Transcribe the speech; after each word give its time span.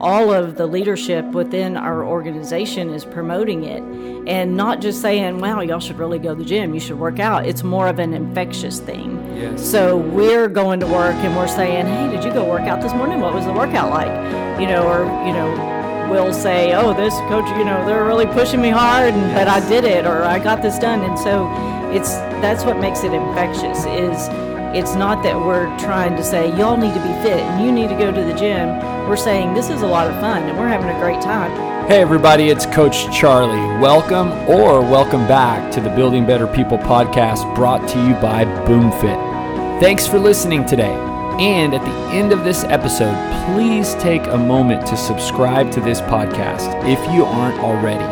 all 0.00 0.32
of 0.32 0.56
the 0.56 0.66
leadership 0.66 1.24
within 1.26 1.76
our 1.76 2.04
organization 2.04 2.90
is 2.90 3.04
promoting 3.04 3.64
it 3.64 3.82
and 4.28 4.56
not 4.56 4.80
just 4.80 5.00
saying, 5.00 5.38
wow, 5.38 5.60
y'all 5.60 5.80
should 5.80 5.98
really 5.98 6.18
go 6.18 6.34
to 6.34 6.34
the 6.34 6.44
gym, 6.44 6.74
you 6.74 6.80
should 6.80 6.98
work 6.98 7.18
out. 7.18 7.46
It's 7.46 7.62
more 7.62 7.88
of 7.88 7.98
an 7.98 8.12
infectious 8.12 8.80
thing. 8.80 9.24
Yes. 9.36 9.64
So 9.64 9.96
we're 9.96 10.48
going 10.48 10.80
to 10.80 10.86
work 10.86 11.14
and 11.14 11.36
we're 11.36 11.48
saying, 11.48 11.86
hey, 11.86 12.10
did 12.14 12.24
you 12.24 12.32
go 12.32 12.48
work 12.48 12.62
out 12.62 12.80
this 12.82 12.92
morning? 12.92 13.20
What 13.20 13.34
was 13.34 13.44
the 13.44 13.52
workout 13.52 13.90
like? 13.90 14.60
You 14.60 14.66
know, 14.66 14.86
or, 14.86 15.04
you 15.26 15.32
know, 15.32 16.08
we'll 16.10 16.32
say, 16.32 16.74
oh, 16.74 16.92
this 16.94 17.14
coach, 17.28 17.48
you 17.58 17.64
know, 17.64 17.84
they're 17.86 18.04
really 18.04 18.26
pushing 18.26 18.60
me 18.60 18.70
hard, 18.70 19.14
and, 19.14 19.34
but 19.34 19.48
I 19.48 19.66
did 19.68 19.84
it 19.84 20.06
or 20.06 20.22
I 20.22 20.38
got 20.38 20.62
this 20.62 20.78
done. 20.78 21.02
And 21.02 21.18
so 21.18 21.46
it's 21.92 22.16
that's 22.42 22.64
what 22.64 22.78
makes 22.78 23.04
it 23.04 23.12
infectious 23.12 23.84
is 23.86 24.28
it's 24.76 24.94
not 24.94 25.22
that 25.22 25.34
we're 25.34 25.66
trying 25.78 26.14
to 26.14 26.22
say 26.22 26.54
y'all 26.58 26.76
need 26.76 26.92
to 26.92 27.00
be 27.00 27.08
fit 27.22 27.40
and 27.40 27.64
you 27.64 27.72
need 27.72 27.88
to 27.88 27.94
go 27.94 28.12
to 28.12 28.20
the 28.20 28.34
gym. 28.34 28.76
We're 29.08 29.16
saying 29.16 29.54
this 29.54 29.70
is 29.70 29.80
a 29.80 29.86
lot 29.86 30.06
of 30.06 30.12
fun 30.20 30.42
and 30.42 30.58
we're 30.58 30.68
having 30.68 30.90
a 30.90 31.00
great 31.00 31.22
time. 31.22 31.50
Hey, 31.88 32.02
everybody, 32.02 32.50
it's 32.50 32.66
Coach 32.66 33.10
Charlie. 33.10 33.56
Welcome 33.80 34.32
or 34.46 34.82
welcome 34.82 35.26
back 35.26 35.72
to 35.72 35.80
the 35.80 35.88
Building 35.88 36.26
Better 36.26 36.46
People 36.46 36.76
podcast 36.76 37.54
brought 37.54 37.88
to 37.88 37.98
you 38.06 38.12
by 38.16 38.44
BoomFit. 38.66 39.80
Thanks 39.80 40.06
for 40.06 40.18
listening 40.18 40.66
today. 40.66 40.92
And 41.40 41.74
at 41.74 41.82
the 41.82 42.14
end 42.14 42.34
of 42.34 42.44
this 42.44 42.64
episode, 42.64 43.16
please 43.46 43.94
take 43.94 44.26
a 44.26 44.36
moment 44.36 44.86
to 44.88 44.96
subscribe 44.98 45.72
to 45.72 45.80
this 45.80 46.02
podcast 46.02 46.84
if 46.86 47.00
you 47.14 47.24
aren't 47.24 47.58
already. 47.60 48.04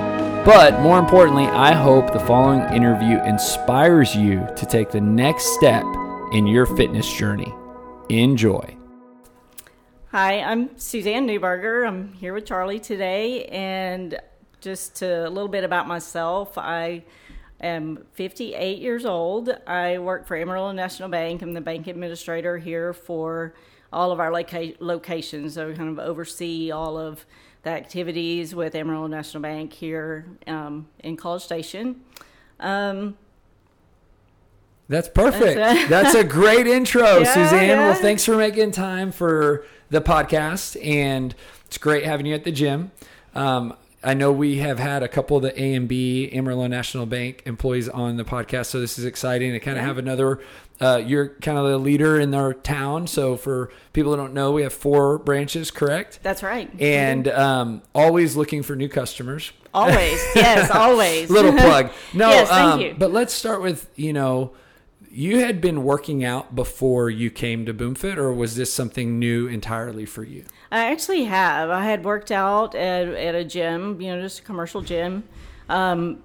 But 0.47 0.81
more 0.81 0.99
importantly, 0.99 1.45
I 1.45 1.73
hope 1.73 2.15
the 2.15 2.21
following 2.21 2.61
interview 2.73 3.23
inspires 3.25 4.17
you 4.17 4.49
to 4.57 4.65
take 4.65 4.91
the 4.91 5.01
next 5.03 5.55
step 5.57 5.85
in 6.35 6.49
your 6.49 6.67
fitness 6.67 7.11
journey. 7.11 7.55
Enjoy. 8.09 8.77
Hi, 10.11 10.41
I'm 10.41 10.77
Suzanne 10.77 11.29
Newberger. 11.29 11.87
I'm 11.87 12.13
here 12.13 12.35
with 12.35 12.45
Charlie 12.45 12.81
today, 12.81 13.45
and 13.47 14.19
just 14.61 14.97
to, 14.97 15.29
a 15.29 15.31
little 15.31 15.49
bit 15.49 15.63
about 15.63 15.87
myself. 15.87 16.59
I 16.59 17.05
am 17.61 18.05
58 18.15 18.81
years 18.81 19.07
old. 19.07 19.49
I 19.65 19.99
work 19.99 20.27
for 20.27 20.37
Amarillo 20.37 20.73
National 20.73 21.09
Bank. 21.09 21.41
I'm 21.41 21.53
the 21.53 21.61
bank 21.61 21.87
administrator 21.87 22.59
here 22.59 22.93
for 22.93 23.55
all 23.93 24.11
of 24.11 24.19
our 24.19 24.33
loca- 24.33 24.75
locations. 24.81 25.55
So, 25.55 25.73
kind 25.73 25.89
of 25.89 26.01
oversee 26.01 26.73
all 26.73 26.99
of 26.99 27.25
the 27.63 27.71
activities 27.71 28.57
with 28.57 28.75
Amarillo 28.75 29.07
National 29.07 29.41
Bank 29.41 29.73
here 29.73 30.27
um, 30.49 30.89
in 30.99 31.17
College 31.17 31.43
Station. 31.43 32.01
Um, 32.59 33.17
That's 34.89 35.09
perfect. 35.09 35.57
That's 35.57 35.89
That's, 35.89 36.15
a 36.15 36.25
great 36.25 36.67
intro, 36.67 37.19
Yeah, 37.21 37.33
Suzanne. 37.35 37.69
yeah. 37.69 37.79
Well, 37.91 37.95
thanks 37.95 38.25
for 38.25 38.37
making 38.37 38.73
time 38.73 39.13
for 39.13 39.65
the 39.91 40.01
podcast, 40.01 40.77
and 40.85 41.35
it's 41.67 41.79
great 41.79 42.05
having 42.05 42.27
you 42.27 42.35
at 42.35 42.45
the 42.45 42.53
gym. 42.53 42.91
Um, 43.35 43.75
I 44.03 44.13
know 44.13 44.31
we 44.31 44.59
have 44.59 44.79
had 44.79 45.03
a 45.03 45.09
couple 45.09 45.39
of 45.39 45.43
the 45.43 45.59
A 45.61 45.73
and 45.75 45.89
B 45.89 46.29
Amarillo 46.33 46.67
National 46.67 47.07
Bank 47.07 47.43
employees 47.47 47.89
on 47.89 48.19
the 48.19 48.25
podcast, 48.25 48.67
so 48.67 48.79
this 48.81 48.99
is 48.99 49.07
exciting 49.07 49.53
to 49.53 49.61
kind 49.61 49.79
of 49.79 49.83
Yeah. 49.83 49.89
have 49.89 49.99
another. 49.99 50.41
Uh, 50.81 51.01
you're 51.05 51.29
kind 51.41 51.57
of 51.57 51.65
the 51.67 51.79
leader 51.79 52.21
in 52.21 52.35
our 52.35 52.53
town, 52.53 53.07
so 53.07 53.37
for 53.37 53.71
people 53.95 54.11
who 54.13 54.17
don't 54.19 54.35
know, 54.35 54.53
we 54.53 54.63
have 54.63 54.73
four 54.75 55.17
branches, 55.19 55.71
correct? 55.71 56.19
that's 56.23 56.43
right. 56.43 56.69
And 56.81 57.29
um, 57.29 57.81
always 57.95 58.37
looking 58.37 58.63
for 58.63 58.77
new 58.77 58.89
customers. 58.89 59.53
always, 59.73 60.21
yes, 60.35 60.71
always. 60.75 61.31
Little 61.31 61.53
plug. 61.53 61.91
No, 62.13 62.29
Yes, 62.29 62.49
thank 62.49 62.73
um, 62.75 62.81
you. 62.81 62.95
But 62.99 63.13
let's 63.13 63.33
start 63.33 63.63
with 63.63 63.89
you 63.97 64.13
know, 64.13 64.51
you 65.15 65.39
had 65.39 65.61
been 65.61 65.85
working 65.85 66.25
out 66.25 66.57
before 66.57 67.09
you 67.09 67.31
came 67.31 67.65
to 67.67 67.73
BoomFit, 67.73 68.17
or 68.17 68.33
was 68.33 68.57
this 68.57 68.73
something 68.73 69.19
new 69.19 69.47
entirely 69.47 70.05
for 70.05 70.25
you? 70.25 70.45
I 70.73 70.91
actually 70.91 71.25
have. 71.25 71.71
I 71.71 71.85
had 71.85 72.05
worked 72.05 72.33
out 72.33 72.75
at, 72.75 73.09
at 73.09 73.37
a 73.37 73.45
gym, 73.45 74.01
you 74.01 74.09
know, 74.09 74.21
just 74.21 74.41
a 74.41 74.43
commercial 74.43 74.83
gym. 74.83 75.23
Um, 75.69 76.25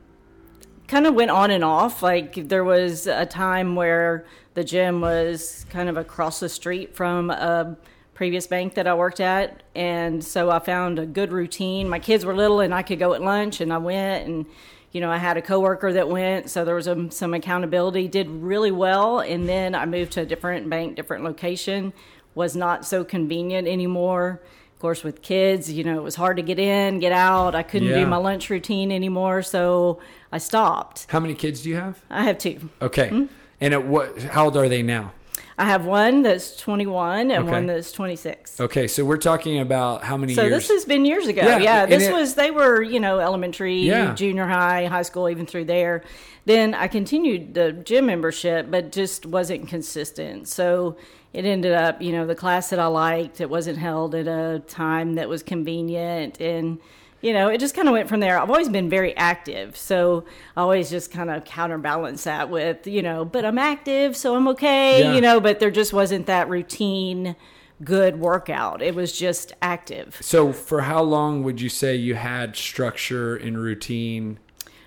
kind 0.88 1.06
of 1.06 1.14
went 1.14 1.30
on 1.30 1.52
and 1.52 1.64
off. 1.64 2.02
Like 2.02 2.50
there 2.50 2.64
was 2.64 3.06
a 3.06 3.28
time 3.28 3.76
where 3.76 4.26
the 4.56 4.64
gym 4.64 5.02
was 5.02 5.68
kind 5.70 5.88
of 5.88 5.96
across 5.96 6.40
the 6.40 6.50
street 6.50 6.96
from 6.96 7.30
a 7.30 7.78
previous 8.16 8.48
bank 8.48 8.74
that 8.74 8.88
I 8.88 8.96
worked 8.96 9.20
at, 9.20 9.62
and 9.76 10.24
so 10.24 10.50
I 10.50 10.58
found 10.58 10.98
a 10.98 11.06
good 11.06 11.32
routine. 11.32 11.88
My 11.88 12.00
kids 12.00 12.26
were 12.26 12.36
little, 12.36 12.60
and 12.60 12.74
I 12.74 12.82
could 12.82 12.98
go 12.98 13.14
at 13.14 13.22
lunch, 13.22 13.62
and 13.62 13.72
I 13.72 13.78
went 13.78 14.28
and. 14.28 14.46
You 14.92 15.02
know, 15.02 15.12
I 15.12 15.18
had 15.18 15.38
a 15.38 15.42
coworker 15.42 15.94
that 15.94 16.10
went, 16.10 16.50
so 16.50 16.66
there 16.66 16.76
was 16.76 16.88
um 16.88 17.12
some 17.12 17.34
accountability. 17.34 18.08
Did 18.08 18.28
really 18.30 18.72
well, 18.72 19.20
and 19.20 19.48
then 19.48 19.76
I 19.76 19.86
moved 19.86 20.14
to 20.14 20.22
a 20.22 20.26
different 20.26 20.70
bank, 20.70 20.96
different 20.96 21.24
location. 21.24 21.94
Was 22.36 22.56
not 22.56 22.86
so 22.86 23.04
convenient 23.04 23.68
anymore. 23.68 24.42
Of 24.74 24.80
course, 24.82 25.04
with 25.04 25.22
kids, 25.22 25.70
you 25.72 25.84
know, 25.84 25.98
it 25.98 26.04
was 26.04 26.16
hard 26.16 26.38
to 26.38 26.44
get 26.44 26.58
in, 26.58 27.00
get 27.00 27.12
out. 27.12 27.54
I 27.54 27.64
couldn't 27.64 27.90
Yeah. 27.90 28.00
do 28.00 28.06
my 28.08 28.16
lunch 28.18 28.50
routine 28.50 28.92
anymore, 28.94 29.42
so 29.42 30.00
I 30.32 30.38
stopped. 30.38 31.06
How 31.10 31.20
many 31.20 31.34
kids 31.34 31.64
do 31.64 31.70
you 31.70 31.76
have? 31.76 32.00
I 32.10 32.24
have 32.24 32.38
two. 32.38 32.70
Okay, 32.82 33.10
Hmm? 33.10 33.26
and 33.60 33.74
at 33.74 33.86
what? 33.86 34.18
How 34.22 34.46
old 34.46 34.56
are 34.58 34.70
they 34.70 34.82
now? 34.82 35.12
I 35.60 35.66
have 35.66 35.86
one 35.86 36.22
that's 36.22 36.56
21 36.56 37.32
and 37.32 37.44
Okay. 37.44 37.52
one 37.52 37.66
that's 37.68 37.92
26. 37.92 38.62
Okay, 38.62 38.88
so 38.88 39.04
we're 39.04 39.18
talking 39.18 39.60
about 39.60 40.06
how 40.06 40.16
many 40.16 40.34
So 40.34 40.44
years? 40.44 40.54
this 40.54 40.68
has 40.70 40.86
been 40.86 41.04
years 41.04 41.28
ago. 41.28 41.42
Yeah, 41.44 41.58
Yeah, 41.58 41.86
this 41.86 42.04
it- 42.08 42.14
was 42.14 42.36
they 42.36 42.50
were 42.50 42.82
you 42.82 43.00
know 43.02 43.20
elementary, 43.20 43.76
Yeah. 43.82 44.14
junior 44.16 44.46
high, 44.48 44.86
high 44.86 45.02
school, 45.02 45.28
even 45.30 45.46
through 45.46 45.66
there. 45.66 46.02
Then 46.46 46.74
I 46.74 46.88
continued 46.88 47.56
the 47.56 47.74
gym 47.74 48.06
membership, 48.06 48.72
but 48.72 48.94
just 48.94 49.26
wasn't 49.26 49.68
consistent. 49.68 50.48
So 50.48 50.96
it 51.34 51.44
ended 51.44 51.74
up 51.74 52.02
you 52.02 52.14
know 52.14 52.26
the 52.26 52.36
class 52.36 52.70
that 52.70 52.80
I 52.80 52.88
liked 52.88 53.42
it 53.42 53.50
wasn't 53.50 53.80
held 53.80 54.16
at 54.16 54.28
a 54.28 54.60
time 54.66 55.16
that 55.16 55.28
was 55.28 55.44
convenient 55.44 56.40
and. 56.40 56.80
You 57.22 57.34
know, 57.34 57.50
it 57.50 57.60
just 57.60 57.76
kind 57.76 57.88
of 57.90 57.92
went 57.94 58.08
from 58.08 58.22
there. 58.22 58.40
I've 58.40 58.50
always 58.50 58.70
been 58.70 58.90
very 58.90 59.16
active, 59.18 59.76
so 59.76 60.24
I 60.56 60.62
always 60.62 60.90
just 60.90 61.12
kind 61.12 61.30
of 61.30 61.44
counterbalance 61.44 62.24
that 62.24 62.50
with, 62.50 62.88
you 62.88 63.02
know, 63.02 63.26
but 63.26 63.44
I'm 63.44 63.58
active, 63.58 64.16
so 64.16 64.36
I'm 64.36 64.48
okay, 64.50 65.02
Yeah. 65.04 65.14
you 65.16 65.20
know, 65.22 65.42
but 65.42 65.60
there 65.60 65.70
just 65.72 65.92
wasn't 65.92 66.28
that 66.28 66.48
routine 66.48 67.36
good 67.84 68.20
workout. 68.20 68.82
It 68.82 68.96
was 68.96 69.12
just 69.18 69.54
active. 69.62 70.18
so 70.22 70.54
for 70.54 70.82
how 70.82 71.02
long 71.02 71.44
would 71.44 71.60
you 71.60 71.70
say 71.70 71.96
you 71.96 72.16
had 72.16 72.56
structure 72.56 73.36
and 73.36 73.58
routine 73.58 74.40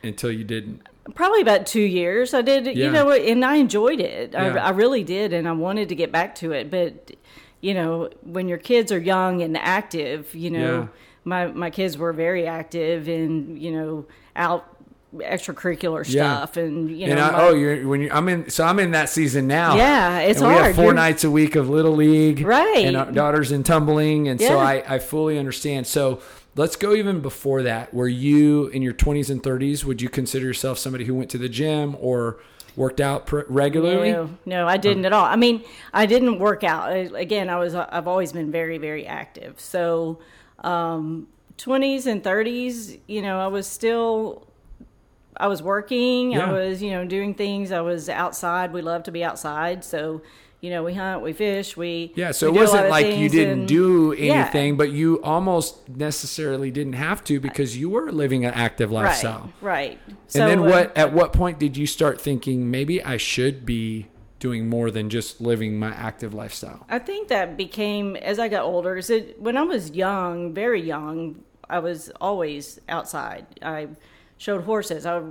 until 0.02 0.30
you 0.32 0.44
didn't? 0.44 0.86
Probably 1.14 1.40
about 1.42 1.66
two 1.66 1.80
years. 1.82 2.32
I 2.32 2.40
did, 2.42 2.64
Yeah. 2.66 2.86
you 2.86 2.90
know, 2.92 3.10
and 3.10 3.44
I 3.44 3.56
enjoyed 3.56 4.00
it. 4.00 4.34
I, 4.34 4.48
Yeah. 4.54 4.66
I 4.66 4.70
really 4.70 5.04
did, 5.04 5.32
and 5.34 5.46
I 5.48 5.52
wanted 5.52 5.88
to 5.90 5.94
get 5.94 6.10
back 6.12 6.34
to 6.36 6.52
it. 6.52 6.70
But, 6.70 7.12
you 7.60 7.74
know, 7.74 8.08
when 8.22 8.48
your 8.48 8.58
kids 8.58 8.90
are 8.92 8.98
young 8.98 9.42
and 9.42 9.56
active, 9.58 10.34
you 10.34 10.50
know. 10.50 10.88
My 11.24 11.46
my 11.48 11.70
kids 11.70 11.96
were 11.98 12.12
very 12.12 12.46
active 12.46 13.08
and 13.08 13.60
you 13.60 13.70
know 13.72 14.06
out 14.36 14.66
extracurricular 15.14 16.04
Yeah. 16.08 16.36
stuff, 16.36 16.56
and 16.56 16.90
you 16.90 17.06
know, 17.06 17.12
and 17.12 17.20
I, 17.20 17.30
my- 17.32 17.42
oh, 17.42 17.54
you're 17.54 17.86
when 17.86 18.00
you 18.00 18.10
I'm 18.12 18.28
in. 18.28 18.48
So 18.50 18.64
I'm 18.64 18.78
in 18.78 18.92
that 18.92 19.08
season 19.08 19.46
now. 19.46 19.76
Yeah, 19.76 20.20
it's 20.20 20.40
and 20.40 20.48
We 20.48 20.54
have 20.54 20.74
4 20.74 20.84
You're- 20.84 20.96
nights 20.96 21.24
a 21.24 21.30
week 21.30 21.54
of 21.56 21.68
little 21.68 21.92
league, 21.92 22.40
Right. 22.40 22.86
And 22.86 22.96
our 22.96 23.10
daughters 23.12 23.52
in 23.52 23.62
tumbling, 23.62 24.28
and 24.28 24.40
so 24.40 24.58
I 24.58 24.82
I 24.88 24.98
fully 24.98 25.38
understand. 25.38 25.86
So 25.86 26.20
let's 26.56 26.76
go 26.76 26.94
even 26.94 27.20
before 27.20 27.62
that. 27.62 27.92
Were 27.92 28.08
you 28.08 28.68
in 28.68 28.82
your 28.82 28.94
20s 28.94 29.30
and 29.30 29.42
30s? 29.42 29.84
Would 29.84 30.00
you 30.02 30.08
consider 30.08 30.46
yourself 30.46 30.78
somebody 30.78 31.04
who 31.04 31.14
went 31.14 31.30
to 31.30 31.38
the 31.38 31.48
gym 31.48 31.96
or 32.00 32.38
worked 32.74 33.00
out 33.00 33.26
pr- 33.26 33.40
regularly? 33.48 34.12
No, 34.12 34.30
no, 34.46 34.66
I 34.66 34.78
didn't 34.78 35.04
oh. 35.04 35.08
at 35.08 35.12
all. 35.12 35.24
I 35.26 35.36
mean, 35.36 35.62
I 35.92 36.06
didn't 36.06 36.38
work 36.38 36.64
out. 36.64 36.90
Again, 37.14 37.50
I 37.50 37.58
was 37.58 37.74
I've 37.74 38.08
always 38.08 38.32
been 38.32 38.50
very 38.50 38.78
very 38.78 39.06
active. 39.06 39.60
So, 39.60 40.18
um, 40.62 41.28
20s 41.58 42.06
and 42.06 42.22
30s, 42.22 42.98
you 43.06 43.22
know, 43.22 43.38
I 43.40 43.46
was 43.48 43.66
still 43.66 44.46
I 45.36 45.46
was 45.48 45.62
working. 45.62 46.32
Yeah. 46.32 46.50
I 46.50 46.52
was, 46.52 46.82
you 46.82 46.90
know, 46.90 47.04
doing 47.06 47.34
things. 47.34 47.72
I 47.72 47.80
was 47.80 48.08
outside. 48.08 48.72
We 48.72 48.82
love 48.82 49.02
to 49.04 49.10
be 49.10 49.24
outside. 49.24 49.82
So, 49.82 50.20
you 50.60 50.70
know, 50.70 50.84
we 50.84 50.94
hunt, 50.94 51.22
we 51.22 51.32
fish, 51.32 51.76
we 51.76 52.12
Yeah, 52.14 52.30
so 52.32 52.50
we 52.50 52.58
it 52.58 52.60
do 52.60 52.60
a 52.60 52.66
lot 52.66 52.72
wasn't 52.74 52.90
like 52.90 53.16
you 53.16 53.28
didn't 53.28 53.58
and- 53.60 53.68
do 53.68 54.14
Yeah. 54.16 54.34
anything, 54.34 54.76
but 54.76 54.92
you 54.92 55.20
almost 55.22 55.88
necessarily 55.88 56.70
didn't 56.70 56.92
have 56.92 57.24
to 57.24 57.40
because 57.40 57.76
you 57.76 57.88
were 57.90 58.12
living 58.12 58.44
an 58.44 58.52
active 58.54 58.92
lifestyle. 58.92 59.50
Right, 59.60 59.98
right. 60.06 60.16
And 60.34 60.48
then 60.48 60.58
uh, 60.60 60.62
what? 60.70 60.96
At 60.96 61.12
what 61.12 61.32
point 61.32 61.58
did 61.58 61.76
you 61.76 61.86
start 61.86 62.20
thinking 62.20 62.70
maybe 62.70 63.02
I 63.02 63.16
should 63.16 63.64
be 63.66 64.06
doing 64.42 64.68
more 64.68 64.90
than 64.90 65.08
just 65.08 65.40
living 65.40 65.78
my 65.78 65.90
active 65.94 66.34
lifestyle? 66.34 66.84
I 66.90 66.98
think 66.98 67.28
that 67.28 67.56
became 67.56 68.16
as 68.16 68.40
I 68.40 68.48
got 68.48 68.64
older. 68.64 68.96
Is 68.96 69.08
it 69.08 69.40
when 69.40 69.56
I 69.56 69.62
was 69.62 69.92
young, 69.92 70.52
very 70.52 70.82
young, 70.82 71.44
I 71.70 71.78
was 71.78 72.10
always 72.20 72.80
outside. 72.88 73.46
I 73.62 73.86
showed 74.38 74.64
horses. 74.64 75.06
I 75.06 75.22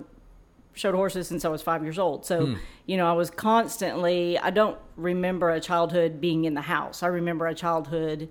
showed 0.74 0.96
horses 0.96 1.28
since 1.28 1.44
I 1.44 1.50
was 1.50 1.62
five 1.62 1.84
years 1.84 2.00
old. 2.00 2.26
So 2.26 2.46
Hmm. 2.46 2.56
you 2.86 2.96
know, 2.96 3.06
I 3.06 3.12
was 3.12 3.30
constantly. 3.30 4.40
I 4.40 4.50
don't 4.50 4.78
remember 4.96 5.50
a 5.50 5.60
childhood 5.60 6.22
being 6.22 6.46
in 6.46 6.54
the 6.54 6.62
house. 6.62 7.04
I 7.04 7.08
remember 7.08 7.48
a 7.48 7.54
childhood 7.54 8.30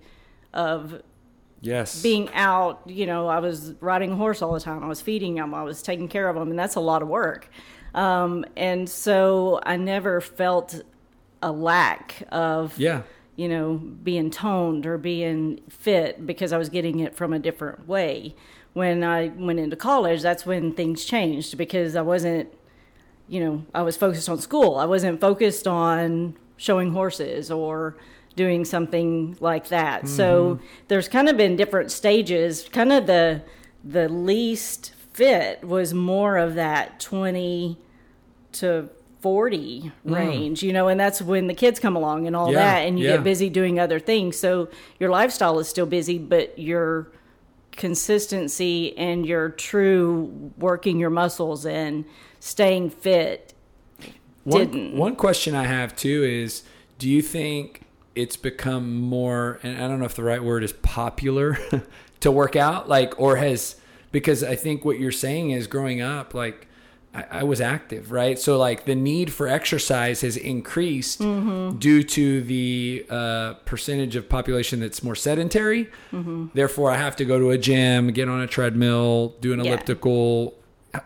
of 0.55 1.03
Yes. 1.61 2.00
being 2.03 2.31
out. 2.32 2.81
You 2.87 3.05
know, 3.05 3.29
I 3.29 3.38
was 3.41 3.75
riding 3.81 4.12
a 4.12 4.17
horse 4.17 4.41
all 4.41 4.55
the 4.55 4.61
time. 4.61 4.82
I 4.82 4.88
was 4.88 5.03
feeding 5.03 5.35
them. 5.35 5.53
I 5.55 5.62
was 5.62 5.82
taking 5.82 6.09
care 6.09 6.27
of 6.31 6.37
them, 6.37 6.49
and 6.49 6.59
that's 6.59 6.75
a 6.75 6.81
lot 6.81 7.03
of 7.03 7.09
work. 7.09 7.50
Um, 7.95 8.45
and 8.57 8.89
so 8.89 9.61
I 9.65 9.77
never 9.77 10.21
felt 10.21 10.83
a 11.43 11.53
lack 11.53 12.23
of 12.31 12.79
yeah. 12.79 13.03
you 13.37 13.49
know, 13.49 13.75
being 13.75 14.31
toned 14.31 14.87
or 14.87 14.99
being 14.99 15.61
fit 15.69 16.27
because 16.27 16.53
I 16.53 16.59
was 16.59 16.69
getting 16.69 17.01
it 17.01 17.17
from 17.17 17.33
a 17.33 17.39
different 17.39 17.89
way. 17.89 18.35
When 18.73 19.03
I 19.03 19.29
went 19.29 19.59
into 19.59 19.77
college, 19.77 20.23
that's 20.23 20.47
when 20.47 20.73
things 20.73 21.05
changed 21.05 21.59
because 21.59 21.97
I 21.97 22.03
wasn't, 22.03 22.53
you 23.29 23.41
know, 23.41 23.65
I 23.75 23.83
was 23.83 23.97
focused 23.97 24.29
on 24.29 24.39
school. 24.39 24.77
I 24.77 24.85
wasn't 24.85 25.21
focused 25.21 25.67
on 25.67 26.37
showing 26.57 26.93
horses 26.93 27.51
or 27.51 27.97
doing 28.37 28.65
something 28.65 29.37
like 29.41 29.69
that. 29.69 30.03
Mm-hmm. 30.03 30.17
So 30.17 30.61
there's 30.89 31.09
kind 31.09 31.29
of 31.29 31.37
been 31.37 31.57
different 31.57 31.91
stages. 31.91 32.69
Kind 32.71 32.93
of 32.93 33.07
the 33.07 33.43
the 33.83 34.09
least 34.09 34.93
fit 35.12 35.65
was 35.65 35.93
more 35.95 36.37
of 36.37 36.55
that 36.55 37.01
20 37.01 37.79
to 38.53 38.91
40 39.21 39.93
mm. 40.07 40.15
range, 40.15 40.61
mm. 40.61 40.62
you 40.65 40.73
know, 40.73 40.89
and 40.89 40.99
that's 40.99 41.21
when 41.21 41.47
the 41.47 41.55
kids 41.55 41.79
come 41.79 41.97
along 41.97 42.27
and 42.27 42.35
all 42.35 42.53
yeah, 42.53 42.59
that, 42.59 42.79
and 42.81 42.99
you 42.99 43.07
yeah. 43.07 43.17
get 43.17 43.25
busy 43.25 43.51
doing 43.51 43.79
other 43.79 43.99
things. 43.99 44.39
So 44.39 44.69
your 44.99 45.11
lifestyle 45.11 45.59
is 45.59 45.69
still 45.69 45.87
busy, 45.87 46.19
but 46.19 46.59
your 46.59 47.09
consistency 47.73 48.97
and 48.99 49.25
your 49.25 49.51
true 49.51 50.53
working 50.59 50.99
your 50.99 51.11
muscles 51.11 51.65
and 51.65 52.05
staying 52.41 52.91
fit 52.91 53.55
one, 54.45 54.59
didn't. 54.59 54.97
One 54.97 55.17
question 55.17 55.55
I 55.55 55.65
have 55.65 55.95
too 55.95 56.25
is 56.25 56.63
do 56.99 57.09
you 57.09 57.23
think 57.23 57.83
it's 58.15 58.37
become 58.37 59.01
more, 59.01 59.61
and 59.63 59.83
I 59.83 59.89
don't 59.89 59.99
know 59.99 60.05
if 60.05 60.15
the 60.15 60.25
right 60.25 60.43
word 60.43 60.65
is 60.65 60.73
popular 60.73 61.59
to 62.21 62.31
work 62.31 62.56
out, 62.56 62.89
like, 62.89 63.19
or 63.19 63.37
has, 63.37 63.77
because 64.12 64.43
I 64.43 64.57
think 64.57 64.85
what 64.85 64.99
you're 64.99 65.12
saying 65.12 65.51
is 65.51 65.67
growing 65.67 66.01
up, 66.01 66.35
like, 66.35 66.67
I, 67.12 67.25
I 67.31 67.43
was 67.43 67.61
active, 67.61 68.12
right? 68.12 68.39
So 68.39 68.57
like 68.57 68.85
the 68.85 68.95
need 68.95 69.33
for 69.33 69.49
exercise 69.49 70.21
has 70.21 70.37
increased 70.37 71.21
mm-hmm. 71.21 71.79
due 71.79 72.03
to 72.05 72.41
the 72.43 73.05
uh, 73.11 73.55
percentage 73.65 74.17
of 74.17 74.29
population 74.29 74.81
that's 74.81 75.03
more 75.03 75.17
sedentary. 75.17 75.87
Mm-hmm. 76.12 76.49
Therefore, 76.55 76.91
I 76.91 76.97
have 76.97 77.17
to 77.17 77.25
go 77.25 77.39
to 77.39 77.51
a 77.51 77.59
gym, 77.59 78.09
get 78.12 78.29
on 78.29 78.41
a 78.41 78.47
treadmill, 78.47 79.35
do 79.41 79.53
an 79.53 79.61
yeah. 79.61 79.73
elliptical. 79.73 80.55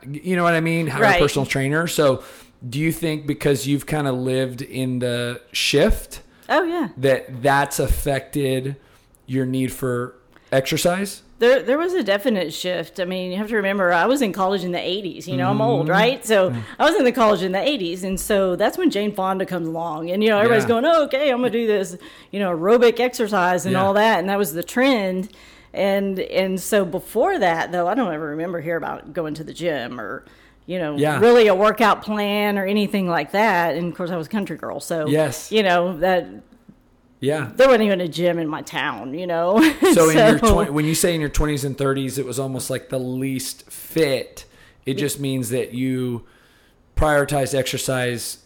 You 0.07 0.37
know 0.37 0.45
what 0.45 0.55
I 0.55 0.61
mean? 0.61 0.87
Hire 0.89 1.03
right. 1.03 1.17
a 1.17 1.23
personal 1.23 1.47
trainer. 1.47 1.87
So, 1.87 2.23
do 2.67 2.79
you 2.79 2.93
think 2.93 3.27
because 3.27 3.67
you've 3.67 3.87
kind 3.87 4.07
of 4.07 4.15
lived 4.15 4.63
in 4.63 4.99
the 4.99 5.41
shift? 5.53 6.23
Oh 6.49 6.63
yeah. 6.65 6.89
That 6.97 7.43
that's 7.43 7.79
affected 7.79 8.77
your 9.27 9.47
need 9.47 9.73
for 9.73 10.17
exercise? 10.53 11.23
There 11.39 11.63
there 11.63 11.79
was 11.79 11.95
a 11.95 12.03
definite 12.03 12.53
shift. 12.53 13.01
I 13.01 13.05
mean, 13.05 13.33
you 13.33 13.39
have 13.39 13.49
to 13.49 13.57
remember 13.57 13.93
I 13.93 14.07
was 14.07 14.23
in 14.23 14.33
college 14.33 14.65
in 14.65 14.73
the 14.73 14.79
80s, 14.79 15.27
you 15.27 15.37
know, 15.37 15.51
I'm 15.51 15.61
old, 15.61 15.83
mm-hmm. 15.83 15.91
right? 15.91 16.25
So 16.25 16.51
mm. 16.51 16.63
I 16.79 16.85
was 16.85 16.95
in 16.95 17.05
the 17.05 17.13
college 17.13 17.43
in 17.43 17.53
the 17.53 17.59
80s 17.59 18.05
and 18.05 18.19
so 18.19 18.57
that's 18.57 18.79
when 18.79 18.91
Jane 18.91 19.13
Fonda 19.13 19.45
comes 19.45 19.67
along 19.67 20.11
and 20.11 20.23
you 20.23 20.31
know, 20.31 20.39
everybody's 20.39 20.65
yeah. 20.65 20.69
going, 20.69 20.85
oh, 20.85 21.05
"Okay, 21.05 21.31
I'm 21.31 21.39
going 21.39 21.53
to 21.53 21.59
do 21.59 21.67
this, 21.67 21.97
you 22.31 22.39
know, 22.39 22.57
aerobic 22.57 23.01
exercise 23.01 23.67
and 23.67 23.73
yeah. 23.73 23.83
all 23.83 23.95
that." 23.95 24.21
And 24.21 24.29
that 24.29 24.39
was 24.39 24.53
the 24.53 24.63
trend. 24.63 25.33
And 25.73 26.21
and 26.21 26.61
so 26.61 26.85
before 26.85 27.39
that, 27.41 27.73
though, 27.73 27.89
I 27.89 27.95
don't 27.95 28.13
ever 28.13 28.29
remember 28.29 28.61
hear 28.61 28.77
about 28.77 29.13
going 29.13 29.35
to 29.35 29.45
the 29.45 29.53
gym 29.53 30.01
or 30.01 30.25
you 30.67 30.79
know, 30.79 30.97
yeah. 30.97 31.21
really 31.21 31.49
a 31.49 31.55
workout 31.55 32.03
plan 32.03 32.57
or 32.57 32.65
anything 32.65 33.07
like 33.07 33.33
that. 33.33 33.75
And 33.75 33.89
of 33.89 33.95
course, 33.95 34.11
I 34.11 34.17
was 34.17 34.29
a 34.29 34.31
country 34.31 34.57
girl, 34.57 34.81
so 34.81 35.07
yes, 35.07 35.53
you 35.53 35.63
know 35.63 35.99
that 35.99 36.27
yeah. 37.25 37.51
There 37.55 37.69
wasn't 37.69 37.85
even 37.85 38.01
a 38.01 38.09
gym 38.09 38.39
in 38.39 38.49
my 38.49 38.63
town, 38.63 39.15
you 39.15 39.27
know. 39.27 39.61
So, 39.81 39.93
so 39.93 40.11
in 40.11 40.17
your 40.17 40.39
20, 40.39 40.71
when 40.71 40.85
you 40.85 40.95
say 40.95 41.15
in 41.15 41.21
your 41.21 41.31
20s 41.31 41.65
and 41.65 41.77
30s, 41.77 42.19
it 42.19 42.27
was 42.27 42.39
almost 42.39 42.71
like 42.71 42.91
the 42.91 42.99
least 42.99 43.71
fit. 43.71 44.45
It 44.85 44.95
just 44.95 45.19
means 45.19 45.49
that 45.51 45.73
you 45.73 46.27
prioritize 46.97 47.55
exercise 47.55 48.39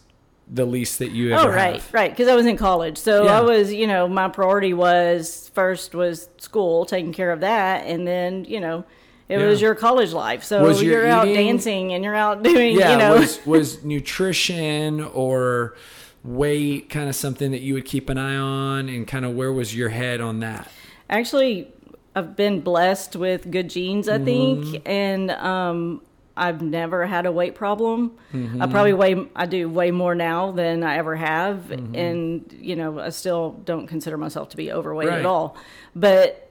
the 0.51 0.65
least 0.65 0.99
that 0.99 1.11
you 1.11 1.33
ever 1.33 1.49
Oh, 1.49 1.53
right, 1.53 1.75
have. 1.75 1.93
right. 1.93 2.09
Because 2.09 2.27
I 2.27 2.35
was 2.35 2.45
in 2.45 2.57
college, 2.57 2.97
so 2.97 3.25
yeah. 3.25 3.37
I 3.37 3.41
was, 3.41 3.71
you 3.71 3.85
know, 3.85 4.07
my 4.07 4.29
priority 4.29 4.73
was 4.73 5.51
first 5.53 5.93
was 5.93 6.27
school, 6.37 6.85
taking 6.85 7.13
care 7.13 7.31
of 7.31 7.41
that, 7.41 7.85
and 7.85 8.07
then, 8.07 8.45
you 8.45 8.59
know, 8.59 8.85
it 9.27 9.39
yeah. 9.39 9.45
was 9.45 9.61
your 9.61 9.75
college 9.75 10.11
life. 10.11 10.43
So 10.43 10.63
was 10.63 10.81
you're 10.81 11.01
eating, 11.01 11.11
out 11.11 11.25
dancing 11.25 11.93
and 11.93 12.03
you're 12.03 12.15
out 12.15 12.41
doing, 12.43 12.75
yeah, 12.79 12.93
you 12.93 12.97
know, 12.97 13.19
was, 13.19 13.39
was 13.45 13.83
nutrition 13.83 15.01
or 15.01 15.75
weight 16.23 16.89
kind 16.89 17.07
of 17.07 17.15
something 17.15 17.51
that 17.51 17.61
you 17.61 17.73
would 17.73 17.85
keep 17.85 18.09
an 18.09 18.17
eye 18.17 18.35
on 18.35 18.89
and 18.89 19.07
kind 19.07 19.25
of 19.25 19.33
where 19.35 19.53
was 19.53 19.75
your 19.75 19.89
head 19.89 20.19
on 20.19 20.39
that 20.39 20.69
actually 21.09 21.71
i've 22.15 22.35
been 22.35 22.59
blessed 22.59 23.15
with 23.15 23.49
good 23.49 23.69
genes 23.69 24.09
i 24.09 24.17
mm-hmm. 24.17 24.25
think 24.25 24.81
and 24.85 25.31
um, 25.31 26.01
i've 26.35 26.61
never 26.61 27.05
had 27.05 27.25
a 27.25 27.31
weight 27.31 27.55
problem 27.55 28.11
mm-hmm. 28.33 28.61
i 28.61 28.67
probably 28.67 28.93
weigh 28.93 29.25
i 29.35 29.45
do 29.45 29.69
way 29.69 29.91
more 29.91 30.13
now 30.13 30.51
than 30.51 30.83
i 30.83 30.97
ever 30.97 31.15
have 31.15 31.57
mm-hmm. 31.69 31.95
and 31.95 32.53
you 32.59 32.75
know 32.75 32.99
i 32.99 33.09
still 33.09 33.51
don't 33.63 33.87
consider 33.87 34.17
myself 34.17 34.49
to 34.49 34.57
be 34.57 34.71
overweight 34.71 35.07
right. 35.07 35.19
at 35.19 35.25
all 35.25 35.55
but 35.95 36.48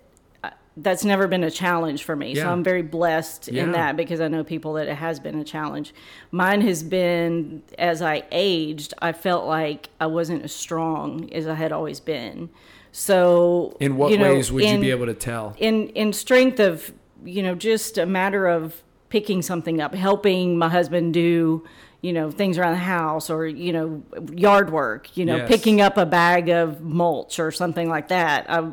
that's 0.82 1.04
never 1.04 1.26
been 1.26 1.44
a 1.44 1.50
challenge 1.50 2.04
for 2.04 2.14
me. 2.14 2.32
Yeah. 2.32 2.44
So 2.44 2.50
I'm 2.50 2.62
very 2.62 2.82
blessed 2.82 3.48
yeah. 3.48 3.64
in 3.64 3.72
that 3.72 3.96
because 3.96 4.20
I 4.20 4.28
know 4.28 4.44
people 4.44 4.74
that 4.74 4.86
it 4.88 4.94
has 4.94 5.18
been 5.18 5.38
a 5.38 5.44
challenge. 5.44 5.92
Mine 6.30 6.60
has 6.62 6.82
been 6.82 7.62
as 7.78 8.00
I 8.00 8.24
aged, 8.30 8.94
I 9.00 9.12
felt 9.12 9.46
like 9.46 9.88
I 10.00 10.06
wasn't 10.06 10.44
as 10.44 10.54
strong 10.54 11.32
as 11.32 11.46
I 11.46 11.54
had 11.54 11.72
always 11.72 12.00
been. 12.00 12.50
So 12.92 13.76
in 13.80 13.96
what 13.96 14.12
you 14.12 14.18
know, 14.18 14.32
ways 14.32 14.52
would 14.52 14.62
in, 14.62 14.76
you 14.76 14.80
be 14.80 14.90
able 14.90 15.06
to 15.06 15.14
tell? 15.14 15.54
In 15.58 15.88
in 15.90 16.12
strength 16.12 16.60
of 16.60 16.92
you 17.24 17.42
know 17.42 17.54
just 17.54 17.98
a 17.98 18.06
matter 18.06 18.46
of 18.46 18.82
picking 19.08 19.42
something 19.42 19.80
up, 19.80 19.94
helping 19.94 20.58
my 20.58 20.68
husband 20.68 21.12
do 21.12 21.66
you 22.00 22.12
know 22.12 22.30
things 22.30 22.56
around 22.56 22.72
the 22.72 22.78
house 22.78 23.28
or 23.28 23.46
you 23.46 23.72
know 23.72 24.02
yard 24.32 24.70
work 24.70 25.16
you 25.16 25.24
know 25.24 25.38
yes. 25.38 25.48
picking 25.48 25.80
up 25.80 25.98
a 25.98 26.06
bag 26.06 26.48
of 26.48 26.80
mulch 26.80 27.40
or 27.40 27.50
something 27.50 27.88
like 27.88 28.06
that 28.06 28.48
I, 28.48 28.72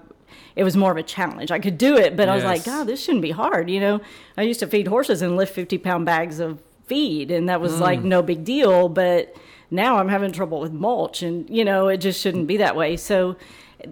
it 0.56 0.63
was 0.63 0.78
more 0.78 0.92
of 0.92 0.98
a 0.98 1.04
challenge. 1.04 1.52
I 1.52 1.60
could 1.60 1.78
do 1.78 1.98
it, 1.98 2.16
but 2.16 2.28
yes. 2.28 2.31
I 2.31 2.36
was 2.36 2.44
like, 2.44 2.63
God, 2.63 2.86
this 2.86 3.04
shouldn't 3.04 3.22
be 3.22 3.31
hard. 3.31 3.69
You 3.69 3.80
know, 3.80 4.02
I 4.38 4.44
used 4.44 4.60
to 4.62 4.68
feed 4.68 4.88
horses 4.88 5.22
and 5.22 5.36
lift 5.36 5.54
50 5.54 5.78
pound 5.80 6.06
bags 6.06 6.40
of 6.40 6.62
feed, 6.86 7.31
and 7.31 7.50
that 7.50 7.60
was 7.60 7.74
mm. 7.74 7.80
like 7.81 8.02
no 8.02 8.22
big 8.22 8.44
deal. 8.46 8.88
But 8.88 9.36
now 9.69 9.98
I'm 9.98 10.10
having 10.10 10.31
trouble 10.31 10.60
with 10.60 10.72
mulch, 10.72 11.22
and 11.22 11.50
you 11.50 11.66
know, 11.66 11.88
it 11.88 11.98
just 11.98 12.22
shouldn't 12.22 12.48
be 12.48 12.57
that 12.57 12.75
way. 12.75 12.96
So 12.96 13.36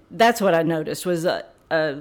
that's 0.10 0.40
what 0.40 0.56
I 0.56 0.64
noticed 0.64 1.06
was 1.06 1.26
uh, 1.26 1.44
uh, 1.70 1.96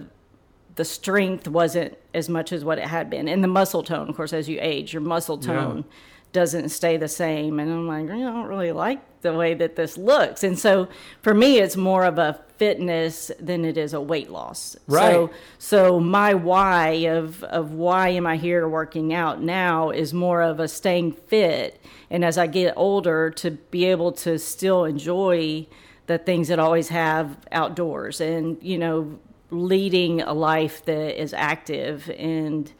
the 0.77 0.85
strength 0.85 1.49
wasn't 1.49 1.99
as 2.15 2.29
much 2.29 2.53
as 2.53 2.65
what 2.65 2.79
it 2.79 2.87
had 2.87 3.11
been, 3.11 3.29
and 3.29 3.43
the 3.43 3.49
muscle 3.49 3.83
tone. 3.83 4.09
Of 4.09 4.17
course, 4.17 4.33
as 4.33 4.49
you 4.49 4.59
age, 4.61 4.93
your 4.93 5.03
muscle 5.03 5.39
tone. 5.39 5.79
Yeah 5.79 5.97
doesn't 6.33 6.71
stay 6.71 6.97
the 6.97 7.09
same. 7.09 7.61
And 7.61 7.71
I'm 7.71 7.87
like, 7.87 8.11
I 8.11 8.19
don't 8.19 8.47
really 8.47 8.73
like 8.73 9.01
the 9.21 9.33
way 9.33 9.55
that 9.55 9.77
this 9.77 9.97
looks. 9.97 10.43
And 10.43 10.59
so 10.59 10.89
for 11.21 11.35
me, 11.35 11.59
it's 11.59 11.77
more 11.77 12.05
of 12.05 12.19
a 12.19 12.41
fitness 12.63 13.33
than 13.41 13.65
it 13.65 13.77
is 13.77 13.93
a 13.93 14.01
weight 14.01 14.31
loss. 14.31 14.77
Right. 14.87 15.11
So, 15.11 15.31
so 15.59 15.99
my 15.99 16.33
why 16.35 16.91
of, 17.09 17.43
of 17.43 17.73
why 17.73 18.11
am 18.11 18.25
I 18.25 18.37
here 18.37 18.69
working 18.69 19.13
out 19.13 19.43
now 19.43 19.91
is 19.91 20.15
more 20.15 20.43
of 20.43 20.61
a 20.61 20.69
staying 20.69 21.15
fit. 21.15 21.85
And 22.09 22.25
as 22.25 22.39
I 22.39 22.47
get 22.47 22.75
older, 22.77 23.31
to 23.31 23.51
be 23.51 23.87
able 23.87 24.13
to 24.13 24.39
still 24.39 24.85
enjoy 24.85 25.67
the 26.07 26.19
things 26.19 26.47
that 26.47 26.61
I 26.61 26.63
always 26.63 26.91
have 26.91 27.37
outdoors 27.51 28.21
and, 28.21 28.63
you 28.63 28.79
know, 28.79 29.19
leading 29.51 30.21
a 30.23 30.33
life 30.33 30.85
that 30.85 31.21
is 31.21 31.35
active 31.35 32.09
and, 32.17 32.73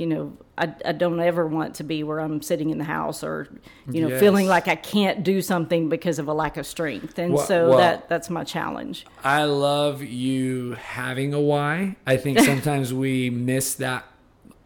you 0.00 0.06
know, 0.06 0.32
I, 0.56 0.74
I 0.84 0.92
don't 0.92 1.20
ever 1.20 1.46
want 1.46 1.74
to 1.76 1.84
be 1.84 2.02
where 2.02 2.20
I'm 2.20 2.40
sitting 2.40 2.70
in 2.70 2.78
the 2.78 2.84
house 2.84 3.22
or, 3.22 3.48
you 3.90 4.00
know, 4.00 4.08
yes. 4.08 4.18
feeling 4.18 4.46
like 4.46 4.66
I 4.66 4.74
can't 4.74 5.22
do 5.22 5.42
something 5.42 5.90
because 5.90 6.18
of 6.18 6.26
a 6.26 6.32
lack 6.32 6.56
of 6.56 6.66
strength. 6.66 7.18
And 7.18 7.34
well, 7.34 7.46
so 7.46 7.68
well, 7.68 7.78
that 7.78 8.08
that's 8.08 8.30
my 8.30 8.42
challenge. 8.42 9.04
I 9.22 9.44
love 9.44 10.02
you 10.02 10.72
having 10.72 11.34
a 11.34 11.40
why. 11.40 11.96
I 12.06 12.16
think 12.16 12.38
sometimes 12.52 12.94
we 12.94 13.28
miss 13.28 13.74
that 13.74 14.06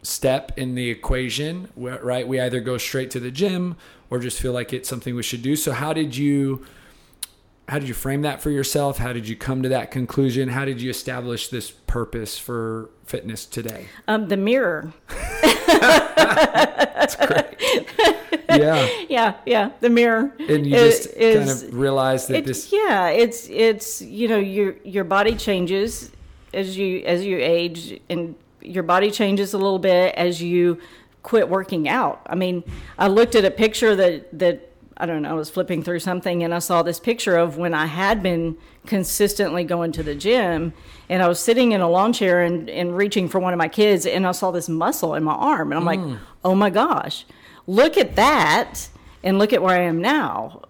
step 0.03 0.53
in 0.57 0.75
the 0.75 0.89
equation, 0.89 1.69
right? 1.75 2.25
We 2.27 2.39
either 2.39 2.61
go 2.61 2.77
straight 2.77 3.11
to 3.11 3.19
the 3.19 3.31
gym 3.31 3.75
or 4.09 4.19
just 4.19 4.39
feel 4.39 4.53
like 4.53 4.71
it's 4.71 4.87
something 4.87 5.15
we 5.15 5.23
should 5.23 5.41
do. 5.41 5.55
So 5.55 5.73
how 5.73 5.91
did 5.91 6.15
you 6.15 6.65
how 7.67 7.79
did 7.79 7.87
you 7.87 7.93
frame 7.95 8.21
that 8.21 8.41
for 8.41 8.51
yourself? 8.51 8.99
How 8.99 9.11
did 9.11 9.27
you 9.27 9.35
come 9.35 9.63
to 9.63 9.69
that 9.69 9.89
conclusion? 9.89 10.49
How 10.49 10.65
did 10.65 10.81
you 10.81 10.89
establish 10.89 11.47
this 11.47 11.71
purpose 11.71 12.37
for 12.37 12.91
fitness 13.05 13.45
today? 13.45 13.87
Um, 14.07 14.27
the 14.27 14.37
mirror. 14.37 14.93
That's 15.41 17.15
great. 17.15 17.87
Yeah. 18.49 18.87
Yeah, 19.09 19.33
yeah. 19.45 19.71
The 19.79 19.89
mirror. 19.89 20.31
And 20.47 20.65
you 20.65 20.75
just 20.75 21.07
is, 21.13 21.37
kind 21.37 21.49
of 21.49 21.75
realize 21.77 22.27
that 22.27 22.45
this. 22.45 22.71
Yeah, 22.71 23.09
it's 23.09 23.49
it's 23.49 24.01
you 24.01 24.27
know 24.27 24.37
your 24.37 24.75
your 24.83 25.03
body 25.03 25.35
changes 25.35 26.11
as 26.53 26.77
you 26.77 26.99
as 27.05 27.25
you 27.25 27.37
age, 27.39 27.99
and 28.09 28.35
your 28.61 28.83
body 28.83 29.11
changes 29.11 29.53
a 29.53 29.57
little 29.57 29.79
bit 29.79 30.15
as 30.15 30.41
you 30.41 30.79
quit 31.23 31.49
working 31.49 31.89
out. 31.89 32.21
I 32.27 32.35
mean, 32.35 32.63
I 32.97 33.07
looked 33.07 33.35
at 33.35 33.43
a 33.45 33.51
picture 33.51 33.95
that 33.95 34.39
that 34.39 34.71
I 34.97 35.05
don't 35.05 35.23
know, 35.23 35.31
I 35.31 35.33
was 35.33 35.49
flipping 35.49 35.83
through 35.83 35.99
something 35.99 36.43
and 36.43 36.53
I 36.53 36.59
saw 36.59 36.81
this 36.81 36.99
picture 36.99 37.35
of 37.35 37.57
when 37.57 37.73
I 37.73 37.85
had 37.85 38.23
been 38.23 38.57
consistently 38.85 39.65
going 39.65 39.91
to 39.93 40.03
the 40.03 40.15
gym 40.15 40.73
and 41.09 41.21
I 41.21 41.27
was 41.27 41.39
sitting 41.39 41.73
in 41.73 41.81
a 41.81 41.89
lawn 41.89 42.13
chair 42.13 42.41
and, 42.41 42.69
and 42.69 42.95
reaching 42.95 43.27
for 43.27 43.39
one 43.39 43.51
of 43.51 43.57
my 43.57 43.67
kids 43.67 44.05
and 44.05 44.25
I 44.25 44.31
saw 44.31 44.51
this 44.51 44.69
muscle 44.69 45.15
in 45.15 45.23
my 45.23 45.33
arm 45.33 45.73
and 45.73 45.79
I'm 45.79 45.85
mm. 45.85 46.11
like, 46.11 46.19
oh 46.45 46.55
my 46.55 46.69
gosh, 46.69 47.25
look 47.67 47.97
at 47.97 48.15
that 48.15 48.87
and 49.21 49.37
look 49.37 49.51
at 49.51 49.61
where 49.61 49.77
I 49.77 49.83
am 49.83 50.01
now. 50.01 50.61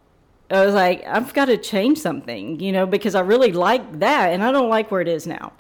I 0.50 0.66
was 0.66 0.76
like, 0.76 1.06
I've 1.06 1.34
got 1.34 1.46
to 1.46 1.58
change 1.58 1.98
something, 2.00 2.60
you 2.60 2.72
know, 2.72 2.86
because 2.86 3.16
I 3.16 3.22
really 3.22 3.52
like 3.52 4.00
that 4.00 4.32
and 4.32 4.44
I 4.44 4.52
don't 4.52 4.70
like 4.70 4.92
where 4.92 5.02
it 5.02 5.08
is 5.08 5.26
now. 5.28 5.54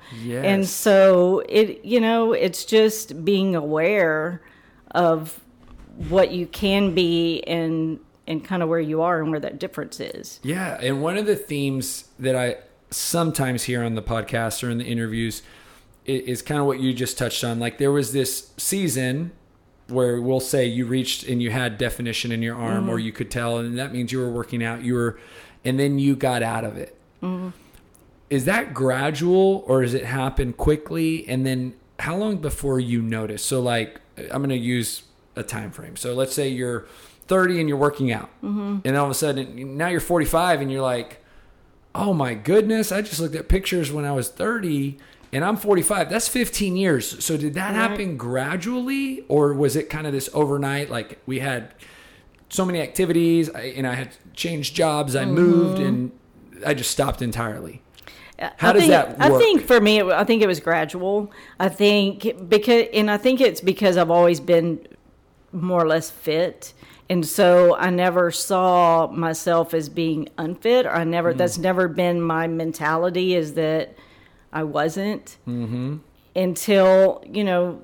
And 0.43 0.67
so 0.67 1.43
it, 1.49 1.83
you 1.83 1.99
know, 1.99 2.33
it's 2.33 2.65
just 2.65 3.25
being 3.25 3.55
aware 3.55 4.41
of 4.91 5.39
what 6.09 6.31
you 6.31 6.45
can 6.45 6.93
be 6.93 7.41
and 7.43 7.99
and 8.27 8.43
kind 8.43 8.63
of 8.63 8.69
where 8.69 8.79
you 8.79 9.01
are 9.01 9.21
and 9.21 9.31
where 9.31 9.39
that 9.39 9.59
difference 9.59 9.99
is. 9.99 10.39
Yeah, 10.43 10.77
and 10.81 11.01
one 11.01 11.17
of 11.17 11.25
the 11.25 11.35
themes 11.35 12.05
that 12.19 12.35
I 12.35 12.57
sometimes 12.89 13.63
hear 13.63 13.83
on 13.83 13.95
the 13.95 14.01
podcast 14.01 14.63
or 14.63 14.69
in 14.69 14.77
the 14.77 14.85
interviews 14.85 15.41
is 16.05 16.41
kind 16.41 16.61
of 16.61 16.67
what 16.67 16.79
you 16.79 16.93
just 16.93 17.17
touched 17.17 17.43
on. 17.43 17.59
Like 17.59 17.77
there 17.77 17.91
was 17.91 18.13
this 18.13 18.51
season 18.57 19.31
where 19.87 20.21
we'll 20.21 20.39
say 20.39 20.65
you 20.65 20.85
reached 20.85 21.23
and 21.27 21.41
you 21.41 21.51
had 21.51 21.77
definition 21.77 22.31
in 22.31 22.41
your 22.41 22.55
arm, 22.55 22.89
or 22.89 22.97
mm-hmm. 22.97 23.05
you 23.05 23.11
could 23.11 23.29
tell, 23.29 23.57
and 23.57 23.77
that 23.77 23.91
means 23.93 24.11
you 24.11 24.19
were 24.19 24.31
working 24.31 24.63
out. 24.63 24.83
You 24.83 24.95
were, 24.95 25.19
and 25.63 25.79
then 25.79 25.99
you 25.99 26.15
got 26.15 26.41
out 26.41 26.63
of 26.63 26.77
it. 26.77 26.97
Mm-hmm. 27.21 27.49
Is 28.29 28.45
that 28.45 28.73
gradual, 28.73 29.63
or 29.67 29.83
does 29.83 29.93
it 29.93 30.05
happen 30.05 30.53
quickly? 30.53 31.27
And 31.27 31.45
then 31.45 31.75
how 31.99 32.15
long 32.15 32.37
before 32.37 32.79
you 32.79 33.01
notice? 33.01 33.43
So, 33.43 33.61
like, 33.61 34.01
I'm 34.17 34.41
going 34.41 34.49
to 34.49 34.57
use 34.57 35.03
a 35.35 35.43
time 35.43 35.71
frame. 35.71 35.95
So, 35.95 36.13
let's 36.15 36.33
say 36.33 36.49
you're 36.49 36.87
30 37.27 37.59
and 37.59 37.69
you're 37.69 37.77
working 37.77 38.11
out, 38.11 38.29
mm-hmm. 38.43 38.79
and 38.85 38.97
all 38.97 39.05
of 39.05 39.11
a 39.11 39.15
sudden 39.15 39.77
now 39.77 39.87
you're 39.87 39.99
45 39.99 40.61
and 40.61 40.71
you're 40.71 40.81
like, 40.81 41.23
oh 41.95 42.13
my 42.13 42.33
goodness, 42.33 42.91
I 42.91 43.01
just 43.01 43.19
looked 43.19 43.35
at 43.35 43.47
pictures 43.47 43.91
when 43.91 44.05
I 44.05 44.11
was 44.11 44.29
30 44.29 44.97
and 45.31 45.43
I'm 45.43 45.57
45. 45.57 46.09
That's 46.09 46.27
15 46.27 46.75
years. 46.75 47.23
So 47.23 47.37
did 47.37 47.53
that 47.55 47.73
happen 47.73 48.17
gradually 48.17 49.25
or 49.27 49.53
was 49.53 49.75
it 49.75 49.89
kind 49.89 50.05
of 50.05 50.13
this 50.13 50.29
overnight? 50.33 50.89
Like 50.89 51.19
we 51.25 51.39
had 51.39 51.73
so 52.49 52.65
many 52.65 52.81
activities 52.81 53.49
I, 53.49 53.61
and 53.61 53.87
I 53.87 53.95
had 53.95 54.15
changed 54.33 54.75
jobs, 54.75 55.15
I 55.15 55.23
mm-hmm. 55.23 55.33
moved 55.33 55.79
and 55.79 56.11
I 56.65 56.73
just 56.73 56.91
stopped 56.91 57.21
entirely. 57.21 57.81
How 58.37 58.69
I 58.69 58.73
does 58.73 58.81
think, 58.81 58.91
that 58.91 59.21
I 59.21 59.37
think 59.37 59.61
for 59.61 59.79
me, 59.79 59.99
it, 59.99 60.05
I 60.07 60.25
think 60.25 60.41
it 60.41 60.47
was 60.47 60.59
gradual. 60.59 61.31
I 61.57 61.69
think 61.69 62.49
because, 62.49 62.87
and 62.93 63.09
I 63.09 63.17
think 63.17 63.39
it's 63.39 63.61
because 63.61 63.95
I've 63.95 64.11
always 64.11 64.41
been 64.41 64.85
more 65.53 65.81
or 65.81 65.87
less 65.87 66.11
fit, 66.11 66.73
and 67.09 67.25
so 67.25 67.75
I 67.75 67.89
never 67.89 68.31
saw 68.31 69.07
myself 69.07 69.73
as 69.73 69.89
being 69.89 70.29
unfit, 70.37 70.85
or 70.85 70.91
I 70.91 71.03
never. 71.03 71.33
Mm. 71.33 71.37
That's 71.37 71.57
never 71.57 71.87
been 71.87 72.21
my 72.21 72.47
mentality. 72.47 73.35
Is 73.35 73.53
that 73.53 73.95
I 74.51 74.63
wasn't 74.63 75.37
Mm-hmm. 75.47 75.97
until 76.35 77.23
you 77.31 77.43
know. 77.43 77.81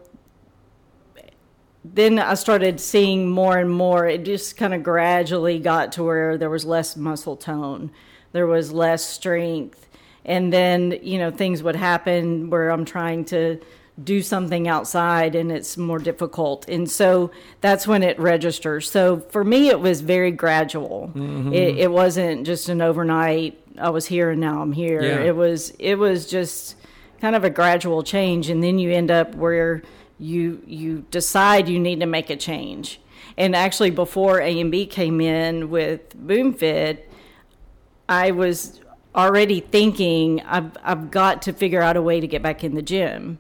Then 1.84 2.20
I 2.20 2.36
started 2.36 2.80
seeing 2.80 3.30
more 3.32 3.58
and 3.58 3.70
more. 3.70 4.06
It 4.06 4.24
just 4.24 4.56
kind 4.56 4.74
of 4.74 4.84
gradually 4.84 5.58
got 5.58 5.92
to 5.94 6.04
where 6.04 6.38
there 6.38 6.50
was 6.50 6.64
less 6.64 6.96
muscle 6.96 7.36
tone, 7.36 7.92
there 8.34 8.46
was 8.46 8.72
less 8.72 9.04
strength, 9.04 9.88
and 10.24 10.54
then 10.54 11.00
you 11.02 11.18
know 11.18 11.32
things 11.32 11.64
would 11.64 11.76
happen 11.76 12.50
where 12.52 12.70
I'm 12.70 12.86
trying 12.86 13.26
to 13.26 13.60
do 14.04 14.22
something 14.22 14.68
outside 14.68 15.36
and 15.36 15.52
it's 15.52 15.78
more 15.78 16.00
difficult, 16.00 16.68
and 16.68 16.90
so 16.90 17.32
that's 17.62 17.88
when 17.88 18.04
it 18.04 18.20
registers. 18.20 18.90
So 18.90 19.20
for 19.30 19.44
me, 19.44 19.70
it 19.70 19.80
was 19.80 20.02
very 20.02 20.32
gradual. 20.32 21.12
Mm-hmm. 21.14 21.54
It, 21.54 21.78
it 21.78 21.92
wasn't 21.92 22.46
just 22.46 22.70
an 22.70 22.82
overnight. 22.82 23.58
I 23.78 23.90
was 23.90 24.06
here 24.06 24.32
and 24.32 24.42
now 24.42 24.62
I'm 24.62 24.74
here. 24.74 25.02
Yeah. 25.02 25.20
It 25.22 25.36
was 25.36 25.72
it 25.80 25.96
was 25.96 26.28
just 26.28 26.76
kind 27.20 27.36
of 27.36 27.44
a 27.44 27.50
gradual 27.50 28.04
change, 28.04 28.50
and 28.50 28.64
then 28.64 28.80
you 28.80 28.92
end 28.92 29.12
up 29.12 29.36
where 29.36 29.84
you 30.20 30.62
you 30.66 31.06
decide 31.12 31.68
you 31.70 31.80
need 31.80 32.00
to 32.00 32.06
make 32.06 32.30
a 32.30 32.36
change. 32.36 33.00
And 33.38 33.56
actually, 33.56 33.92
before 33.92 34.40
A 34.40 34.60
and 34.60 34.72
B 34.72 34.86
came 34.86 35.22
in 35.22 35.70
with 35.70 36.16
BoomFit, 36.18 37.00
I 38.10 38.32
was 38.32 38.82
already 39.16 39.60
thinking 39.60 40.42
I've 40.42 40.72
I've 40.84 41.12
got 41.12 41.42
to 41.44 41.54
figure 41.54 41.82
out 41.82 41.98
a 41.98 42.02
way 42.02 42.20
to 42.20 42.28
get 42.28 42.42
back 42.42 42.64
in 42.64 42.76
the 42.76 42.82
gym. 42.82 43.40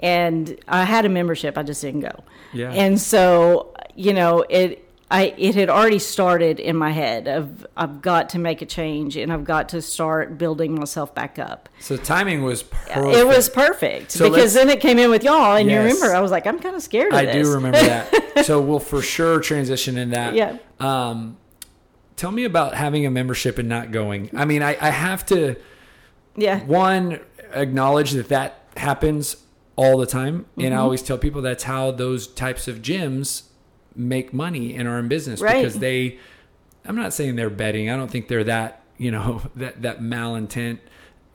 And 0.00 0.58
I 0.68 0.84
had 0.84 1.04
a 1.04 1.08
membership, 1.08 1.58
I 1.58 1.62
just 1.62 1.82
didn't 1.82 2.00
go. 2.00 2.24
Yeah. 2.52 2.70
And 2.72 3.00
so, 3.00 3.74
you 3.94 4.12
know, 4.12 4.44
it 4.48 4.84
I 5.10 5.34
it 5.38 5.54
had 5.54 5.70
already 5.70 5.98
started 5.98 6.60
in 6.60 6.76
my 6.76 6.90
head 6.90 7.26
of 7.28 7.66
I've 7.76 8.02
got 8.02 8.28
to 8.30 8.38
make 8.38 8.60
a 8.60 8.66
change 8.66 9.16
and 9.16 9.32
I've 9.32 9.44
got 9.44 9.70
to 9.70 9.80
start 9.82 10.36
building 10.36 10.74
myself 10.74 11.14
back 11.14 11.38
up. 11.38 11.68
So 11.80 11.96
timing 11.96 12.42
was 12.42 12.62
perfect. 12.62 13.16
It 13.16 13.26
was 13.26 13.48
perfect 13.48 14.10
So 14.12 14.28
because 14.28 14.52
then 14.54 14.68
it 14.68 14.80
came 14.80 14.98
in 14.98 15.08
with 15.10 15.24
y'all, 15.24 15.56
and 15.56 15.70
you 15.70 15.78
remember 15.78 16.14
I 16.14 16.20
was 16.20 16.30
like, 16.30 16.46
I'm 16.46 16.58
kind 16.58 16.76
of 16.76 16.82
scared 16.82 17.12
of 17.12 17.18
I 17.18 17.24
this. 17.24 17.46
do 17.46 17.54
remember 17.54 17.78
that. 17.78 18.44
so 18.44 18.60
we'll 18.60 18.80
for 18.80 19.00
sure 19.00 19.40
transition 19.40 19.96
in 19.96 20.10
that. 20.10 20.34
Yeah. 20.34 20.58
Um, 20.78 21.38
tell 22.16 22.30
me 22.30 22.44
about 22.44 22.74
having 22.74 23.06
a 23.06 23.10
membership 23.10 23.56
and 23.58 23.68
not 23.68 23.90
going. 23.90 24.30
I 24.36 24.44
mean, 24.44 24.62
I, 24.62 24.76
I 24.80 24.90
have 24.90 25.24
to 25.26 25.56
Yeah, 26.36 26.60
one 26.66 27.20
acknowledge 27.54 28.10
that 28.12 28.28
that 28.28 28.60
happens 28.76 29.36
all 29.78 29.96
the 29.96 30.06
time, 30.06 30.44
and 30.56 30.64
Mm-hmm. 30.66 30.74
I 30.74 30.76
always 30.78 31.02
tell 31.02 31.16
people 31.18 31.40
that's 31.40 31.62
how 31.64 31.92
those 31.92 32.26
types 32.26 32.66
of 32.68 32.82
gyms 32.82 33.44
make 33.94 34.32
money 34.34 34.74
and 34.74 34.86
are 34.88 34.98
in 34.98 35.08
business 35.08 35.40
Right. 35.40 35.56
because 35.62 35.78
they. 35.78 36.18
I'm 36.84 36.96
not 36.96 37.12
saying 37.12 37.36
they're 37.36 37.48
betting. 37.50 37.88
I 37.90 37.96
don't 37.96 38.10
think 38.10 38.28
they're 38.28 38.44
that 38.44 38.82
you 38.98 39.10
know 39.10 39.42
that 39.56 39.82
that 39.82 40.00
malintent 40.00 40.78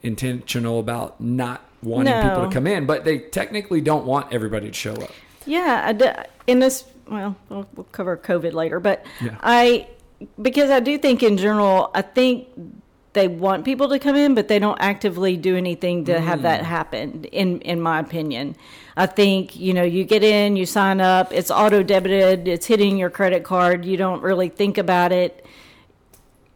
intentional 0.02 0.78
about 0.78 1.20
not 1.20 1.62
wanting 1.82 2.14
people 2.22 2.46
to 2.46 2.52
come 2.52 2.66
in, 2.66 2.86
but 2.86 3.04
they 3.04 3.18
technically 3.18 3.80
don't 3.80 4.04
want 4.06 4.32
everybody 4.32 4.68
to 4.68 4.72
show 4.74 4.94
up. 4.94 5.10
yeah. 5.46 6.24
In 6.46 6.58
this, 6.58 6.84
well, 7.08 7.36
we'll, 7.48 7.66
we'll 7.74 7.84
cover 7.92 8.16
COVID 8.18 8.52
later, 8.52 8.80
but 8.80 9.04
Yeah. 9.22 9.36
I 9.42 9.88
because 10.42 10.70
I 10.70 10.80
do 10.80 10.98
think 10.98 11.22
in 11.22 11.36
general, 11.38 11.90
I 11.94 12.02
think 12.02 12.48
they 13.14 13.26
want 13.28 13.64
people 13.64 13.88
to 13.88 13.98
come 13.98 14.14
in, 14.16 14.34
but 14.34 14.48
they 14.48 14.58
don't 14.58 14.78
actively 14.80 15.36
do 15.36 15.56
anything 15.56 16.04
to 16.04 16.20
have 16.20 16.40
Mm. 16.40 16.42
that 16.42 16.62
happen. 16.64 17.24
In 17.32 17.60
in 17.62 17.80
my 17.80 17.98
opinion, 18.00 18.54
I 18.96 19.06
think 19.06 19.56
you 19.56 19.72
know 19.72 19.82
you 19.84 20.04
get 20.04 20.22
in, 20.22 20.56
you 20.56 20.66
sign 20.66 21.00
up, 21.00 21.32
it's 21.32 21.50
auto 21.50 21.82
debited, 21.82 22.46
it's 22.46 22.66
hitting 22.66 22.98
your 22.98 23.10
credit 23.10 23.42
card. 23.44 23.84
You 23.84 23.96
don't 23.96 24.22
really 24.22 24.48
think 24.50 24.76
about 24.78 25.10
it. 25.12 25.44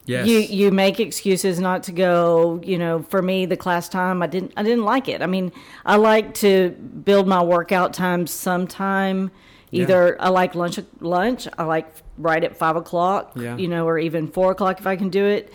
Yes. 0.06 0.26
you 0.26 0.38
you 0.38 0.70
make 0.70 1.00
excuses 1.00 1.60
not 1.60 1.82
to 1.82 1.92
go 1.92 2.60
you 2.64 2.78
know 2.78 3.02
for 3.10 3.20
me 3.20 3.44
the 3.44 3.58
class 3.58 3.90
time 3.90 4.22
i 4.22 4.26
didn't 4.26 4.52
i 4.56 4.62
didn't 4.62 4.84
like 4.86 5.06
it 5.06 5.20
i 5.20 5.26
mean 5.26 5.52
i 5.84 5.96
like 5.96 6.32
to 6.36 6.70
build 7.04 7.28
my 7.28 7.42
workout 7.42 7.92
times 7.92 8.30
sometime 8.30 9.30
either 9.70 10.16
i 10.18 10.30
like 10.30 10.54
lunch 10.54 10.78
lunch 11.00 11.46
i 11.58 11.62
like 11.64 11.86
right 12.16 12.42
at 12.42 12.56
five 12.56 12.74
o'clock 12.74 13.32
Yeah. 13.36 13.58
you 13.58 13.68
know 13.68 13.86
or 13.86 13.98
even 13.98 14.28
four 14.28 14.50
o'clock 14.52 14.80
if 14.80 14.86
i 14.86 14.96
can 14.96 15.10
do 15.10 15.26
it 15.26 15.52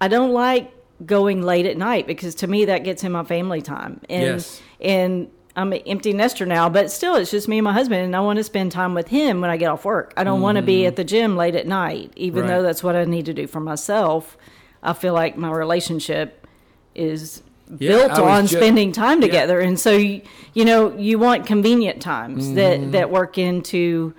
i 0.00 0.08
don't 0.08 0.32
like 0.32 0.72
going 1.06 1.42
late 1.42 1.66
at 1.66 1.76
night 1.76 2.06
because 2.06 2.34
to 2.36 2.46
me 2.46 2.66
that 2.66 2.84
gets 2.84 3.04
in 3.04 3.12
my 3.12 3.24
family 3.24 3.62
time 3.62 4.00
and 4.08 4.22
Yes. 4.22 4.60
and 4.80 5.28
I'm 5.56 5.72
an 5.72 5.80
empty 5.84 6.12
nester 6.12 6.46
now, 6.46 6.68
but 6.68 6.92
still, 6.92 7.16
it's 7.16 7.32
just 7.32 7.48
me 7.48 7.58
and 7.58 7.64
my 7.64 7.72
husband, 7.72 8.02
and 8.04 8.14
I 8.14 8.20
want 8.20 8.36
to 8.36 8.44
spend 8.44 8.70
time 8.70 8.94
with 8.94 9.08
him 9.08 9.40
when 9.40 9.50
I 9.50 9.56
get 9.56 9.66
off 9.68 9.84
work. 9.84 10.14
I 10.16 10.22
don't 10.22 10.40
want 10.40 10.56
to 10.56 10.62
be 10.62 10.86
at 10.86 10.94
the 10.94 11.02
gym 11.02 11.36
late 11.36 11.56
at 11.56 11.66
night, 11.66 12.12
even 12.14 12.42
Mm-hmm. 12.44 12.48
Right. 12.50 12.56
though 12.58 12.62
that's 12.62 12.84
what 12.84 12.94
I 12.94 13.04
need 13.04 13.26
to 13.26 13.34
do 13.34 13.48
for 13.48 13.58
myself. 13.58 14.38
I 14.80 14.92
feel 14.92 15.12
like 15.12 15.36
my 15.36 15.50
relationship 15.50 16.46
is 16.94 17.42
Yeah, 17.78 17.88
built 17.88 18.12
on 18.12 18.46
ju- 18.46 18.56
spending 18.58 18.92
time 18.92 19.20
Yeah. 19.20 19.26
together, 19.26 19.58
and 19.60 19.78
so 19.78 19.90
you, 19.96 20.22
you 20.54 20.64
know 20.64 20.96
you 20.96 21.18
want 21.18 21.46
convenient 21.46 22.00
times 22.00 22.46
Mm-hmm. 22.46 22.54
that 22.54 22.92
that 22.92 23.10
work 23.10 23.36
into 23.36 24.14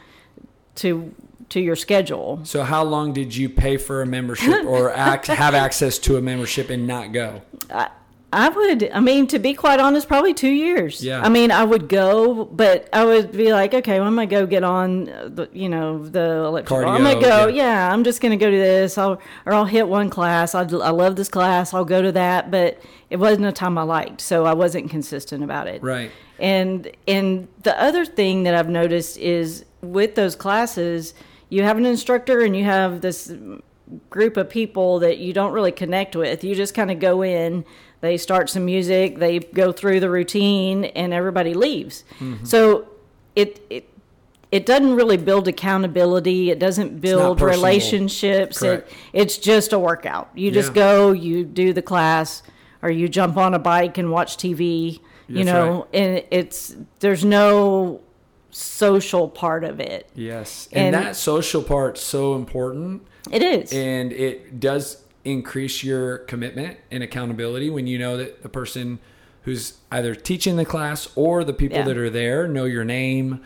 to 0.75 1.13
to 1.51 1.61
your 1.61 1.75
schedule. 1.75 2.39
So 2.43 2.63
how 2.63 2.83
long 2.83 3.13
did 3.13 3.35
you 3.35 3.49
pay 3.49 3.77
for 3.77 4.01
a 4.01 4.05
membership 4.05 4.63
or 4.65 4.89
have 4.89 5.55
access 5.55 5.97
to 5.99 6.17
a 6.17 6.21
membership 6.21 6.69
and 6.69 6.87
not 6.87 7.11
go? 7.11 7.41
I 8.33 8.47
would, 8.47 8.89
I 8.91 9.01
mean, 9.01 9.27
to 9.27 9.39
be 9.39 9.53
quite 9.53 9.81
honest, 9.81 10.07
probably 10.07 10.33
two 10.33 10.51
years. 10.51 11.03
Yeah. 11.03 11.21
I 11.21 11.27
mean, 11.27 11.51
I 11.51 11.65
would 11.65 11.89
go, 11.89 12.45
but 12.45 12.87
I 12.93 13.03
would 13.03 13.33
be 13.33 13.51
like, 13.51 13.73
okay, 13.73 13.99
well, 13.99 14.07
I'm 14.07 14.15
gonna 14.15 14.27
go 14.27 14.45
get 14.45 14.63
on, 14.63 15.05
the, 15.05 15.49
you 15.51 15.67
know, 15.67 16.07
the 16.07 16.45
elliptical. 16.45 16.77
I'm 16.77 17.03
gonna 17.03 17.19
go, 17.19 17.47
yeah. 17.47 17.63
yeah. 17.63 17.93
I'm 17.93 18.05
just 18.05 18.21
gonna 18.21 18.37
go 18.37 18.49
to 18.49 18.57
this, 18.57 18.97
I'll, 18.97 19.21
or 19.45 19.53
I'll 19.53 19.65
hit 19.65 19.85
one 19.85 20.09
class. 20.09 20.55
I, 20.55 20.61
I 20.61 20.91
love 20.91 21.17
this 21.17 21.27
class. 21.27 21.73
I'll 21.73 21.83
go 21.83 22.01
to 22.01 22.13
that, 22.13 22.49
but 22.51 22.81
it 23.09 23.17
wasn't 23.17 23.47
a 23.47 23.51
time 23.51 23.77
I 23.77 23.83
liked, 23.83 24.21
so 24.21 24.45
I 24.45 24.53
wasn't 24.53 24.89
consistent 24.89 25.43
about 25.43 25.67
it. 25.67 25.83
Right. 25.83 26.11
And 26.39 26.89
and 27.09 27.49
the 27.63 27.79
other 27.79 28.05
thing 28.05 28.43
that 28.43 28.55
I've 28.55 28.69
noticed 28.69 29.17
is 29.17 29.65
with 29.81 30.15
those 30.15 30.37
classes, 30.37 31.13
you 31.51 31.63
have 31.63 31.77
an 31.77 31.85
instructor 31.85 32.41
and 32.41 32.55
you 32.55 32.63
have 32.63 33.01
this 33.01 33.31
group 34.09 34.37
of 34.37 34.49
people 34.49 34.99
that 34.99 35.17
you 35.17 35.33
don't 35.33 35.51
really 35.51 35.71
connect 35.73 36.15
with. 36.15 36.43
You 36.45 36.55
just 36.55 36.73
kind 36.73 36.89
of 36.89 36.99
go 36.99 37.21
in, 37.23 37.65
they 37.99 38.17
start 38.17 38.49
some 38.49 38.63
music, 38.65 39.19
they 39.19 39.39
go 39.39 39.73
through 39.73 39.99
the 39.99 40.09
routine, 40.09 40.85
and 40.85 41.13
everybody 41.13 41.53
leaves. 41.53 42.05
So 42.43 42.87
it 43.35 43.61
it 43.69 43.89
it 44.49 44.65
doesn't 44.65 44.95
really 44.95 45.17
build 45.17 45.47
accountability. 45.47 46.51
It 46.51 46.59
doesn't 46.59 46.99
build 47.01 47.39
relationships. 47.41 48.61
It, 48.61 48.87
it's 49.13 49.37
just 49.37 49.73
a 49.73 49.79
workout. 49.79 50.29
You 50.35 50.51
just 50.51 50.69
Yeah. 50.69 50.75
go, 50.75 51.11
you 51.11 51.43
do 51.43 51.73
the 51.73 51.81
class, 51.81 52.43
or 52.81 52.89
you 52.89 53.07
jump 53.09 53.35
on 53.37 53.53
a 53.53 53.59
bike 53.59 53.97
and 53.97 54.09
watch 54.09 54.37
TV. 54.37 54.99
You 55.27 55.35
That's 55.43 55.45
know, 55.47 55.87
and 55.93 56.23
it's 56.31 56.75
there's 56.99 57.23
no 57.25 58.01
social 58.51 59.27
part 59.29 59.63
of 59.63 59.79
it. 59.79 60.09
Yes. 60.15 60.67
And, 60.71 60.95
And- 60.95 61.05
that 61.05 61.15
social 61.15 61.63
part's 61.63 62.01
so 62.01 62.35
important 62.35 63.03
It 63.31 63.41
is. 63.41 63.71
and 63.73 64.11
it 64.13 64.59
does 64.59 65.03
increase 65.23 65.83
your 65.83 66.19
commitment 66.19 66.77
and 66.89 67.03
accountability 67.03 67.69
when 67.69 67.87
you 67.87 67.97
know 67.99 68.17
that 68.17 68.41
the 68.43 68.49
person 68.49 68.99
who's 69.43 69.73
either 69.91 70.13
teaching 70.15 70.55
the 70.57 70.65
class 70.65 71.09
or 71.15 71.43
the 71.43 71.53
people 71.53 71.77
Yeah. 71.77 71.85
that 71.85 71.97
are 71.97 72.09
there 72.09 72.47
know 72.47 72.65
your 72.65 72.83
name 72.83 73.41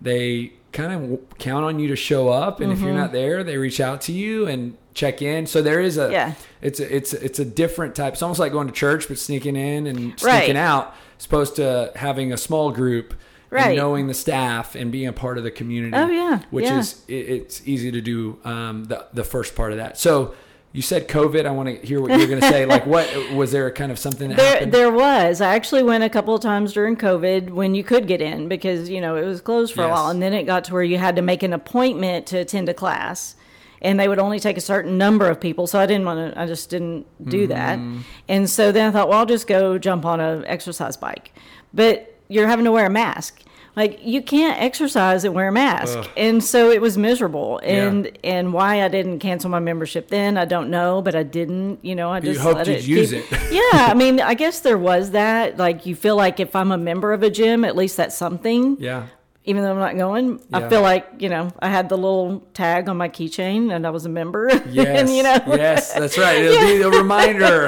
they 0.00 0.52
kind 0.72 0.92
of 0.92 1.38
count 1.38 1.64
on 1.64 1.78
you 1.78 1.88
to 1.88 1.96
show 1.96 2.28
up 2.28 2.60
and 2.60 2.70
if 2.70 2.78
Mm-hmm. 2.78 2.86
you're 2.86 2.96
not 2.96 3.12
there 3.12 3.42
they 3.42 3.56
reach 3.56 3.80
out 3.80 4.02
to 4.02 4.12
you 4.12 4.46
and 4.46 4.76
check 4.92 5.22
in 5.22 5.46
so 5.46 5.62
there 5.62 5.80
is 5.80 5.96
a 5.96 6.10
Yeah. 6.12 6.34
it's 6.60 6.80
a, 6.80 6.94
it's 6.94 7.14
it's 7.14 7.38
a 7.38 7.44
different 7.46 7.94
type 7.94 8.12
it's 8.12 8.22
almost 8.22 8.40
like 8.40 8.52
going 8.52 8.66
to 8.66 8.72
church 8.74 9.08
but 9.08 9.18
sneaking 9.18 9.56
in 9.56 9.86
and 9.86 10.22
Right. 10.22 10.40
sneaking 10.40 10.58
out 10.58 10.94
as 11.18 11.24
opposed 11.24 11.56
to 11.56 11.92
having 11.96 12.30
a 12.32 12.36
small 12.36 12.70
group 12.72 13.14
Right. 13.50 13.68
and 13.68 13.76
knowing 13.76 14.06
the 14.08 14.14
staff 14.14 14.74
and 14.74 14.90
being 14.90 15.06
a 15.06 15.12
part 15.12 15.38
of 15.38 15.44
the 15.44 15.50
community 15.52 15.96
Oh, 15.96 16.08
yeah. 16.08 16.40
which 16.50 16.64
Yeah. 16.64 16.78
is 16.80 17.02
it, 17.08 17.12
it's 17.14 17.62
easy 17.66 17.90
to 17.92 18.00
do 18.00 18.38
um, 18.44 18.84
the 18.84 19.06
the 19.14 19.24
first 19.24 19.54
part 19.54 19.70
of 19.72 19.78
that. 19.78 19.98
So 19.98 20.34
you 20.72 20.82
said 20.82 21.08
COVID. 21.08 21.46
I 21.46 21.52
want 21.52 21.68
to 21.70 21.86
hear 21.86 22.02
what 22.02 22.10
you're 22.18 22.28
going 22.28 22.40
to 22.40 22.48
say. 22.48 22.66
Like, 22.76 22.84
what 22.84 23.08
was 23.32 23.50
there 23.52 23.70
kind 23.70 23.90
of 23.90 23.98
something 23.98 24.28
that 24.28 24.36
There, 24.36 24.52
happened? 24.54 24.72
there 24.72 24.90
was. 24.92 25.40
I 25.40 25.54
actually 25.54 25.82
went 25.82 26.04
a 26.04 26.10
couple 26.10 26.34
of 26.34 26.42
times 26.42 26.74
during 26.74 26.96
COVID 26.96 27.48
when 27.50 27.74
you 27.74 27.82
could 27.82 28.06
get 28.06 28.20
in 28.20 28.46
because 28.48 28.90
you 28.90 29.00
know 29.00 29.16
it 29.16 29.24
was 29.24 29.40
closed 29.40 29.72
for 29.74 29.84
a 29.84 29.88
while, 29.88 30.08
and 30.10 30.20
then 30.20 30.34
it 30.34 30.42
got 30.44 30.64
to 30.64 30.74
where 30.74 30.82
you 30.82 30.98
had 30.98 31.16
to 31.16 31.22
make 31.22 31.42
an 31.42 31.54
appointment 31.54 32.26
to 32.26 32.38
attend 32.38 32.68
a 32.68 32.74
class, 32.74 33.36
and 33.80 33.98
they 33.98 34.06
would 34.08 34.18
only 34.18 34.38
take 34.38 34.58
a 34.58 34.60
certain 34.60 34.98
number 34.98 35.30
of 35.30 35.40
people. 35.40 35.66
So 35.66 35.78
I 35.78 35.86
didn't 35.86 36.04
want 36.04 36.34
to. 36.34 36.38
I 36.38 36.46
just 36.46 36.68
didn't 36.68 37.06
do 37.26 37.46
that, 37.46 37.78
Mm-hmm. 37.78 38.00
and 38.28 38.50
so 38.50 38.70
then 38.70 38.88
I 38.88 38.90
thought, 38.90 39.08
well, 39.08 39.20
I'll 39.20 39.24
just 39.26 39.46
go 39.46 39.78
jump 39.78 40.04
on 40.04 40.20
a 40.20 40.42
exercise 40.46 40.96
bike, 40.98 41.32
but 41.72 42.15
you're 42.28 42.46
having 42.48 42.64
to 42.64 42.72
wear 42.72 42.86
a 42.86 42.90
mask. 42.90 43.42
Like 43.74 43.98
you 44.02 44.22
can't 44.22 44.58
exercise 44.58 45.24
and 45.24 45.34
wear 45.34 45.48
a 45.48 45.52
mask, 45.52 45.98
Ugh. 45.98 46.08
and 46.16 46.42
so 46.42 46.70
it 46.70 46.80
was 46.80 46.96
miserable. 46.96 47.60
Yeah. 47.62 47.88
And 47.88 48.18
and 48.24 48.54
why 48.54 48.82
I 48.82 48.88
didn't 48.88 49.18
cancel 49.18 49.50
my 49.50 49.58
membership 49.58 50.08
then, 50.08 50.38
I 50.38 50.46
don't 50.46 50.70
know, 50.70 51.02
but 51.02 51.14
I 51.14 51.22
didn't. 51.22 51.84
You 51.84 51.94
know, 51.94 52.10
I 52.10 52.20
just 52.20 52.40
hoped 52.40 52.56
let 52.56 52.68
it 52.68 52.86
use 52.86 53.10
keep- 53.10 53.30
it. 53.30 53.52
yeah, 53.52 53.88
I 53.90 53.92
mean, 53.92 54.18
I 54.18 54.32
guess 54.32 54.60
there 54.60 54.78
was 54.78 55.10
that. 55.10 55.58
Like, 55.58 55.84
you 55.84 55.94
feel 55.94 56.16
like 56.16 56.40
if 56.40 56.56
I'm 56.56 56.72
a 56.72 56.78
member 56.78 57.12
of 57.12 57.22
a 57.22 57.28
gym, 57.28 57.66
at 57.66 57.76
least 57.76 57.98
that's 57.98 58.16
something. 58.16 58.78
yeah. 58.80 59.08
Even 59.48 59.62
though 59.62 59.70
I'm 59.70 59.78
not 59.78 59.96
going, 59.96 60.40
Yeah. 60.50 60.56
I 60.58 60.68
feel 60.70 60.80
like 60.82 61.06
you 61.18 61.28
know 61.28 61.52
I 61.60 61.68
had 61.68 61.88
the 61.90 61.96
little 61.96 62.40
tag 62.54 62.88
on 62.88 62.96
my 62.96 63.08
keychain 63.10 63.72
and 63.72 63.86
I 63.86 63.90
was 63.90 64.04
a 64.06 64.08
member. 64.08 64.48
Yes. 64.70 65.00
and 65.00 65.08
you 65.14 65.22
know, 65.22 65.36
yes, 65.54 65.92
that's 65.92 66.16
right. 66.18 66.38
It'll 66.38 66.66
be 66.66 66.80
a 66.82 66.88
reminder. 66.90 67.66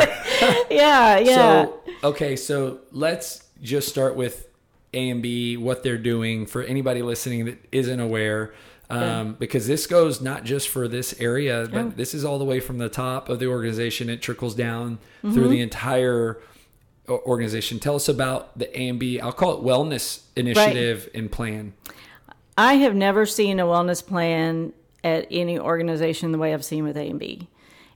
yeah, 0.70 1.18
yeah. 1.18 1.64
So 1.66 1.80
okay, 2.02 2.34
so 2.34 2.80
let's 2.92 3.44
just 3.62 3.88
start 3.88 4.16
with 4.16 4.47
A 4.94 5.10
and 5.10 5.22
B, 5.22 5.56
what 5.56 5.82
they're 5.82 5.98
doing 5.98 6.46
for 6.46 6.62
anybody 6.62 7.02
listening 7.02 7.44
that 7.46 7.58
isn't 7.72 8.00
aware. 8.00 8.52
Um, 8.90 9.34
because 9.38 9.66
this 9.66 9.86
goes 9.86 10.22
not 10.22 10.44
just 10.44 10.66
for 10.70 10.88
this 10.88 11.14
area, 11.20 11.68
but 11.70 11.78
Oh. 11.78 11.92
this 11.94 12.14
is 12.14 12.24
all 12.24 12.38
the 12.38 12.44
way 12.46 12.58
from 12.58 12.78
the 12.78 12.88
top 12.88 13.28
of 13.28 13.38
the 13.38 13.46
organization. 13.46 14.08
It 14.08 14.22
trickles 14.22 14.54
down 14.54 14.96
Mm-hmm. 15.22 15.34
through 15.34 15.48
the 15.48 15.60
entire 15.60 16.38
organization. 17.08 17.78
Tell 17.78 17.96
us 17.96 18.08
about 18.08 18.58
the 18.58 18.66
A 18.78 18.88
and 18.88 18.98
B. 18.98 19.20
I'll 19.20 19.32
call 19.32 19.54
it 19.58 19.62
wellness 19.64 20.22
initiative 20.36 21.08
and 21.14 21.30
plan. 21.30 21.74
I 22.56 22.74
have 22.74 22.94
never 22.94 23.24
seen 23.26 23.60
a 23.60 23.64
wellness 23.64 24.04
plan 24.04 24.72
at 25.04 25.26
any 25.30 25.58
organization 25.58 26.32
the 26.32 26.38
way 26.38 26.52
I've 26.52 26.64
seen 26.64 26.84
with 26.84 26.96
A 26.96 27.02
and 27.08 27.18
B. 27.18 27.48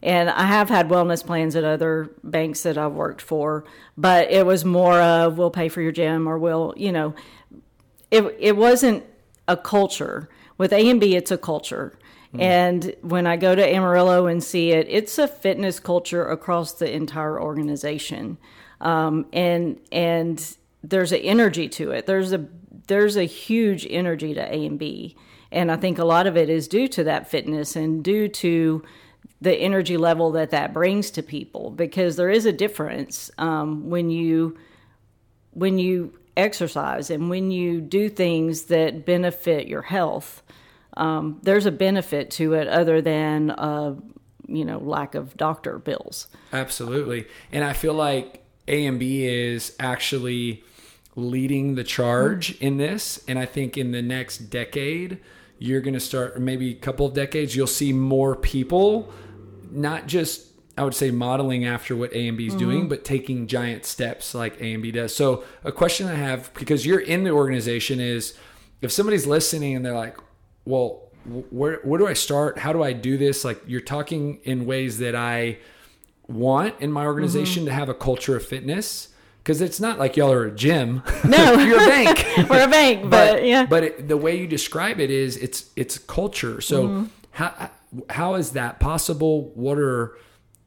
And 0.02 0.28
I 0.28 0.46
have 0.46 0.68
had 0.68 0.88
wellness 0.88 1.24
plans 1.24 1.54
at 1.54 1.64
other 1.64 2.10
banks 2.24 2.64
that 2.64 2.76
I've 2.76 2.92
worked 2.92 3.22
for, 3.22 3.64
but 3.96 4.30
it 4.30 4.44
was 4.44 4.64
more 4.64 5.00
of 5.00 5.38
we'll 5.38 5.50
pay 5.50 5.68
for 5.68 5.80
your 5.80 5.92
gym 5.92 6.26
or 6.26 6.38
we'll, 6.38 6.74
you 6.76 6.90
know, 6.90 7.14
it 8.10 8.36
it 8.38 8.56
wasn't 8.56 9.04
a 9.46 9.56
culture. 9.56 10.28
With 10.58 10.72
A 10.72 10.90
and 10.90 11.00
B, 11.00 11.16
it's 11.16 11.30
a 11.30 11.38
culture. 11.38 11.98
And 12.38 12.94
when 13.02 13.26
I 13.26 13.36
go 13.36 13.54
to 13.54 13.66
Amarillo 13.66 14.26
and 14.26 14.42
see 14.42 14.70
it, 14.70 14.86
it's 14.88 15.18
a 15.18 15.28
fitness 15.28 15.78
culture 15.78 16.26
across 16.26 16.72
the 16.72 16.90
entire 16.90 17.40
organization. 17.40 18.38
Um, 18.80 19.26
and 19.32 19.78
and 19.90 20.56
there's 20.82 21.12
an 21.12 21.20
energy 21.20 21.68
to 21.68 21.90
it. 21.90 22.06
There's 22.06 22.32
a 22.32 22.46
there's 22.86 23.16
a 23.16 23.24
huge 23.24 23.86
energy 23.88 24.34
to 24.34 24.40
A 24.40 24.66
and 24.66 24.78
B. 24.78 25.16
And 25.50 25.70
I 25.70 25.76
think 25.76 25.98
a 25.98 26.04
lot 26.04 26.26
of 26.26 26.36
it 26.36 26.48
is 26.48 26.66
due 26.66 26.88
to 26.88 27.04
that 27.04 27.28
fitness 27.28 27.76
and 27.76 28.02
due 28.02 28.28
to 28.28 28.82
the 29.42 29.54
energy 29.56 29.96
level 29.96 30.30
that 30.30 30.50
that 30.50 30.72
brings 30.72 31.10
to 31.10 31.22
people 31.22 31.70
because 31.70 32.14
there 32.14 32.30
is 32.30 32.46
a 32.46 32.52
difference 32.52 33.30
um, 33.38 33.90
when 33.90 34.08
you 34.08 34.56
when 35.50 35.78
you 35.78 36.16
exercise 36.36 37.10
and 37.10 37.28
when 37.28 37.50
you 37.50 37.80
do 37.80 38.08
things 38.08 38.64
that 38.64 39.04
benefit 39.04 39.66
your 39.66 39.82
health, 39.82 40.42
um, 40.96 41.40
there's 41.42 41.66
a 41.66 41.72
benefit 41.72 42.30
to 42.30 42.54
it 42.54 42.68
other 42.68 43.02
than 43.02 43.50
uh, 43.50 43.94
you 44.46 44.64
know 44.64 44.78
lack 44.78 45.16
of 45.16 45.36
doctor 45.36 45.78
bills. 45.78 46.28
Absolutely. 46.52 47.26
And 47.50 47.64
I 47.64 47.72
feel 47.72 47.94
like 47.94 48.44
A 48.68 48.86
and 48.86 49.00
B 49.00 49.26
is 49.26 49.74
actually 49.80 50.62
leading 51.16 51.74
the 51.74 51.84
charge 51.84 52.56
in 52.60 52.76
this. 52.76 53.22
And 53.26 53.40
I 53.40 53.46
think 53.46 53.76
in 53.76 53.90
the 53.90 54.02
next 54.02 54.38
decade, 54.50 55.18
you're 55.58 55.80
going 55.80 55.94
to 55.94 56.00
start, 56.00 56.40
maybe 56.40 56.70
a 56.70 56.74
couple 56.74 57.06
of 57.06 57.12
decades, 57.12 57.54
you'll 57.54 57.66
see 57.66 57.92
more 57.92 58.34
people 58.34 59.12
not 59.72 60.06
just, 60.06 60.46
I 60.76 60.84
would 60.84 60.94
say, 60.94 61.10
modeling 61.10 61.64
after 61.64 61.96
what 61.96 62.12
A 62.12 62.28
and 62.28 62.36
B 62.36 62.46
is 62.46 62.54
doing, 62.54 62.88
but 62.88 63.04
taking 63.04 63.46
giant 63.46 63.84
steps 63.84 64.34
like 64.34 64.60
A 64.60 64.74
and 64.74 64.82
B 64.82 64.90
does. 64.90 65.14
So, 65.14 65.44
a 65.64 65.72
question 65.72 66.06
I 66.06 66.14
have, 66.14 66.52
because 66.54 66.86
you're 66.86 67.00
in 67.00 67.24
the 67.24 67.30
organization, 67.30 68.00
is 68.00 68.34
if 68.80 68.92
somebody's 68.92 69.26
listening 69.26 69.76
and 69.76 69.84
they're 69.84 69.94
like, 69.94 70.16
well, 70.64 71.08
where, 71.50 71.78
where 71.84 71.98
do 71.98 72.06
I 72.06 72.14
start? 72.14 72.58
How 72.58 72.72
do 72.72 72.82
I 72.82 72.92
do 72.92 73.16
this? 73.16 73.44
Like, 73.44 73.60
you're 73.66 73.80
talking 73.80 74.40
in 74.44 74.66
ways 74.66 74.98
that 74.98 75.14
I, 75.14 75.58
want 76.28 76.80
in 76.80 76.90
my 76.92 77.04
organization 77.04 77.64
to 77.66 77.72
have 77.72 77.88
a 77.88 77.94
culture 77.94 78.36
of 78.36 78.44
fitness 78.44 79.08
because 79.38 79.60
it's 79.60 79.80
not 79.80 79.98
like 79.98 80.16
y'all 80.16 80.32
are 80.32 80.44
a 80.44 80.50
gym. 80.52 81.02
No. 81.24 81.52
you're 81.58 81.82
a 81.82 81.86
bank. 81.88 82.24
We're 82.50 82.64
a 82.64 82.70
bank, 82.70 83.10
but, 83.10 83.44
yeah. 83.44 83.66
But 83.66 83.84
it, 83.84 84.08
the 84.08 84.16
way 84.16 84.38
you 84.38 84.46
describe 84.46 85.00
it 85.00 85.10
is 85.10 85.36
it's 85.36 85.70
it's 85.76 85.98
culture. 85.98 86.60
So 86.60 86.86
Mm-hmm. 86.86 87.04
how 87.32 87.70
how 88.10 88.34
is 88.34 88.52
that 88.52 88.80
possible? 88.80 89.52
What 89.54 89.78
are 89.78 90.16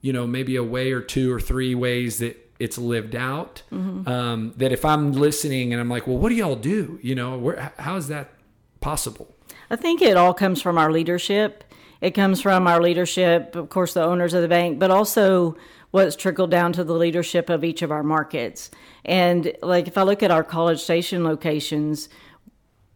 you 0.01 0.13
know 0.13 0.27
maybe 0.27 0.55
a 0.55 0.63
way 0.63 0.91
or 0.91 1.01
two 1.01 1.33
or 1.33 1.39
three 1.39 1.75
ways 1.75 2.19
that 2.19 2.37
it's 2.59 2.77
lived 2.77 3.15
out? 3.15 3.63
Mm-hmm. 3.71 4.07
Um, 4.07 4.53
that 4.57 4.71
if 4.71 4.85
I'm 4.85 5.11
listening 5.11 5.73
and 5.73 5.81
I'm 5.81 5.89
like, 5.89 6.07
well, 6.07 6.17
what 6.17 6.29
do 6.29 6.35
y'all 6.35 6.55
do? 6.55 6.99
You 7.01 7.15
know, 7.15 7.37
where 7.37 7.73
how 7.77 7.95
is 7.95 8.07
that 8.07 8.31
possible? 8.79 9.35
I 9.69 9.75
think 9.75 10.01
it 10.01 10.17
all 10.17 10.33
comes 10.33 10.61
from 10.61 10.77
our 10.77 10.91
leadership. 10.91 11.63
It 12.01 12.11
comes 12.11 12.41
from 12.41 12.67
our 12.67 12.81
leadership, 12.81 13.55
of 13.55 13.69
course, 13.69 13.93
the 13.93 14.03
owners 14.03 14.33
of 14.33 14.41
the 14.41 14.47
bank, 14.47 14.79
but 14.79 14.91
also 14.91 15.55
what's 15.91 16.15
trickled 16.15 16.51
down 16.51 16.73
to 16.73 16.83
the 16.83 16.93
leadership 16.93 17.49
of 17.49 17.63
each 17.63 17.81
of 17.81 17.89
our 17.89 18.03
markets. 18.03 18.69
And 19.05 19.55
like 19.63 19.87
if 19.87 19.97
I 19.97 20.03
look 20.03 20.21
at 20.21 20.29
our 20.29 20.43
College 20.43 20.81
Station 20.81 21.23
locations, 21.23 22.09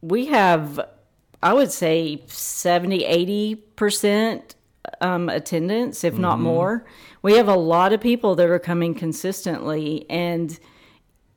we 0.02 0.28
have, 0.28 0.80
I 1.42 1.54
would 1.54 1.72
say, 1.72 2.24
70, 2.28 3.56
80% 3.68 4.56
um, 5.02 5.30
attendance, 5.30 6.04
if 6.04 6.18
not 6.18 6.40
more. 6.40 6.86
We 7.22 7.34
have 7.34 7.48
a 7.48 7.56
lot 7.56 7.94
of 7.94 8.02
people 8.02 8.36
that 8.36 8.50
are 8.50 8.60
coming 8.60 8.94
consistently. 8.94 10.06
And 10.10 10.58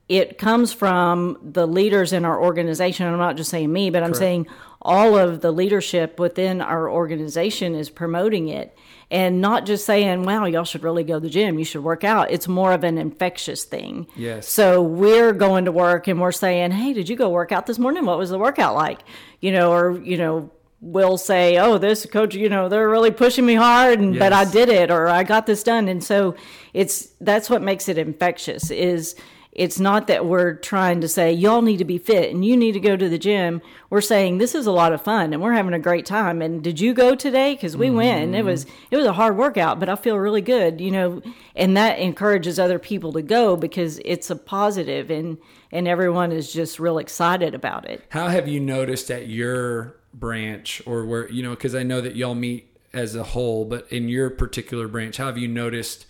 it 0.08 0.38
comes 0.38 0.72
from 0.72 1.38
the 1.42 1.66
leaders 1.66 2.12
in 2.12 2.24
our 2.24 2.40
organization. 2.40 3.06
I'm 3.06 3.18
not 3.18 3.36
just 3.36 3.50
saying 3.50 3.72
me, 3.72 3.90
but 3.90 4.02
I'm 4.02 4.14
saying 4.14 4.46
all 4.82 5.16
of 5.16 5.40
the 5.40 5.52
leadership 5.52 6.18
within 6.18 6.60
our 6.60 6.90
organization 6.90 7.74
is 7.74 7.88
promoting 7.88 8.48
it 8.48 8.76
and 9.10 9.40
not 9.40 9.66
just 9.66 9.86
saying, 9.86 10.24
wow, 10.24 10.44
y'all 10.46 10.64
should 10.64 10.82
really 10.82 11.04
go 11.04 11.14
to 11.14 11.20
the 11.20 11.30
gym, 11.30 11.58
you 11.58 11.64
should 11.64 11.84
work 11.84 12.02
out. 12.02 12.30
It's 12.30 12.48
more 12.48 12.72
of 12.72 12.82
an 12.82 12.98
infectious 12.98 13.64
thing. 13.64 14.06
Yes. 14.16 14.48
So 14.48 14.82
we're 14.82 15.32
going 15.32 15.66
to 15.66 15.72
work 15.72 16.08
and 16.08 16.20
we're 16.20 16.32
saying, 16.32 16.72
hey, 16.72 16.92
did 16.92 17.08
you 17.08 17.16
go 17.16 17.28
work 17.28 17.52
out 17.52 17.66
this 17.66 17.78
morning? 17.78 18.06
What 18.06 18.18
was 18.18 18.30
the 18.30 18.38
workout 18.38 18.74
like? 18.74 19.00
You 19.40 19.52
know, 19.52 19.72
or, 19.72 20.00
you 20.00 20.16
know, 20.16 20.50
we'll 20.80 21.16
say, 21.16 21.58
oh, 21.58 21.78
this 21.78 22.04
coach, 22.06 22.34
you 22.34 22.48
know, 22.48 22.68
they're 22.68 22.88
really 22.88 23.12
pushing 23.12 23.46
me 23.46 23.54
hard, 23.54 24.00
and 24.00 24.18
but 24.18 24.32
I 24.32 24.44
did 24.44 24.68
it 24.68 24.90
or 24.90 25.06
I 25.08 25.22
got 25.22 25.46
this 25.46 25.62
done. 25.62 25.88
And 25.88 26.02
so 26.02 26.34
it's 26.74 27.06
that's 27.20 27.48
what 27.48 27.62
makes 27.62 27.88
it 27.88 27.98
infectious 27.98 28.70
is 28.70 29.14
it's 29.52 29.78
not 29.78 30.06
that 30.06 30.24
we're 30.24 30.54
trying 30.54 31.02
to 31.02 31.08
say 31.08 31.30
y'all 31.30 31.60
need 31.60 31.76
to 31.76 31.84
be 31.84 31.98
fit 31.98 32.30
and 32.30 32.42
you 32.42 32.56
need 32.56 32.72
to 32.72 32.80
go 32.80 32.96
to 32.96 33.08
the 33.08 33.18
gym. 33.18 33.60
We're 33.90 34.00
saying 34.00 34.38
this 34.38 34.54
is 34.54 34.66
a 34.66 34.72
lot 34.72 34.94
of 34.94 35.02
fun 35.02 35.34
and 35.34 35.42
we're 35.42 35.52
having 35.52 35.74
a 35.74 35.78
great 35.78 36.06
time. 36.06 36.40
And 36.40 36.64
did 36.64 36.80
you 36.80 36.94
go 36.94 37.14
today? 37.14 37.54
Because 37.54 37.76
we 37.76 37.90
went. 37.90 38.24
And 38.24 38.34
it 38.34 38.44
was 38.44 38.64
it 38.90 38.96
was 38.96 39.04
a 39.04 39.12
hard 39.12 39.36
workout, 39.36 39.78
but 39.78 39.90
I 39.90 39.96
feel 39.96 40.16
really 40.16 40.40
good. 40.40 40.80
You 40.80 40.90
know, 40.90 41.22
and 41.54 41.76
that 41.76 41.98
encourages 41.98 42.58
other 42.58 42.78
people 42.78 43.12
to 43.12 43.22
go 43.22 43.56
because 43.56 44.00
it's 44.04 44.30
a 44.30 44.36
positive 44.36 45.10
and 45.10 45.36
and 45.70 45.86
everyone 45.86 46.32
is 46.32 46.52
just 46.52 46.80
real 46.80 46.98
excited 46.98 47.54
about 47.54 47.88
it. 47.88 48.02
How 48.08 48.28
have 48.28 48.48
you 48.48 48.58
noticed 48.58 49.10
at 49.10 49.28
your 49.28 49.96
branch 50.14 50.82
or 50.86 51.04
where, 51.04 51.30
you 51.30 51.42
know, 51.42 51.50
because 51.50 51.74
I 51.74 51.82
know 51.82 52.00
that 52.00 52.16
y'all 52.16 52.34
meet 52.34 52.68
as 52.92 53.14
a 53.14 53.22
whole, 53.22 53.64
but 53.64 53.90
in 53.90 54.08
your 54.08 54.30
particular 54.30 54.88
branch, 54.88 55.16
how 55.16 55.26
have 55.26 55.38
you 55.38 55.48
noticed 55.48 56.06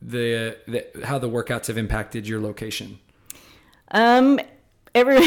the, 0.00 0.56
the 0.66 1.04
how 1.04 1.18
the 1.18 1.28
workouts 1.28 1.66
have 1.66 1.78
impacted 1.78 2.26
your 2.26 2.40
location? 2.40 2.98
Um, 3.90 4.38
every 4.94 5.16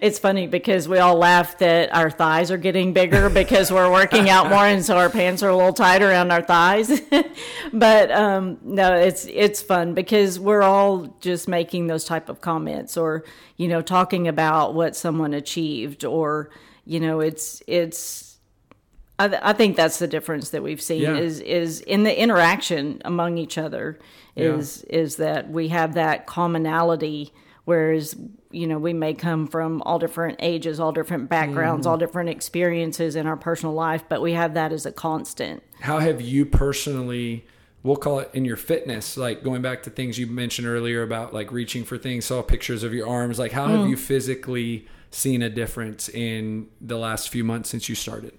it's 0.00 0.18
funny 0.18 0.46
because 0.46 0.88
we 0.88 0.98
all 0.98 1.16
laugh 1.16 1.58
that 1.58 1.94
our 1.94 2.10
thighs 2.10 2.50
are 2.50 2.56
getting 2.56 2.92
bigger 2.92 3.28
because 3.42 3.72
we're 3.72 3.90
working 3.90 4.28
out 4.28 4.48
more 4.48 4.66
and 4.66 4.84
so 4.84 4.96
our 4.96 5.10
pants 5.10 5.42
are 5.42 5.50
a 5.50 5.56
little 5.56 5.72
tight 5.72 6.02
around 6.02 6.30
our 6.30 6.42
thighs 6.42 7.00
but 7.72 8.10
um, 8.10 8.58
no 8.62 8.94
it's 8.94 9.26
it's 9.26 9.62
fun 9.62 9.94
because 9.94 10.38
we're 10.38 10.62
all 10.62 11.06
just 11.20 11.48
making 11.48 11.86
those 11.86 12.04
type 12.04 12.28
of 12.28 12.40
comments 12.40 12.96
or 12.96 13.24
you 13.56 13.68
know 13.68 13.82
talking 13.82 14.28
about 14.28 14.74
what 14.74 14.96
someone 14.96 15.34
achieved 15.34 16.04
or 16.04 16.50
you 16.84 17.00
know 17.00 17.20
it's 17.20 17.62
it's 17.66 18.33
I, 19.18 19.28
th- 19.28 19.40
I 19.44 19.52
think 19.52 19.76
that's 19.76 19.98
the 20.00 20.08
difference 20.08 20.50
that 20.50 20.62
we've 20.62 20.80
seen 20.82 21.02
Yeah. 21.02 21.16
is 21.16 21.38
is 21.40 21.80
in 21.80 22.02
the 22.02 22.20
interaction 22.20 23.00
among 23.04 23.38
each 23.38 23.56
other 23.58 23.98
is 24.36 24.82
is 24.84 25.16
that 25.16 25.48
we 25.50 25.68
have 25.68 25.94
that 25.94 26.26
commonality 26.26 27.32
whereas 27.64 28.16
you 28.50 28.66
know 28.66 28.78
we 28.78 28.92
may 28.92 29.14
come 29.14 29.46
from 29.46 29.80
all 29.82 29.98
different 30.00 30.36
ages 30.40 30.80
all 30.80 30.90
different 30.92 31.28
backgrounds 31.28 31.86
Mm-hmm. 31.86 31.90
all 31.92 31.96
different 31.98 32.30
experiences 32.30 33.14
in 33.16 33.26
our 33.26 33.36
personal 33.36 33.74
life 33.74 34.02
but 34.08 34.20
we 34.20 34.32
have 34.32 34.54
that 34.54 34.72
as 34.72 34.84
a 34.86 34.92
constant 34.92 35.62
how 35.80 35.98
have 36.00 36.20
you 36.20 36.44
personally 36.44 37.46
we'll 37.84 37.96
call 37.96 38.18
it 38.18 38.30
in 38.32 38.44
your 38.44 38.56
fitness 38.56 39.16
like 39.16 39.44
going 39.44 39.62
back 39.62 39.82
to 39.84 39.90
things 39.90 40.18
you 40.18 40.26
mentioned 40.26 40.66
earlier 40.66 41.02
about 41.02 41.32
like 41.32 41.52
reaching 41.52 41.84
for 41.84 41.96
things 41.96 42.24
saw 42.24 42.42
pictures 42.42 42.82
of 42.82 42.92
your 42.92 43.08
arms 43.08 43.38
like 43.38 43.52
how 43.52 43.66
Mm. 43.68 43.78
have 43.78 43.88
you 43.88 43.96
physically 43.96 44.86
seen 45.10 45.42
a 45.42 45.48
difference 45.48 46.08
in 46.08 46.66
the 46.80 46.98
last 46.98 47.28
few 47.28 47.44
months 47.44 47.70
since 47.70 47.88
you 47.88 47.94
started 47.94 48.36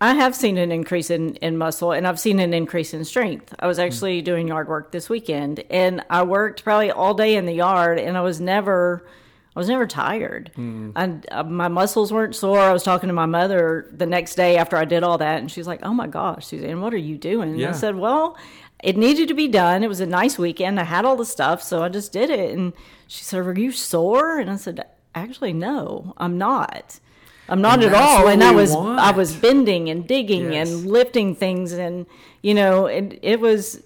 I 0.00 0.14
have 0.14 0.34
seen 0.34 0.58
an 0.58 0.70
increase 0.72 1.08
in, 1.10 1.36
in 1.36 1.56
muscle 1.56 1.92
and 1.92 2.06
I've 2.06 2.20
seen 2.20 2.38
an 2.38 2.52
increase 2.52 2.92
in 2.92 3.04
strength. 3.04 3.54
I 3.58 3.66
was 3.66 3.78
actually 3.78 4.20
doing 4.20 4.48
yard 4.48 4.68
work 4.68 4.92
this 4.92 5.08
weekend 5.08 5.64
and 5.70 6.04
I 6.10 6.22
worked 6.22 6.64
probably 6.64 6.90
all 6.90 7.14
day 7.14 7.36
in 7.36 7.46
the 7.46 7.54
yard 7.54 7.98
and 7.98 8.16
I 8.16 8.20
was 8.20 8.40
never 8.40 9.06
I 9.54 9.58
was 9.58 9.70
never 9.70 9.86
tired. 9.86 10.50
I, 10.94 11.14
uh, 11.30 11.42
my 11.44 11.68
muscles 11.68 12.12
weren't 12.12 12.36
sore. 12.36 12.60
I 12.60 12.74
was 12.74 12.82
talking 12.82 13.06
to 13.06 13.14
my 13.14 13.24
mother 13.24 13.88
the 13.90 14.04
next 14.04 14.34
day 14.34 14.58
after 14.58 14.76
I 14.76 14.84
did 14.84 15.02
all 15.02 15.16
that 15.16 15.38
and 15.40 15.50
she's 15.50 15.66
like, 15.66 15.80
"Oh 15.82 15.94
my 15.94 16.06
gosh, 16.06 16.46
Suzanne, 16.46 16.82
what 16.82 16.92
are 16.92 16.98
you 16.98 17.16
doing?" 17.16 17.52
And 17.52 17.58
Yeah. 17.58 17.70
I 17.70 17.72
said, 17.72 17.96
"Well, 17.96 18.36
it 18.84 18.98
needed 18.98 19.28
to 19.28 19.34
be 19.34 19.48
done. 19.48 19.82
It 19.82 19.88
was 19.88 20.00
a 20.00 20.06
nice 20.06 20.36
weekend. 20.36 20.78
I 20.78 20.84
had 20.84 21.06
all 21.06 21.16
the 21.16 21.24
stuff, 21.24 21.62
so 21.62 21.82
I 21.82 21.88
just 21.88 22.12
did 22.12 22.28
it." 22.28 22.50
And 22.50 22.74
she 23.06 23.24
said, 23.24 23.46
"Are 23.46 23.58
you 23.58 23.72
sore?" 23.72 24.38
And 24.38 24.50
I 24.50 24.56
said, 24.56 24.84
"Actually, 25.14 25.54
no, 25.54 26.12
I'm 26.18 26.36
not." 26.36 27.00
I'm 27.48 27.60
not 27.60 27.82
And 27.82 27.84
at 27.84 27.94
all. 27.94 28.28
And 28.28 28.42
I 28.42 28.50
was 28.52 28.72
want. 28.72 28.98
I 28.98 29.10
was 29.12 29.34
bending 29.34 29.88
and 29.88 30.06
digging 30.06 30.52
Yes. 30.52 30.68
and 30.70 30.86
lifting 30.90 31.34
things 31.36 31.72
and 31.72 32.06
you 32.42 32.54
know 32.54 32.86
it, 32.86 33.18
it 33.22 33.40
was 33.40 33.82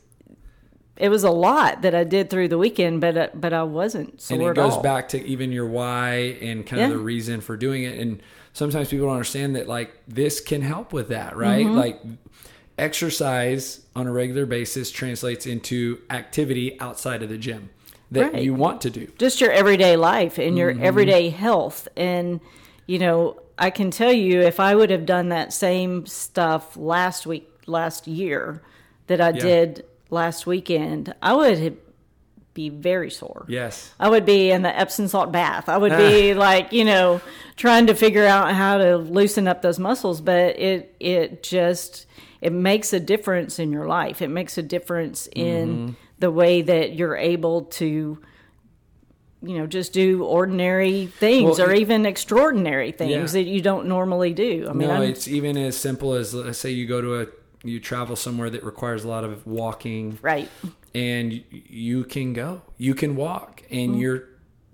it 0.97 1.09
was 1.09 1.25
a 1.25 1.31
lot 1.31 1.81
that 1.83 1.95
I 1.95 2.05
did 2.05 2.29
through 2.31 2.49
the 2.49 2.59
weekend 2.59 3.01
but 3.01 3.17
uh, 3.17 3.29
but 3.35 3.53
I 3.53 3.63
wasn't 3.63 4.21
sore 4.21 4.35
and 4.39 4.47
it 4.49 4.55
goes 4.55 4.75
all. 4.75 4.83
back 4.83 5.09
to 5.11 5.25
even 5.27 5.51
your 5.53 5.67
why 5.67 6.37
and 6.43 6.67
kind 6.67 6.83
of 6.83 6.91
the 6.91 6.99
reason 6.99 7.41
for 7.41 7.57
doing 7.57 7.85
it 7.85 7.99
and 7.99 8.23
sometimes 8.53 8.89
people 8.89 9.07
don't 9.07 9.15
understand 9.15 9.57
that 9.57 9.67
like 9.69 9.93
this 10.09 10.41
can 10.41 10.63
help 10.63 10.93
with 10.93 11.09
that 11.09 11.37
right 11.37 11.65
Mm-hmm. 11.67 11.77
like 11.77 12.01
exercise 12.79 13.81
on 13.95 14.07
a 14.07 14.13
regular 14.13 14.47
basis 14.47 14.91
translates 14.91 15.47
into 15.47 16.01
activity 16.11 16.81
outside 16.81 17.23
of 17.23 17.29
the 17.29 17.37
gym 17.39 17.71
that 18.11 18.33
Right. 18.33 18.43
you 18.43 18.55
want 18.55 18.81
to 18.83 18.91
do 18.91 19.07
just 19.19 19.41
your 19.41 19.53
everyday 19.53 19.97
life 19.97 20.39
and 20.39 20.57
your 20.59 20.73
Mm-hmm. 20.73 20.83
everyday 20.85 21.29
health 21.31 21.89
and 21.97 22.41
you 22.87 22.99
know 22.99 23.39
I 23.61 23.71
can 23.71 23.91
tell 23.91 24.13
you 24.13 24.41
if 24.41 24.59
I 24.59 24.75
would 24.75 24.91
have 24.91 25.07
done 25.07 25.29
that 25.29 25.53
same 25.53 26.07
stuff 26.07 26.77
last 26.77 27.27
week 27.27 27.47
last 27.67 28.09
year 28.09 28.63
that 29.07 29.21
I 29.21 29.29
Yeah. 29.29 29.41
did 29.41 29.85
last 30.09 30.47
weekend 30.47 31.15
I 31.23 31.35
would 31.35 31.59
have 31.59 31.77
be 32.53 32.69
very 32.69 33.11
sore. 33.11 33.45
yes 33.49 33.95
I 34.01 34.09
would 34.09 34.27
be 34.27 34.51
in 34.51 34.63
the 34.63 34.77
Epsom 34.77 35.07
salt 35.07 35.31
bath. 35.31 35.69
I 35.69 35.77
would 35.77 35.97
be 35.97 36.35
like, 36.49 36.73
you 36.73 36.85
know, 36.85 37.21
trying 37.57 37.87
to 37.87 37.95
figure 37.95 38.27
out 38.27 38.53
how 38.55 38.79
to 38.79 38.97
loosen 38.97 39.47
up 39.47 39.63
those 39.63 39.79
muscles, 39.79 40.21
but 40.21 40.59
it 40.59 40.97
it 40.99 41.43
just 41.45 42.07
it 42.41 42.53
makes 42.53 42.93
a 42.93 42.99
difference 42.99 43.59
in 43.59 43.71
your 43.71 43.87
life. 43.87 44.21
It 44.21 44.29
makes 44.29 44.59
a 44.59 44.63
difference 44.63 45.29
in 45.37 45.69
mm-hmm. 45.69 45.93
the 46.19 46.31
way 46.31 46.63
that 46.63 46.95
you're 46.95 47.17
able 47.17 47.63
to 47.65 48.19
you 49.43 49.57
know, 49.59 49.67
just 49.67 49.93
do 49.93 50.23
ordinary 50.25 51.07
things 51.07 51.59
Well, 51.59 51.69
or 51.69 51.73
it- 51.73 51.81
even 51.81 52.05
extraordinary 52.07 52.93
things 52.93 53.11
Yeah. 53.35 53.43
that 53.43 53.49
you 53.49 53.61
don't 53.63 53.87
normally 53.87 54.33
do. 54.35 54.67
I 54.69 54.73
mean, 54.73 54.89
no 54.89 54.95
I'm, 54.97 55.03
it's 55.03 55.27
even 55.29 55.57
as 55.57 55.77
simple 55.77 56.13
as 56.15 56.35
let's 56.35 56.59
say 56.59 56.71
you 56.71 56.87
go 56.87 57.01
to 57.01 57.21
a 57.23 57.27
you 57.63 57.79
travel 57.81 58.17
somewhere 58.17 58.49
that 58.51 58.65
requires 58.65 59.05
a 59.05 59.09
lot 59.09 59.23
of 59.25 59.47
walking 59.47 60.19
right. 60.23 60.49
and 60.95 61.43
you 61.51 62.05
can 62.05 62.33
go 62.33 62.63
you 62.79 62.95
can 62.95 63.17
walk 63.17 63.63
and 63.71 63.91
Mm-hmm. 63.93 64.01
you're 64.01 64.25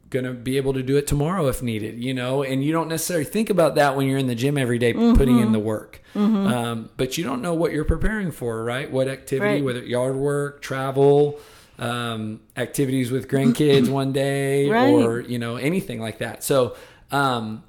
gonna 0.09 0.33
be 0.33 0.57
able 0.57 0.73
to 0.73 0.85
do 0.85 0.97
it 0.97 1.05
tomorrow 1.09 1.49
if 1.49 1.63
needed 1.65 1.99
you 2.03 2.15
know 2.15 2.45
and 2.45 2.63
you 2.65 2.71
don't 2.73 2.87
necessarily 2.89 3.25
think 3.25 3.51
about 3.51 3.75
that 3.75 3.97
when 3.97 4.07
you're 4.07 4.19
in 4.19 4.29
the 4.29 4.37
gym 4.37 4.57
every 4.57 4.79
day 4.79 4.93
Mm-hmm. 4.95 5.17
putting 5.17 5.41
in 5.41 5.51
the 5.51 5.59
work 5.59 6.01
um, 6.15 6.89
but 6.97 7.19
you 7.19 7.25
don't 7.25 7.43
know 7.43 7.55
what 7.55 7.73
you're 7.73 7.85
preparing 7.85 8.31
for 8.31 8.63
right 8.65 8.89
what 8.91 9.09
activity 9.09 9.55
Right. 9.57 9.65
whether 9.65 9.81
yard 9.85 10.15
work 10.15 10.63
travel 10.63 11.41
um, 11.79 12.41
activities 12.57 13.11
with 13.11 13.29
grandkids 13.29 13.89
one 13.89 14.13
day 14.13 14.69
Right. 14.71 14.91
or 14.91 15.21
you 15.21 15.39
know 15.39 15.57
anything 15.57 16.01
like 16.01 16.19
that 16.19 16.43
so 16.43 16.77
um, 17.13 17.63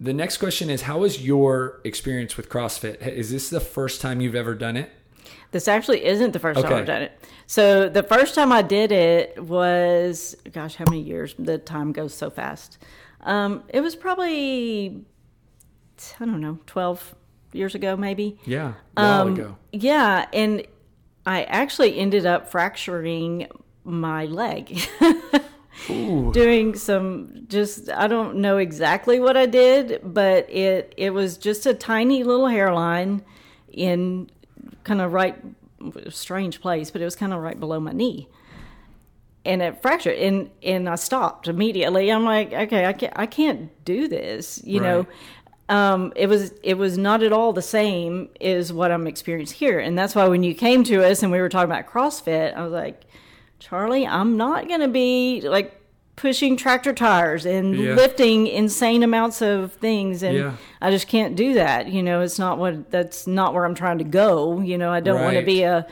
the 0.00 0.12
next 0.12 0.38
question 0.38 0.68
is 0.70 0.82
how 0.82 0.98
was 0.98 1.24
your 1.24 1.80
experience 1.84 2.36
with 2.36 2.48
crossfit 2.48 3.06
is 3.06 3.30
this 3.30 3.50
the 3.50 3.60
first 3.60 4.00
time 4.00 4.20
you've 4.20 4.34
ever 4.34 4.54
done 4.54 4.76
it 4.76 4.90
This 5.52 5.68
actually 5.68 6.04
isn't 6.04 6.32
the 6.32 6.38
first 6.38 6.60
time 6.60 6.72
I've 6.72 6.86
done 6.86 7.02
it. 7.02 7.12
So 7.46 7.88
the 7.90 8.02
first 8.02 8.34
time 8.34 8.50
I 8.52 8.62
did 8.62 8.90
it 8.90 9.36
was, 9.44 10.34
gosh, 10.50 10.76
how 10.76 10.86
many 10.88 11.02
years? 11.02 11.34
The 11.38 11.58
time 11.58 11.92
goes 11.92 12.14
so 12.14 12.30
fast. 12.30 12.78
Um, 13.20 13.62
it 13.68 13.82
was 13.82 13.94
probably, 13.94 15.04
I 16.18 16.24
don't 16.24 16.40
know, 16.40 16.58
12 16.66 17.14
years 17.52 17.74
ago, 17.74 17.96
maybe. 17.96 18.38
yeah 18.46 18.72
a 18.96 19.02
while 19.02 19.22
Um, 19.28 19.34
ago 19.34 19.56
Yeah. 19.72 20.24
And 20.32 20.66
I 21.24 21.44
actually 21.44 21.98
ended 21.98 22.26
up 22.26 22.50
fracturing 22.50 23.48
my 23.84 24.26
leg. 24.26 24.80
Doing 25.88 26.76
some 26.76 27.46
just 27.48 27.90
I 27.90 28.06
don't 28.06 28.36
know 28.36 28.58
exactly 28.58 29.18
what 29.18 29.36
I 29.36 29.46
did, 29.46 30.00
but 30.02 30.48
it 30.50 30.94
it 30.96 31.10
was 31.10 31.38
just 31.38 31.66
a 31.66 31.74
tiny 31.74 32.22
little 32.24 32.46
hairline 32.46 33.22
in 33.72 34.30
kind 34.84 35.00
of 35.00 35.12
right 35.12 35.36
strange 36.10 36.60
place, 36.60 36.90
but 36.90 37.00
it 37.00 37.04
was 37.04 37.16
kind 37.16 37.32
of 37.32 37.40
right 37.40 37.58
below 37.58 37.80
my 37.80 37.92
knee. 37.92 38.28
And 39.44 39.60
it 39.62 39.82
fractured 39.82 40.18
and 40.18 40.50
and 40.62 40.88
I 40.88 40.94
stopped 40.96 41.48
immediately. 41.48 42.10
I'm 42.10 42.24
like, 42.24 42.52
okay, 42.52 42.86
I 42.86 42.92
can't 42.92 43.12
I 43.16 43.26
can't 43.26 43.84
do 43.84 44.08
this, 44.08 44.60
you 44.64 44.80
know. 44.80 45.06
Um, 45.72 46.12
it 46.16 46.26
was 46.28 46.52
it 46.62 46.74
was 46.74 46.98
not 46.98 47.22
at 47.22 47.32
all 47.32 47.52
the 47.52 47.62
same 47.62 48.28
as 48.40 48.72
what 48.72 48.90
I'm 48.90 49.06
experiencing 49.06 49.56
here, 49.58 49.78
and 49.80 49.96
that's 49.98 50.14
why 50.14 50.28
when 50.28 50.42
you 50.42 50.54
came 50.54 50.84
to 50.84 51.02
us 51.04 51.22
and 51.22 51.32
we 51.32 51.40
were 51.40 51.48
talking 51.48 51.70
about 51.70 51.86
CrossFit, 51.86 52.54
I 52.54 52.62
was 52.62 52.72
like, 52.72 53.02
Charlie, 53.58 54.06
I'm 54.06 54.36
not 54.36 54.68
going 54.68 54.80
to 54.80 54.88
be 54.88 55.40
like 55.44 55.78
pushing 56.16 56.58
tractor 56.58 56.92
tires 56.92 57.46
and 57.46 57.74
Yeah. 57.74 57.94
lifting 57.94 58.46
insane 58.46 59.02
amounts 59.02 59.40
of 59.40 59.72
things 59.72 60.22
and 60.22 60.36
Yeah. 60.36 60.52
I 60.80 60.90
just 60.90 61.08
can't 61.08 61.36
do 61.36 61.54
that. 61.54 61.88
You 61.88 62.02
know, 62.02 62.20
it's 62.20 62.38
not 62.38 62.58
what 62.58 62.90
that's 62.90 63.26
not 63.26 63.54
where 63.54 63.64
I'm 63.64 63.74
trying 63.74 63.98
to 63.98 64.04
go. 64.04 64.60
You 64.60 64.76
know, 64.76 64.90
I 64.92 65.00
don't 65.00 65.22
want 65.22 65.36
to 65.38 65.42
be 65.42 65.62
a 65.62 65.86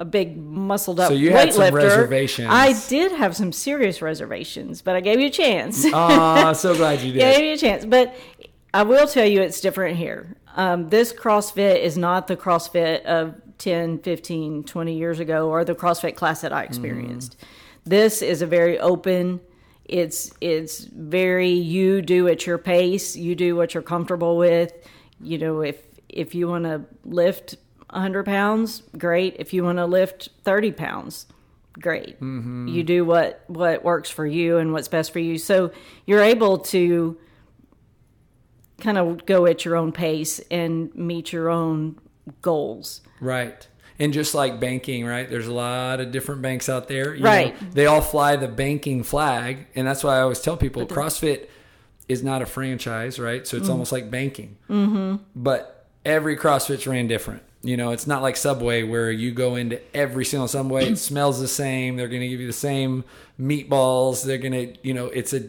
a 0.00 0.04
big 0.04 0.36
muscled 0.38 0.98
up 0.98 1.08
So 1.08 1.14
you 1.14 1.30
weightlifter. 1.30 1.34
had 1.34 1.52
some 1.52 1.74
reservations. 1.74 2.48
I 2.50 2.74
did 2.88 3.12
have 3.12 3.36
some 3.36 3.52
serious 3.52 4.00
reservations, 4.02 4.80
but 4.82 4.96
I 4.96 5.00
gave 5.00 5.20
you 5.20 5.26
a 5.26 5.30
chance. 5.30 5.84
Ah, 5.92 6.52
so 6.52 6.74
glad 6.74 7.00
you 7.02 7.12
did. 7.16 7.18
gave 7.20 7.44
you 7.44 7.52
a 7.52 7.56
chance. 7.58 7.84
But 7.84 8.12
I 8.74 8.82
will 8.82 9.06
tell 9.06 9.24
you 9.24 9.40
it's 9.40 9.60
different 9.60 9.96
here. 9.96 10.36
Um, 10.56 10.88
this 10.88 11.12
CrossFit 11.12 11.80
is 11.80 11.96
not 11.96 12.26
the 12.26 12.36
CrossFit 12.36 13.04
of 13.04 13.40
10, 13.58 14.00
15, 14.00 14.64
20 14.64 14.98
years 14.98 15.20
ago 15.20 15.48
or 15.48 15.64
the 15.64 15.76
CrossFit 15.76 16.16
class 16.16 16.40
that 16.40 16.52
I 16.52 16.64
experienced. 16.64 17.36
This 17.84 18.20
is 18.20 18.42
a 18.42 18.46
very 18.46 18.80
open, 18.80 19.40
it's 19.84 20.32
it's 20.40 20.80
very 20.80 21.50
you 21.50 22.02
do 22.02 22.26
at 22.26 22.46
your 22.46 22.58
pace, 22.58 23.14
you 23.14 23.36
do 23.36 23.54
what 23.54 23.74
you're 23.74 23.82
comfortable 23.82 24.36
with. 24.36 24.72
You 25.20 25.38
know, 25.38 25.60
if 25.60 25.80
if 26.08 26.34
you 26.34 26.48
want 26.48 26.64
to 26.64 26.84
lift 27.04 27.54
100 27.90 28.24
pounds, 28.24 28.82
great. 28.98 29.36
If 29.38 29.52
you 29.54 29.62
want 29.62 29.78
to 29.78 29.86
lift 29.86 30.30
30 30.42 30.72
pounds, 30.72 31.26
great. 31.78 32.16
You 32.68 32.82
do 32.82 33.04
what 33.04 33.44
what 33.46 33.84
works 33.84 34.10
for 34.10 34.26
you 34.26 34.56
and 34.56 34.72
what's 34.72 34.88
best 34.88 35.12
for 35.12 35.20
you. 35.20 35.38
So 35.38 35.70
you're 36.06 36.22
able 36.22 36.58
to 36.58 37.18
kind 38.80 38.98
of 38.98 39.26
go 39.26 39.46
at 39.46 39.64
your 39.64 39.76
own 39.76 39.92
pace 39.92 40.40
and 40.50 40.94
meet 40.94 41.32
your 41.32 41.48
own 41.48 41.98
goals. 42.42 43.00
Right. 43.20 43.66
And 43.98 44.12
just 44.12 44.34
like 44.34 44.58
banking, 44.58 45.06
right? 45.06 45.28
There's 45.30 45.46
a 45.46 45.52
lot 45.52 46.00
of 46.00 46.10
different 46.10 46.42
banks 46.42 46.68
out 46.68 46.88
there. 46.88 47.14
you 47.14 47.24
Right. 47.24 47.60
know, 47.62 47.68
they 47.72 47.86
all 47.86 48.00
fly 48.00 48.34
the 48.36 48.48
banking 48.48 49.02
flag. 49.04 49.66
And 49.76 49.86
that's 49.86 50.02
why 50.02 50.16
I 50.16 50.20
always 50.22 50.40
tell 50.40 50.56
people 50.56 50.84
CrossFit 50.86 51.46
is 52.08 52.22
not 52.22 52.42
a 52.42 52.46
franchise, 52.46 53.18
right? 53.20 53.46
So 53.46 53.56
it's 53.56 53.68
almost 53.68 53.92
like 53.92 54.10
banking. 54.10 54.56
Mm-hmm. 54.68 55.16
But 55.36 55.86
every 56.04 56.36
CrossFit's 56.36 56.86
ran 56.86 57.06
different. 57.06 57.42
You 57.62 57.78
know, 57.78 57.92
it's 57.92 58.06
not 58.06 58.20
like 58.20 58.36
Subway 58.36 58.82
where 58.82 59.10
you 59.10 59.32
go 59.32 59.54
into 59.54 59.80
every 59.96 60.24
single 60.26 60.48
Subway, 60.48 60.86
it 60.90 60.96
smells 60.98 61.40
the 61.40 61.48
same. 61.48 61.96
They're 61.96 62.08
going 62.08 62.20
to 62.20 62.28
give 62.28 62.40
you 62.40 62.46
the 62.48 62.52
same 62.52 63.04
meatballs. 63.40 64.24
They're 64.24 64.38
going 64.38 64.52
to, 64.52 64.76
you 64.86 64.92
know, 64.92 65.06
it's 65.06 65.32
a 65.32 65.48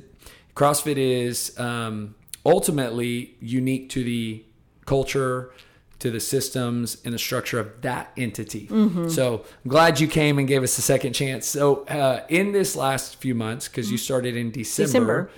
CrossFit 0.55 0.97
is 0.97 1.57
um, 1.59 2.15
ultimately 2.45 3.35
unique 3.39 3.89
to 3.89 4.03
the 4.03 4.45
culture, 4.85 5.51
to 5.99 6.11
the 6.11 6.19
systems, 6.19 6.97
and 7.03 7.13
the 7.13 7.19
structure 7.19 7.59
of 7.59 7.81
that 7.81 8.11
entity. 8.17 8.67
So 9.09 9.45
I'm 9.63 9.69
glad 9.69 9.99
you 9.99 10.07
came 10.07 10.37
and 10.37 10.47
gave 10.47 10.61
us 10.61 10.77
a 10.77 10.81
second 10.81 11.13
chance. 11.13 11.47
So 11.47 11.85
uh, 11.85 12.25
in 12.29 12.51
this 12.51 12.75
last 12.75 13.15
few 13.17 13.33
months, 13.33 13.67
because 13.67 13.89
you 13.91 13.97
started 13.97 14.35
in 14.35 14.51
December, 14.51 15.29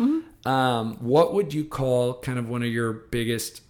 Um, 0.46 0.98
what 1.02 1.34
would 1.34 1.54
you 1.54 1.66
call 1.66 2.22
kind 2.22 2.40
of 2.40 2.48
one 2.48 2.64
of 2.64 2.70
your 2.70 2.94
biggest 2.94 3.62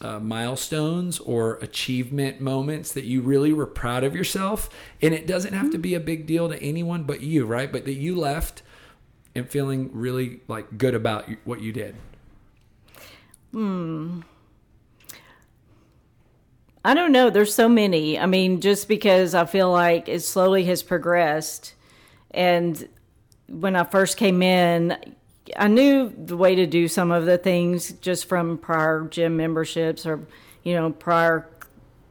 uh, 0.00 0.20
milestones 0.20 1.18
or 1.18 1.54
achievement 1.56 2.40
moments 2.40 2.92
that 2.92 3.04
you 3.04 3.22
really 3.22 3.52
were 3.52 3.66
proud 3.66 4.04
of 4.04 4.14
yourself? 4.14 4.70
And 5.00 5.14
it 5.14 5.26
doesn't 5.26 5.52
have 5.52 5.70
to 5.72 5.78
be 5.78 5.94
a 5.94 6.00
big 6.00 6.26
deal 6.26 6.48
to 6.48 6.62
anyone 6.62 7.02
but 7.04 7.22
you, 7.22 7.44
right? 7.44 7.72
But 7.72 7.86
that 7.86 7.94
you 7.94 8.14
left 8.14 8.62
and 9.34 9.48
feeling 9.48 9.90
really 9.92 10.42
like 10.46 10.78
good 10.78 10.94
about 10.94 11.28
what 11.44 11.60
you 11.60 11.72
did. 11.72 11.96
I 16.84 16.94
don't 16.94 17.12
know. 17.12 17.30
There's 17.30 17.54
so 17.54 17.68
many. 17.68 18.18
I 18.18 18.26
mean, 18.26 18.60
just 18.60 18.88
because 18.88 19.34
I 19.34 19.44
feel 19.44 19.70
like 19.70 20.08
it 20.08 20.20
slowly 20.20 20.64
has 20.64 20.82
progressed. 20.82 21.74
And 22.32 22.88
when 23.48 23.76
I 23.76 23.84
first 23.84 24.16
came 24.16 24.42
in, 24.42 24.96
I 25.56 25.68
knew 25.68 26.08
the 26.08 26.36
way 26.36 26.54
to 26.54 26.66
do 26.66 26.88
some 26.88 27.12
of 27.12 27.24
the 27.26 27.38
things 27.38 27.92
just 27.92 28.28
from 28.28 28.58
prior 28.58 29.06
gym 29.10 29.36
memberships 29.36 30.06
or, 30.06 30.26
you 30.64 30.74
know, 30.74 30.90
prior 30.90 31.48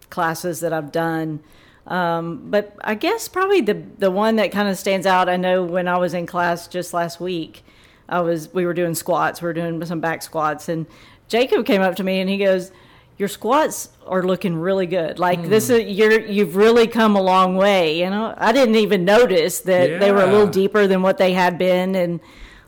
classes 0.10 0.60
that 0.62 0.72
I've 0.74 0.92
done. 0.92 1.42
Um, 1.88 2.50
but 2.52 2.76
I 2.84 2.96
guess 2.96 3.28
probably 3.28 3.62
the 3.62 3.84
the 3.98 4.12
one 4.12 4.36
that 4.36 4.52
kind 4.52 4.70
of 4.70 4.78
stands 4.78 5.08
out. 5.08 5.28
I 5.28 5.36
know 5.36 5.64
when 5.64 5.88
I 5.88 5.98
was 5.98 6.14
in 6.14 6.28
class 6.28 6.68
just 6.68 6.94
last 6.94 7.20
week, 7.20 7.64
I 8.08 8.22
was 8.22 8.54
we 8.54 8.66
were 8.66 8.74
doing 8.74 8.94
squats. 8.94 9.42
We 9.42 9.48
were 9.48 9.54
doing 9.54 9.84
some 9.86 10.00
back 10.00 10.22
squats, 10.22 10.70
and 10.70 10.86
Jacob 11.32 11.66
came 11.66 11.82
up 11.82 11.96
to 11.96 12.04
me 12.04 12.20
and 12.20 12.30
he 12.30 12.38
goes, 12.38 12.72
"Your 13.18 13.30
squats 13.30 13.88
are 14.06 14.22
looking 14.22 14.58
really 14.58 14.86
good. 14.86 15.18
Like 15.18 15.40
hmm. 15.40 15.50
this 15.50 15.70
is 15.70 15.86
you're 15.98 16.20
you've 16.20 16.58
really 16.58 16.88
come 16.88 17.16
a 17.16 17.22
long 17.22 17.56
way." 17.56 17.98
You 18.02 18.10
know, 18.10 18.34
I 18.38 18.52
didn't 18.52 18.76
even 18.76 19.06
notice 19.06 19.62
that 19.62 20.02
they 20.02 20.12
were 20.12 20.24
a 20.24 20.28
little 20.28 20.48
deeper 20.48 20.88
than 20.88 21.02
what 21.02 21.18
they 21.18 21.34
had 21.34 21.58
been, 21.58 21.96
and. 21.96 22.20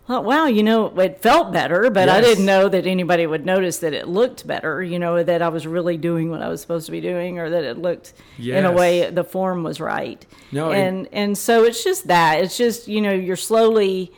I 0.04 0.06
thought, 0.06 0.26
wow, 0.26 0.48
you 0.48 0.64
know, 0.64 0.88
it 1.00 1.22
felt 1.22 1.54
better, 1.54 1.90
but 1.90 2.10
I 2.10 2.20
didn't 2.20 2.46
know 2.46 2.68
that 2.68 2.86
anybody 2.86 3.26
would 3.26 3.46
notice 3.46 3.78
that 3.78 3.94
it 3.94 4.06
looked 4.06 4.46
better, 4.46 4.84
you 4.84 5.00
know, 5.00 5.24
that 5.24 5.42
I 5.42 5.48
was 5.48 5.66
really 5.66 5.96
doing 5.96 6.30
what 6.30 6.42
I 6.42 6.50
was 6.50 6.60
supposed 6.60 6.88
to 6.88 6.92
be 6.92 7.00
doing 7.00 7.40
or 7.40 7.50
that 7.50 7.64
it 7.64 7.78
looked 7.78 8.12
in 8.38 8.66
a 8.66 8.72
way 8.74 9.10
the 9.10 9.24
form 9.24 9.64
was 9.64 9.80
right. 9.80 10.26
No, 10.52 10.72
and- 10.72 11.08
and 11.08 11.10
and 11.14 11.38
so 11.38 11.64
it's 11.64 11.86
just 11.86 12.08
that. 12.08 12.42
It's 12.42 12.58
just, 12.58 12.90
you 12.90 13.00
know, 13.00 13.14
you're 13.14 13.38
slowly 13.38 14.12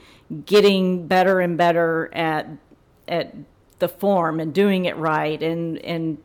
getting 0.43 1.05
better 1.05 1.39
and 1.39 1.55
better 1.55 2.09
at 2.13 2.47
at 3.07 3.35
the 3.79 3.89
form 3.89 4.39
and 4.39 4.53
doing 4.53 4.85
it 4.85 4.95
right 4.95 5.43
and 5.43 5.77
and 5.79 6.17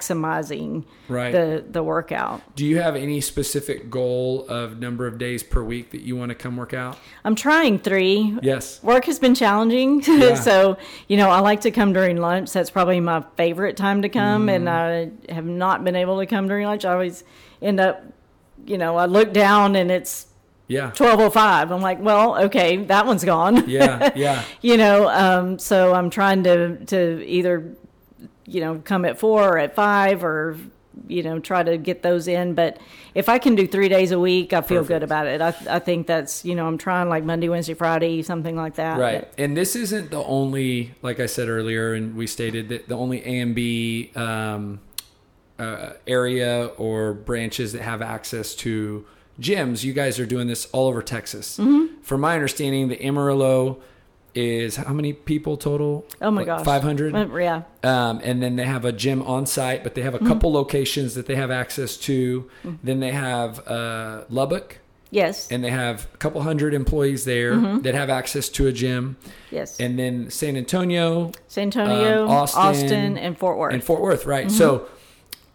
maximizing 0.00 0.84
Right. 1.08 1.32
the 1.32 1.64
the 1.68 1.82
workout. 1.82 2.40
Do 2.56 2.64
you 2.64 2.78
have 2.80 2.94
any 2.94 3.20
specific 3.20 3.90
goal 3.90 4.46
of 4.48 4.78
number 4.78 5.06
of 5.06 5.18
days 5.18 5.42
per 5.42 5.62
week 5.62 5.90
that 5.90 6.02
you 6.02 6.14
want 6.16 6.28
to 6.28 6.34
come 6.34 6.56
work 6.56 6.72
out? 6.74 6.98
I'm 7.24 7.34
trying 7.34 7.78
3. 7.78 8.38
Yes. 8.42 8.82
Work 8.82 9.06
has 9.06 9.18
been 9.18 9.34
challenging. 9.34 10.02
Yeah. 10.20 10.34
so, 10.34 10.76
you 11.08 11.16
know, 11.16 11.30
I 11.30 11.40
like 11.40 11.62
to 11.62 11.70
come 11.70 11.92
during 11.92 12.18
lunch. 12.18 12.52
That's 12.52 12.70
probably 12.70 13.00
my 13.00 13.24
favorite 13.36 13.76
time 13.76 14.02
to 14.02 14.08
come. 14.08 14.48
And 14.48 14.66
Mm-hmm. 14.68 15.30
I 15.30 15.32
have 15.34 15.46
not 15.46 15.82
been 15.84 15.96
able 15.96 16.18
to 16.20 16.26
come 16.26 16.46
during 16.48 16.66
lunch. 16.66 16.84
I 16.84 16.92
always 16.92 17.24
end 17.62 17.80
up, 17.80 18.04
you 18.66 18.76
know, 18.78 18.96
I 18.96 19.06
look 19.06 19.32
down 19.32 19.74
and 19.74 19.90
it's 19.90 20.26
Yeah. 20.70 20.86
1205. 20.86 21.72
I'm 21.72 21.80
like, 21.82 22.00
well, 22.00 22.44
okay, 22.44 22.76
that 22.84 23.04
one's 23.04 23.24
gone. 23.24 23.68
Yeah. 23.68 24.12
Yeah. 24.14 24.44
you 24.62 24.76
know, 24.76 25.08
um, 25.08 25.58
so 25.58 25.92
I'm 25.94 26.10
trying 26.10 26.44
to, 26.44 26.76
to 26.86 27.26
either, 27.26 27.74
you 28.46 28.60
know, 28.60 28.80
come 28.84 29.04
at 29.04 29.18
four 29.18 29.42
or 29.42 29.58
at 29.58 29.74
five 29.74 30.22
or, 30.22 30.56
you 31.08 31.24
know, 31.24 31.40
try 31.40 31.64
to 31.64 31.76
get 31.76 32.02
those 32.02 32.28
in. 32.28 32.54
But 32.54 32.78
if 33.14 33.28
I 33.28 33.38
can 33.38 33.56
do 33.56 33.66
three 33.66 33.88
days 33.88 34.12
a 34.12 34.18
week, 34.20 34.52
I 34.52 34.60
feel 34.60 34.84
good 34.84 35.02
about 35.02 35.26
it. 35.26 35.40
I, 35.40 35.54
I 35.68 35.78
think 35.80 36.06
that's, 36.06 36.44
you 36.44 36.54
know, 36.54 36.68
I'm 36.68 36.78
trying 36.78 37.08
like 37.08 37.24
Monday, 37.24 37.48
Wednesday, 37.48 37.74
Friday, 37.74 38.22
something 38.22 38.54
like 38.54 38.76
that. 38.76 38.96
Right. 38.98 39.22
But- 39.22 39.34
And 39.42 39.56
this 39.56 39.74
isn't 39.74 40.12
the 40.12 40.22
only, 40.22 40.94
like 41.02 41.18
I 41.18 41.26
said 41.26 41.48
earlier, 41.48 41.94
and 41.94 42.14
we 42.14 42.28
stated 42.28 42.68
that 42.68 42.88
the 42.88 42.96
only 42.96 43.20
A 43.26 43.40
and 43.40 43.54
B 43.56 44.12
um, 44.14 44.80
uh, 45.58 45.94
area 46.06 46.66
or 46.76 47.12
branches 47.12 47.72
that 47.72 47.82
have 47.82 48.02
access 48.02 48.54
to 48.56 49.04
gyms. 49.40 49.82
You 49.84 49.92
guys 49.92 50.18
are 50.20 50.26
doing 50.26 50.46
this 50.46 50.66
all 50.72 50.88
over 50.88 51.02
Texas. 51.02 51.56
Mm-hmm. 51.58 52.02
From 52.02 52.20
my 52.20 52.34
understanding, 52.34 52.88
the 52.88 53.02
Amarillo 53.04 53.80
is 54.34 54.76
how 54.76 54.92
many 54.92 55.12
people 55.12 55.56
total? 55.56 56.06
Oh 56.22 56.30
my 56.30 56.44
gosh. 56.44 56.64
500? 56.64 57.14
Uh, 57.16 57.26
Yeah. 57.36 57.62
Um, 57.82 58.20
and 58.22 58.40
then 58.42 58.54
they 58.56 58.64
have 58.64 58.84
a 58.84 58.92
gym 58.92 59.22
on 59.22 59.44
site, 59.46 59.82
but 59.82 59.94
they 59.96 60.02
have 60.02 60.14
a 60.14 60.20
couple 60.20 60.52
locations 60.52 61.14
that 61.16 61.26
they 61.26 61.34
have 61.34 61.50
access 61.50 61.96
to. 61.98 62.48
Then 62.84 63.00
they 63.00 63.10
have 63.10 63.66
uh, 63.66 64.24
Lubbock, 64.30 64.78
Yes. 65.10 65.50
and 65.50 65.64
they 65.64 65.70
have 65.70 66.06
a 66.14 66.16
couple 66.18 66.40
hundred 66.42 66.74
employees 66.74 67.24
there 67.24 67.56
that 67.80 67.94
have 67.96 68.08
access 68.08 68.48
to 68.50 68.68
a 68.68 68.72
gym. 68.72 69.16
yes. 69.50 69.80
And 69.80 69.98
then 69.98 70.30
San 70.30 70.56
Antonio 70.56 71.32
San 71.48 71.64
Antonio, 71.64 72.24
um, 72.26 72.30
Austin, 72.30 72.62
Austin, 72.62 73.18
and 73.18 73.36
Fort 73.36 73.58
Worth. 73.58 73.74
and 73.74 73.82
Fort 73.82 74.00
Worth, 74.00 74.26
right? 74.26 74.48
So, 74.48 74.86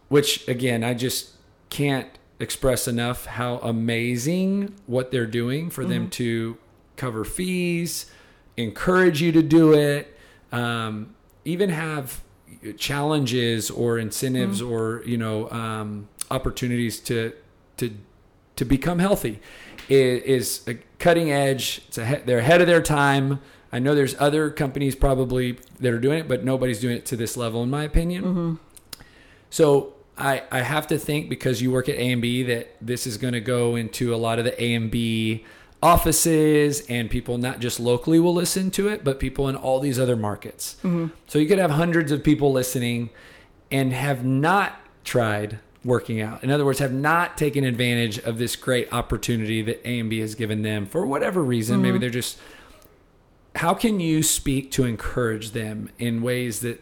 which 0.10 0.45
again, 0.50 0.84
I 0.84 0.93
just 0.95 1.30
can't 1.69 2.10
express 2.39 2.88
enough 2.88 3.26
how 3.26 3.58
amazing 3.58 4.76
what 4.88 5.12
they're 5.12 5.26
doing 5.26 5.69
for 5.69 5.86
them 5.86 6.10
to 6.10 6.58
cover 6.98 7.24
fees, 7.24 8.12
encourage 8.58 9.21
you 9.21 9.32
to 9.32 9.41
do 9.41 9.74
it, 9.74 10.17
um, 10.52 11.15
even 11.45 11.69
have 11.69 12.21
challenges 12.78 13.69
or 13.69 14.00
incentives 14.00 14.62
or 14.62 15.04
you 15.06 15.17
know 15.17 15.50
um, 15.52 16.08
opportunities 16.32 17.00
to 17.00 17.34
to 17.78 17.95
to 18.56 18.65
become 18.65 19.00
healthy 19.00 19.39
is, 19.89 20.24
is 20.24 20.67
a 20.67 20.76
cutting 21.00 21.32
edge. 21.32 21.82
It's 21.88 21.98
a, 21.98 22.21
they're 22.26 22.39
ahead 22.39 22.62
of 22.62 22.67
their 22.67 22.82
time. 22.82 23.39
I 23.71 23.80
know 23.80 23.93
there's 23.93 24.15
other 24.19 24.50
companies 24.50 24.95
probably 24.95 25.58
that 25.80 25.93
are 25.93 26.00
doing 26.00 26.19
it, 26.19 26.28
but 26.28 26.43
nobody's 26.45 26.80
doing 26.80 26.95
it 26.95 27.06
to 27.08 27.17
this 27.17 27.36
level, 27.36 27.62
in 27.63 27.69
my 27.69 27.84
opinion. 27.84 28.24
So 29.50 29.94
I, 30.17 30.43
I 30.51 30.62
have 30.62 30.88
to 30.88 30.97
think 30.97 31.30
because 31.30 31.62
you 31.62 31.71
work 31.71 31.89
at 31.89 31.95
A 31.95 32.12
and 32.12 32.21
B 32.21 32.43
that 32.43 32.75
this 32.82 33.06
is 33.06 33.17
going 33.17 33.34
to 33.34 33.41
go 33.41 33.75
into 33.75 34.13
a 34.13 34.17
lot 34.17 34.39
of 34.39 34.45
the 34.45 34.63
A 34.63 34.73
and 34.73 34.89
B 34.89 35.45
offices 35.84 36.86
and 36.89 37.10
people 37.10 37.38
not 37.38 37.60
just 37.60 37.80
locally 37.80 38.19
will 38.19 38.34
listen 38.34 38.71
to 38.71 38.88
it, 38.88 39.04
but 39.04 39.19
people 39.19 39.47
in 39.49 39.56
all 39.56 39.80
these 39.80 39.99
other 39.99 40.15
markets. 40.15 40.78
Mm-hmm. 40.80 41.08
So 41.28 41.38
you 41.38 41.47
could 41.47 41.60
have 41.60 41.71
hundreds 41.71 42.12
of 42.12 42.23
people 42.23 42.51
listening 42.51 43.10
and 43.69 43.91
have 43.93 44.25
not 44.25 44.80
tried 45.04 45.60
working 45.84 46.21
out. 46.21 46.43
In 46.43 46.49
other 46.49 46.65
words, 46.65 46.80
have 46.80 46.93
not 46.93 47.38
taken 47.38 47.63
advantage 47.63 48.17
of 48.19 48.38
this 48.38 48.56
great 48.56 48.91
opportunity 48.91 49.62
that 49.62 49.86
A 49.88 49.99
and 49.99 50.10
B 50.10 50.19
has 50.19 50.34
given 50.34 50.63
them 50.63 50.86
for 50.86 51.06
whatever 51.06 51.43
reason. 51.43 51.82
Maybe 51.82 51.95
mm-hmm. 51.95 52.01
they're 52.01 52.10
just 52.10 52.39
how 53.56 53.73
can 53.73 53.99
you 53.99 54.21
speak 54.21 54.71
to 54.71 54.84
encourage 54.84 55.51
them 55.51 55.89
in 55.97 56.21
ways 56.21 56.60
that 56.60 56.82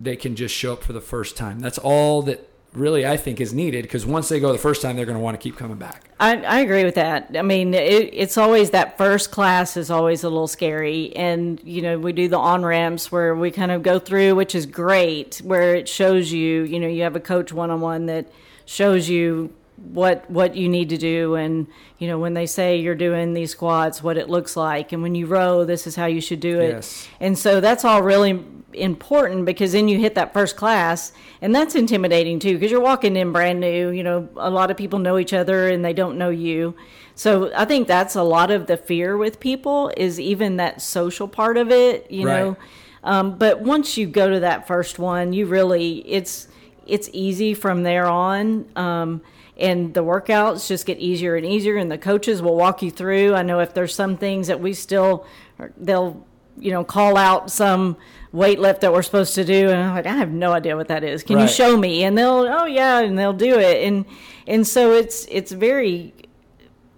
they 0.00 0.16
can 0.16 0.36
just 0.36 0.54
show 0.54 0.72
up 0.74 0.82
for 0.84 0.92
the 0.92 1.00
first 1.00 1.36
time? 1.36 1.60
That's 1.60 1.78
all 1.78 2.22
that 2.22 2.48
really 2.74 3.06
I 3.06 3.16
think 3.16 3.40
is 3.40 3.54
needed 3.54 3.82
because 3.82 4.04
once 4.04 4.28
they 4.28 4.38
go 4.40 4.52
the 4.52 4.58
first 4.58 4.82
time, 4.82 4.94
they're 4.96 5.06
going 5.06 5.16
to 5.16 5.22
want 5.22 5.40
to 5.40 5.42
keep 5.42 5.56
coming 5.56 5.78
back. 5.78 6.10
I, 6.20 6.36
I 6.42 6.60
agree 6.60 6.84
with 6.84 6.96
that. 6.96 7.34
I 7.36 7.42
mean, 7.42 7.72
it, 7.74 8.10
it's 8.12 8.36
always 8.36 8.70
that 8.70 8.98
first 8.98 9.30
class 9.30 9.76
is 9.76 9.90
always 9.90 10.22
a 10.22 10.28
little 10.28 10.46
scary. 10.48 11.14
And, 11.16 11.60
you 11.64 11.80
know, 11.80 11.98
we 11.98 12.12
do 12.12 12.28
the 12.28 12.38
on 12.38 12.64
ramps 12.64 13.10
where 13.10 13.34
we 13.34 13.50
kind 13.50 13.70
of 13.72 13.82
go 13.82 13.98
through, 13.98 14.34
which 14.34 14.54
is 14.54 14.66
great, 14.66 15.38
where 15.38 15.74
it 15.74 15.88
shows 15.88 16.30
you, 16.30 16.62
you 16.64 16.78
know, 16.78 16.88
you 16.88 17.02
have 17.02 17.16
a 17.16 17.20
coach 17.20 17.52
one 17.52 17.70
on 17.70 17.80
one 17.80 18.06
that 18.06 18.30
shows 18.66 19.08
you 19.08 19.52
what 19.76 20.28
what 20.28 20.56
you 20.56 20.68
need 20.68 20.88
to 20.88 20.96
do 20.96 21.36
and 21.36 21.68
you 21.98 22.08
know 22.08 22.18
when 22.18 22.34
they 22.34 22.46
say 22.46 22.78
you're 22.78 22.96
doing 22.96 23.32
these 23.32 23.52
squats 23.52 24.02
what 24.02 24.16
it 24.18 24.28
looks 24.28 24.56
like 24.56 24.90
and 24.90 25.02
when 25.04 25.14
you 25.14 25.24
row 25.24 25.64
this 25.64 25.86
is 25.86 25.94
how 25.94 26.06
you 26.06 26.20
should 26.20 26.40
do 26.40 26.58
it 26.58 26.70
Yes. 26.70 27.08
and 27.20 27.38
so 27.38 27.60
that's 27.60 27.84
all 27.84 28.02
really 28.02 28.44
important 28.78 29.44
because 29.44 29.72
then 29.72 29.88
you 29.88 29.98
hit 29.98 30.14
that 30.14 30.32
first 30.32 30.56
class 30.56 31.12
and 31.40 31.54
that's 31.54 31.74
intimidating 31.74 32.38
too 32.38 32.54
because 32.54 32.70
you're 32.70 32.80
walking 32.80 33.16
in 33.16 33.32
brand 33.32 33.60
new 33.60 33.90
you 33.90 34.02
know 34.02 34.28
a 34.36 34.50
lot 34.50 34.70
of 34.70 34.76
people 34.76 34.98
know 34.98 35.18
each 35.18 35.32
other 35.32 35.68
and 35.68 35.84
they 35.84 35.92
don't 35.92 36.16
know 36.16 36.30
you. 36.30 36.74
So 37.14 37.52
i 37.54 37.64
think 37.64 37.88
that's 37.88 38.14
a 38.14 38.22
lot 38.22 38.50
of 38.50 38.66
the 38.66 38.76
fear 38.76 39.16
with 39.16 39.40
people 39.40 39.92
is 39.96 40.20
even 40.20 40.56
that 40.56 40.80
social 40.80 41.28
part 41.28 41.56
of 41.56 41.70
it 41.70 42.10
you 42.10 42.24
know? 42.24 42.56
Um, 43.04 43.38
but 43.38 43.60
once 43.60 43.96
you 43.96 44.06
go 44.06 44.28
to 44.28 44.40
that 44.40 44.66
first 44.66 44.98
one 44.98 45.32
you 45.32 45.46
really 45.46 45.98
it's 46.06 46.48
it's 46.86 47.08
easy 47.12 47.54
from 47.54 47.82
there 47.82 48.06
on 48.06 48.66
um, 48.74 49.20
and 49.58 49.92
the 49.92 50.02
workouts 50.02 50.66
just 50.68 50.86
get 50.86 50.98
easier 50.98 51.36
and 51.36 51.44
easier 51.44 51.76
and 51.76 51.90
the 51.90 51.98
coaches 51.98 52.40
will 52.40 52.56
walk 52.56 52.80
you 52.80 52.90
through. 52.90 53.34
I 53.34 53.42
know 53.42 53.58
if 53.58 53.74
there's 53.74 53.94
some 53.94 54.16
things 54.16 54.46
that 54.46 54.60
we 54.60 54.72
still 54.72 55.26
they'll 55.76 56.24
you 56.58 56.70
know 56.70 56.84
call 56.84 57.16
out 57.16 57.50
some 57.50 57.96
weight 58.32 58.58
lift 58.58 58.82
that 58.82 58.92
we're 58.92 59.02
supposed 59.02 59.34
to 59.34 59.44
do 59.44 59.70
and 59.70 59.80
i'm 59.82 59.94
like 59.94 60.06
i 60.06 60.12
have 60.16 60.30
no 60.30 60.52
idea 60.52 60.76
what 60.76 60.88
that 60.88 61.02
is 61.02 61.22
can 61.22 61.36
Right. 61.36 61.42
you 61.42 61.48
show 61.48 61.76
me 61.76 62.04
and 62.04 62.16
they'll 62.18 62.46
oh 62.50 62.66
yeah 62.66 63.00
and 63.00 63.18
they'll 63.18 63.32
do 63.32 63.58
it 63.58 63.82
and 63.84 64.04
and 64.46 64.66
so 64.66 64.92
it's 64.92 65.24
it's 65.30 65.50
very 65.52 66.12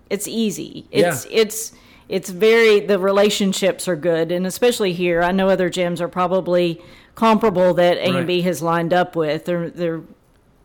it's 0.09 0.27
easy 0.27 0.87
it's 0.91 1.25
Yeah. 1.27 1.41
it's 1.41 1.73
it's 2.09 2.31
very 2.31 2.81
the 2.81 2.99
relationships 2.99 3.87
are 3.87 3.95
good, 3.95 4.33
and 4.33 4.45
especially 4.45 4.93
here, 4.93 5.23
I 5.23 5.31
know 5.31 5.49
other 5.49 5.71
gyms 5.71 6.01
are 6.01 6.09
probably 6.09 6.83
comparable 7.15 7.73
that 7.75 7.99
A 7.99 8.17
and 8.17 8.27
B 8.27 8.41
has 8.43 8.61
lined 8.63 8.93
up 8.93 9.15
with. 9.15 9.45
They're 9.45 9.71
they're 9.71 10.01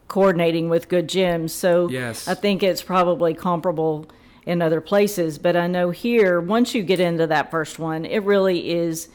coordinating 0.07 0.69
with 0.69 0.89
good 0.89 1.07
gyms, 1.07 1.51
so 1.51 1.87
Yes. 1.89 2.27
I 2.27 2.33
think 2.33 2.63
it's 2.63 2.81
probably 2.81 3.35
comparable 3.35 4.07
in 4.47 4.59
other 4.59 4.81
places. 4.81 5.37
But 5.37 5.55
I 5.55 5.67
know 5.67 5.91
here, 5.91 6.41
once 6.41 6.73
you 6.73 6.81
get 6.81 6.99
into 6.99 7.27
that 7.27 7.51
first 7.51 7.77
one, 7.77 8.05
it 8.05 8.23
really 8.23 8.71
is. 8.71 9.09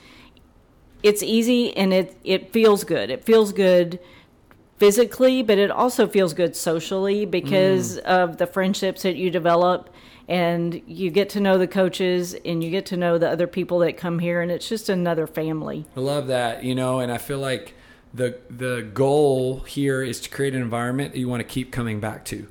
It's 1.03 1.23
easy 1.23 1.77
and 1.77 1.93
it 1.93 2.17
it 2.25 2.53
feels 2.53 2.85
good. 2.85 3.11
It 3.11 3.25
feels 3.25 3.53
good 3.53 3.99
physically, 4.79 5.43
but 5.43 5.59
it 5.59 5.71
also 5.71 6.07
feels 6.07 6.33
good 6.33 6.57
socially 6.57 7.27
because 7.27 7.97
Mm. 7.99 8.03
of 8.05 8.37
the 8.39 8.47
friendships 8.47 9.03
that 9.03 9.17
you 9.17 9.31
develop 9.31 9.91
and 10.29 10.81
you 10.87 11.11
get 11.11 11.29
to 11.31 11.41
know 11.41 11.59
the 11.59 11.67
coaches 11.67 12.35
and 12.45 12.63
you 12.65 12.71
get 12.71 12.87
to 12.87 12.97
know 12.97 13.19
the 13.19 13.29
other 13.29 13.47
people 13.47 13.79
that 13.81 13.97
come 13.97 14.21
here 14.21 14.41
and 14.41 14.51
it's 14.51 14.69
just 14.69 14.89
another 14.89 15.27
family. 15.27 15.85
I 15.97 16.01
love 16.01 16.29
that, 16.29 16.65
you 16.65 16.75
know, 16.75 17.01
and 17.01 17.13
I 17.13 17.19
feel 17.19 17.39
like 17.39 17.75
the 18.15 18.39
the 18.49 18.89
goal 18.95 19.61
here 19.61 20.03
is 20.03 20.21
to 20.21 20.31
create 20.31 20.55
an 20.55 20.63
environment 20.63 21.13
that 21.13 21.19
you 21.19 21.29
want 21.29 21.41
to 21.41 21.49
keep 21.49 21.71
coming 21.73 22.01
back 22.01 22.25
to. 22.27 22.47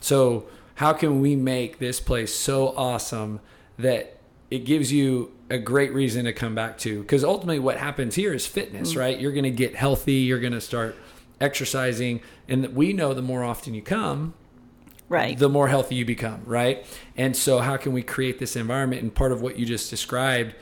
So, 0.00 0.46
how 0.76 0.92
can 0.92 1.20
we 1.20 1.34
make 1.36 1.78
this 1.78 1.98
place 2.00 2.34
so 2.34 2.68
awesome 2.76 3.40
that 3.78 4.17
it 4.50 4.60
gives 4.64 4.92
you 4.92 5.32
a 5.50 5.58
great 5.58 5.92
reason 5.92 6.24
to 6.24 6.32
come 6.32 6.54
back 6.54 6.78
to? 6.78 7.00
Because 7.02 7.24
ultimately, 7.24 7.58
what 7.58 7.76
happens 7.78 8.14
here 8.14 8.32
is 8.32 8.46
fitness, 8.46 8.94
mm. 8.94 8.98
right? 9.00 9.18
You're 9.18 9.32
going 9.32 9.44
to 9.44 9.50
get 9.50 9.74
healthy, 9.76 10.14
you're 10.14 10.40
going 10.40 10.52
to 10.52 10.60
start 10.60 10.96
exercising, 11.40 12.20
and 12.48 12.74
we 12.74 12.92
know 12.92 13.14
the 13.14 13.22
more 13.22 13.44
often 13.44 13.74
you 13.74 13.82
come, 13.82 14.34
Right. 15.08 15.38
the 15.38 15.48
more 15.48 15.68
healthy 15.68 15.94
you 15.94 16.04
become, 16.04 16.42
right? 16.44 16.84
And 17.16 17.34
so, 17.36 17.60
how 17.60 17.76
can 17.78 17.92
we 17.92 18.02
create 18.02 18.38
this 18.38 18.56
environment? 18.56 19.02
And 19.02 19.14
part 19.14 19.32
of 19.32 19.40
what 19.40 19.58
you 19.58 19.64
just 19.64 19.88
described, 19.88 20.54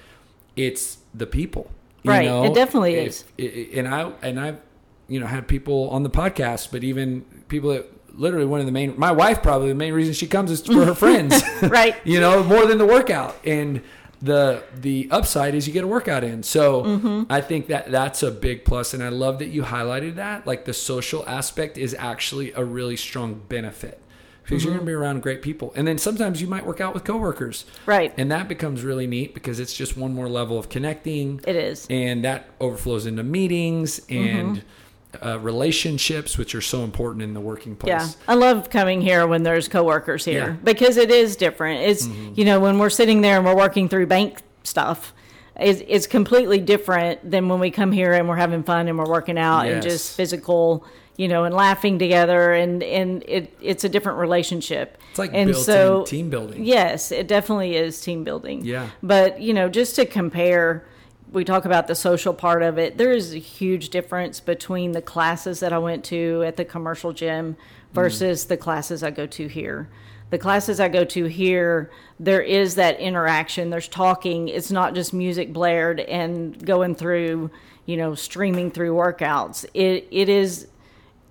it's 0.54 0.98
the 1.14 1.26
people, 1.26 1.70
you 2.02 2.10
Right. 2.10 2.26
know? 2.26 2.44
It 2.44 2.54
definitely 2.54 2.94
If- 2.94 3.08
is. 3.08 3.24
i- 3.40 3.78
And 3.78 3.88
I 3.88 4.12
and 4.22 4.38
I've 4.38 4.60
you 5.08 5.18
know 5.20 5.26
had 5.26 5.48
people 5.48 5.88
on 5.90 6.02
the 6.02 6.10
podcast, 6.10 6.68
but 6.70 6.84
even 6.84 7.24
people 7.48 7.70
that 7.70 7.90
literally 8.16 8.46
one 8.46 8.60
of 8.60 8.66
the 8.66 8.72
main, 8.72 8.94
my 8.98 9.12
wife 9.12 9.42
probably 9.42 9.68
the 9.68 9.74
main 9.74 9.92
reason 9.92 10.14
she 10.14 10.26
comes 10.26 10.50
is 10.50 10.60
for 10.62 10.84
her 10.84 10.94
friends, 11.04 11.40
Right. 11.62 11.94
you 12.04 12.20
know, 12.20 12.42
more 12.42 12.66
than 12.66 12.78
the 12.78 12.86
workout 12.86 13.36
and. 13.44 13.82
The 14.22 14.62
the 14.74 15.08
upside 15.10 15.54
is 15.54 15.66
you 15.66 15.74
get 15.74 15.84
a 15.84 15.86
workout 15.86 16.24
in, 16.24 16.42
so 16.42 16.82
Mm-hmm. 16.84 17.24
I 17.30 17.42
think 17.42 17.66
that 17.66 17.90
that's 17.90 18.22
a 18.22 18.30
big 18.30 18.64
plus, 18.64 18.94
and 18.94 19.02
I 19.02 19.10
love 19.10 19.38
that 19.40 19.48
you 19.48 19.62
highlighted 19.62 20.14
that. 20.14 20.46
Like 20.46 20.64
the 20.64 20.72
social 20.72 21.22
aspect 21.28 21.76
is 21.76 21.94
actually 21.98 22.50
a 22.52 22.64
really 22.64 22.96
strong 22.96 23.42
benefit 23.50 24.00
because 24.42 24.64
you're 24.64 24.72
going 24.72 24.80
to 24.84 24.86
be 24.86 24.94
around 24.94 25.20
great 25.22 25.42
people. 25.42 25.70
And 25.76 25.86
then 25.86 25.98
sometimes 25.98 26.40
you 26.40 26.48
might 26.48 26.64
work 26.64 26.80
out 26.80 26.94
with 26.94 27.04
coworkers. 27.04 27.66
Right. 27.84 28.14
And 28.16 28.32
that 28.32 28.48
becomes 28.48 28.82
really 28.82 29.06
neat 29.06 29.34
because 29.34 29.60
it's 29.60 29.74
just 29.74 29.98
one 29.98 30.14
more 30.14 30.30
level 30.30 30.58
of 30.58 30.70
connecting. 30.70 31.42
It 31.46 31.54
is. 31.54 31.86
And 31.90 32.24
that 32.24 32.48
overflows 32.58 33.04
into 33.04 33.22
meetings 33.22 34.00
and 34.08 34.64
uh, 35.24 35.38
relationships, 35.40 36.36
which 36.38 36.54
are 36.54 36.60
so 36.60 36.82
important 36.84 37.22
in 37.22 37.34
the 37.34 37.40
working 37.40 37.76
place. 37.76 37.90
Yeah, 37.90 38.08
I 38.28 38.34
love 38.34 38.70
coming 38.70 39.00
here 39.00 39.26
when 39.26 39.42
there's 39.42 39.68
coworkers 39.68 40.24
here 40.24 40.38
Yeah. 40.40 40.48
Mm-hmm. 40.48 40.64
because 40.64 40.96
it 40.96 41.10
is 41.10 41.36
different. 41.36 41.82
It's 41.82 42.06
you 42.06 42.44
know 42.44 42.60
when 42.60 42.78
we're 42.78 42.90
sitting 42.90 43.20
there 43.20 43.36
and 43.36 43.44
we're 43.44 43.56
working 43.56 43.88
through 43.88 44.06
bank 44.06 44.38
stuff, 44.62 45.12
it's, 45.58 45.82
it's 45.86 46.06
completely 46.06 46.60
different 46.60 47.30
than 47.30 47.48
when 47.48 47.60
we 47.60 47.70
come 47.70 47.92
here 47.92 48.12
and 48.12 48.28
we're 48.28 48.36
having 48.36 48.62
fun 48.62 48.88
and 48.88 48.98
we're 48.98 49.08
working 49.08 49.38
out 49.38 49.66
and 49.66 49.82
just 49.82 50.16
physical, 50.16 50.84
you 51.16 51.28
know, 51.28 51.44
and 51.44 51.54
laughing 51.54 51.98
together 51.98 52.52
and 52.52 52.82
and 52.82 53.22
it 53.26 53.56
it's 53.62 53.84
a 53.84 53.88
different 53.88 54.18
relationship. 54.18 54.98
It's 55.10 55.18
like 55.18 55.30
and 55.32 55.56
so 55.56 56.04
team 56.04 56.28
building. 56.28 56.64
Yes, 56.64 57.10
it 57.10 57.26
definitely 57.26 57.74
is 57.76 58.00
team 58.00 58.22
building. 58.22 58.64
Yeah. 58.64 58.90
But, 59.02 59.40
you 59.40 59.54
know, 59.54 59.68
just 59.70 59.96
to 59.96 60.04
compare, 60.04 60.84
we 61.32 61.44
talk 61.44 61.64
about 61.64 61.86
the 61.86 61.94
social 61.94 62.32
part 62.32 62.62
of 62.62 62.78
it. 62.78 62.98
There 62.98 63.12
is 63.12 63.34
a 63.34 63.38
huge 63.38 63.90
difference 63.90 64.40
between 64.40 64.92
the 64.92 65.02
classes 65.02 65.60
that 65.60 65.72
I 65.72 65.78
went 65.78 66.04
to 66.06 66.42
at 66.46 66.56
the 66.56 66.64
commercial 66.64 67.12
gym 67.12 67.56
versus 67.92 68.46
the 68.46 68.56
classes 68.56 69.02
I 69.02 69.10
go 69.10 69.26
to 69.26 69.46
here. 69.46 69.88
The 70.30 70.38
classes 70.38 70.80
I 70.80 70.88
go 70.88 71.04
to 71.04 71.24
here, 71.24 71.90
there 72.18 72.42
is 72.42 72.74
that 72.74 72.98
interaction. 72.98 73.70
There's 73.70 73.88
talking. 73.88 74.48
It's 74.48 74.70
not 74.70 74.94
just 74.94 75.12
music 75.12 75.52
blared 75.52 76.00
and 76.00 76.64
going 76.64 76.94
through, 76.94 77.50
you 77.86 77.96
know, 77.96 78.14
streaming 78.14 78.70
through 78.70 78.94
workouts. 78.94 79.64
It 79.72 80.08
it 80.10 80.28
is 80.28 80.66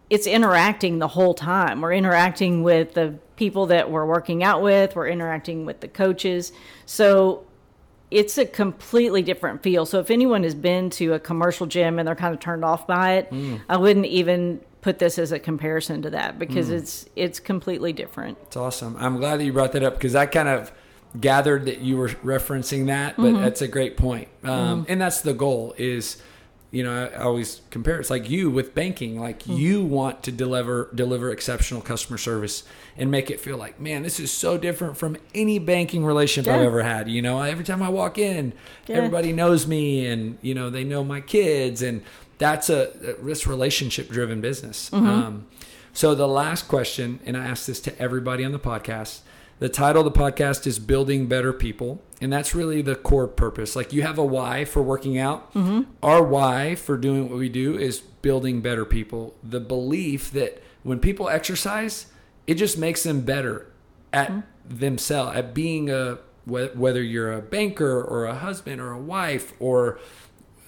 it's 0.09 0.27
interacting 0.27 0.99
the 0.99 1.09
whole 1.09 1.33
time. 1.33 1.81
We're 1.81 1.93
interacting 1.93 2.63
with 2.63 2.93
the 2.93 3.15
people 3.35 3.65
that 3.67 3.91
we're 3.91 4.05
working 4.05 4.43
out 4.43 4.61
with, 4.61 4.95
we're 4.95 5.09
interacting 5.09 5.65
with 5.65 5.81
the 5.81 5.87
coaches. 5.87 6.53
So 6.85 7.45
it's 8.11 8.37
a 8.37 8.45
completely 8.45 9.21
different 9.21 9.63
feel. 9.63 9.85
So 9.85 9.99
if 9.99 10.11
anyone 10.11 10.43
has 10.43 10.55
been 10.55 10.89
to 10.91 11.13
a 11.13 11.19
commercial 11.19 11.65
gym 11.65 11.99
and 11.99 12.07
they're 12.07 12.15
kind 12.15 12.33
of 12.33 12.39
turned 12.39 12.63
off 12.63 12.87
by 12.87 13.13
it, 13.13 13.31
mm. 13.31 13.59
I 13.67 13.77
wouldn't 13.77 14.05
even 14.05 14.61
put 14.81 14.99
this 14.99 15.17
as 15.17 15.31
a 15.31 15.39
comparison 15.39 16.03
to 16.03 16.11
that 16.11 16.37
because 16.37 16.69
mm. 16.69 16.73
it's 16.73 17.09
it's 17.15 17.39
completely 17.39 17.91
different. 17.93 18.37
It's 18.43 18.57
awesome. 18.57 18.95
I'm 18.99 19.17
glad 19.17 19.39
that 19.39 19.45
you 19.45 19.53
brought 19.53 19.71
that 19.71 19.83
up 19.83 19.95
because 19.95 20.15
I 20.15 20.27
kind 20.27 20.47
of 20.47 20.71
gathered 21.19 21.65
that 21.65 21.79
you 21.79 21.97
were 21.97 22.09
referencing 22.09 22.87
that, 22.87 23.15
but 23.17 23.23
mm-hmm. 23.23 23.41
that's 23.41 23.61
a 23.61 23.67
great 23.67 23.97
point. 23.97 24.27
Um, 24.43 24.81
mm-hmm. 24.81 24.91
And 24.91 25.01
that's 25.01 25.21
the 25.21 25.33
goal 25.33 25.73
is, 25.77 26.21
you 26.75 26.83
know, 26.83 27.05
I 27.05 27.15
always 27.23 27.61
compare. 27.69 27.99
It's 28.01 28.09
like 28.09 28.29
you 28.29 28.49
with 28.49 28.75
banking. 28.75 29.17
Like 29.19 29.47
you 29.47 29.83
want 29.85 30.23
to 30.23 30.31
deliver 30.31 30.89
deliver 30.93 31.31
exceptional 31.31 31.81
customer 31.81 32.17
service 32.17 32.63
and 32.97 33.09
make 33.09 33.31
it 33.31 33.39
feel 33.39 33.55
like, 33.57 33.79
man, 33.79 34.03
this 34.03 34.19
is 34.19 34.29
so 34.31 34.57
different 34.57 34.97
from 34.97 35.15
any 35.33 35.57
banking 35.57 36.03
relationship 36.05 36.51
I've 36.53 36.61
ever 36.61 36.83
had. 36.83 37.07
You 37.09 37.21
know, 37.21 37.41
every 37.41 37.63
time 37.63 37.81
I 37.81 37.87
walk 37.89 38.17
in, 38.17 38.51
Yeah. 38.87 38.97
everybody 38.97 39.31
knows 39.31 39.65
me, 39.67 40.05
and 40.05 40.37
you 40.41 40.53
know, 40.53 40.69
they 40.69 40.83
know 40.83 41.03
my 41.03 41.21
kids, 41.21 41.81
and 41.81 42.01
that's 42.39 42.69
a, 42.69 42.91
this 43.23 43.47
relationship 43.47 44.09
driven 44.09 44.41
business. 44.41 44.91
Um, 44.91 45.45
so 45.93 46.13
the 46.13 46.27
last 46.27 46.67
question, 46.67 47.19
and 47.25 47.37
I 47.37 47.45
ask 47.45 47.67
this 47.67 47.79
to 47.81 47.97
everybody 48.01 48.43
on 48.43 48.51
the 48.51 48.59
podcast. 48.59 49.19
The 49.59 49.69
title 49.69 50.05
of 50.05 50.13
the 50.13 50.19
podcast 50.19 50.67
is 50.67 50.79
Building 50.79 51.27
Better 51.27 51.53
People. 51.53 52.01
And 52.19 52.31
that's 52.31 52.53
really 52.53 52.81
the 52.81 52.95
core 52.95 53.27
purpose. 53.27 53.75
Like 53.75 53.93
you 53.93 54.01
have 54.01 54.17
a 54.17 54.25
why 54.25 54.65
for 54.65 54.81
working 54.81 55.17
out. 55.17 55.53
Our 56.03 56.23
why 56.23 56.75
for 56.75 56.97
doing 56.97 57.29
what 57.29 57.37
we 57.39 57.49
do 57.49 57.77
is 57.77 57.99
building 57.99 58.61
better 58.61 58.83
people. 58.85 59.35
The 59.43 59.59
belief 59.59 60.31
that 60.31 60.61
when 60.83 60.99
people 60.99 61.29
exercise, 61.29 62.07
it 62.47 62.55
just 62.55 62.77
makes 62.77 63.03
them 63.03 63.21
better 63.21 63.71
at 64.11 64.43
themselves, 64.67 65.37
at 65.37 65.53
being 65.53 65.89
a, 65.89 66.19
whether 66.45 67.01
you're 67.01 67.31
a 67.33 67.41
banker 67.41 68.01
or 68.01 68.25
a 68.25 68.35
husband 68.35 68.81
or 68.81 68.91
a 68.91 68.99
wife 68.99 69.53
or 69.59 69.99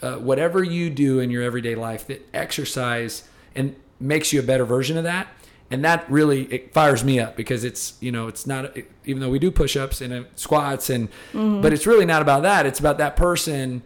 uh, 0.02 0.16
whatever 0.16 0.64
you 0.64 0.90
do 0.90 1.20
in 1.20 1.30
your 1.30 1.44
everyday 1.44 1.76
life 1.76 2.08
that 2.08 2.28
exercise 2.34 3.28
and 3.56 3.76
makes 4.00 4.32
you 4.32 4.40
a 4.40 4.44
better 4.44 4.66
version 4.66 4.98
of 4.98 5.04
that 5.04 5.28
and 5.70 5.84
that 5.84 6.10
really 6.10 6.44
it 6.46 6.74
fires 6.74 7.04
me 7.04 7.20
up 7.20 7.36
because 7.36 7.64
it's 7.64 7.98
you 8.00 8.12
know 8.12 8.28
it's 8.28 8.48
not 8.48 8.76
even 9.06 9.22
though 9.22 9.30
we 9.30 9.40
do 9.40 9.52
push-ups 9.52 10.02
and 10.02 10.14
uh, 10.14 10.24
squats 10.36 10.90
and 10.90 11.10
but 11.34 11.74
it's 11.74 11.86
really 11.86 12.06
not 12.06 12.22
about 12.22 12.44
that. 12.44 12.66
It's 12.66 12.80
about 12.80 12.98
that 13.00 13.16
person 13.16 13.84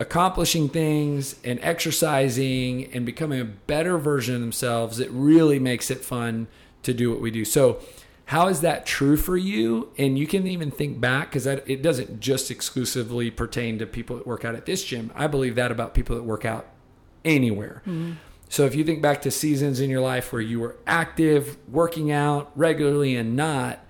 accomplishing 0.00 0.68
things 0.68 1.36
and 1.42 1.58
exercising 1.60 2.84
and 2.92 3.04
becoming 3.04 3.40
a 3.40 3.44
better 3.44 3.98
version 3.98 4.36
of 4.36 4.40
themselves 4.40 5.00
it 5.00 5.10
really 5.10 5.58
makes 5.58 5.90
it 5.90 6.04
fun 6.04 6.46
to 6.84 6.94
do 6.94 7.10
what 7.10 7.20
we 7.20 7.30
do. 7.30 7.44
So 7.44 7.80
how 8.26 8.48
is 8.48 8.60
that 8.60 8.86
true 8.86 9.16
for 9.16 9.36
you? 9.36 9.90
And 9.98 10.18
you 10.18 10.26
can 10.26 10.46
even 10.46 10.70
think 10.70 11.00
back 11.00 11.30
because 11.30 11.46
it 11.46 11.82
doesn't 11.82 12.20
just 12.20 12.50
exclusively 12.50 13.30
pertain 13.30 13.78
to 13.78 13.86
people 13.86 14.16
that 14.16 14.26
work 14.26 14.44
out 14.44 14.54
at 14.54 14.66
this 14.66 14.84
gym. 14.84 15.10
I 15.14 15.26
believe 15.26 15.54
that 15.56 15.72
about 15.72 15.94
people 15.94 16.14
that 16.14 16.22
work 16.24 16.44
out 16.44 16.66
anywhere 17.24 17.82
so 18.48 18.64
if 18.64 18.74
you 18.74 18.84
think 18.84 19.02
back 19.02 19.22
to 19.22 19.30
seasons 19.30 19.80
in 19.80 19.90
your 19.90 20.00
life 20.00 20.32
where 20.32 20.42
you 20.42 20.60
were 20.60 20.76
active 20.86 21.56
working 21.68 22.10
out 22.10 22.50
regularly 22.54 23.16
and 23.16 23.36
not 23.36 23.80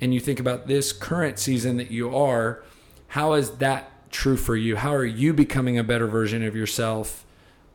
and 0.00 0.12
you 0.12 0.20
think 0.20 0.40
about 0.40 0.66
this 0.66 0.92
current 0.92 1.38
season 1.38 1.76
that 1.76 1.90
you 1.90 2.14
are 2.14 2.62
how 3.08 3.34
is 3.34 3.52
that 3.58 3.90
true 4.10 4.36
for 4.36 4.56
you 4.56 4.76
how 4.76 4.94
are 4.94 5.04
you 5.04 5.32
becoming 5.32 5.78
a 5.78 5.84
better 5.84 6.06
version 6.06 6.42
of 6.42 6.54
yourself 6.54 7.24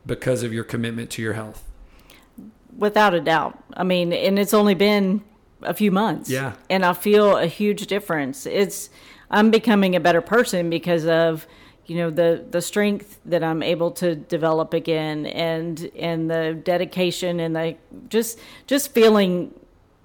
because 0.04 0.42
of 0.42 0.52
your 0.52 0.64
commitment 0.64 1.10
to 1.10 1.22
your 1.22 1.34
health 1.34 1.68
Without 2.76 3.12
a 3.12 3.20
doubt. 3.20 3.62
I 3.74 3.84
mean, 3.84 4.12
and 4.12 4.38
it's 4.38 4.54
only 4.54 4.74
been 4.74 5.22
a 5.62 5.74
few 5.74 5.90
months. 5.90 6.30
Yeah. 6.30 6.54
And 6.70 6.84
I 6.84 6.94
feel 6.94 7.36
a 7.36 7.46
huge 7.46 7.86
difference. 7.86 8.46
It's 8.46 8.88
I'm 9.30 9.50
becoming 9.50 9.94
a 9.94 10.00
better 10.00 10.20
person 10.20 10.70
because 10.70 11.06
of 11.06 11.46
you 11.86 11.96
know 11.96 12.10
the 12.10 12.44
the 12.50 12.60
strength 12.60 13.20
that 13.24 13.42
I'm 13.42 13.62
able 13.62 13.90
to 13.92 14.14
develop 14.14 14.72
again 14.72 15.26
and 15.26 15.90
and 15.96 16.30
the 16.30 16.60
dedication 16.62 17.40
and 17.40 17.56
the 17.56 17.76
just 18.08 18.38
just 18.66 18.92
feeling 18.92 19.54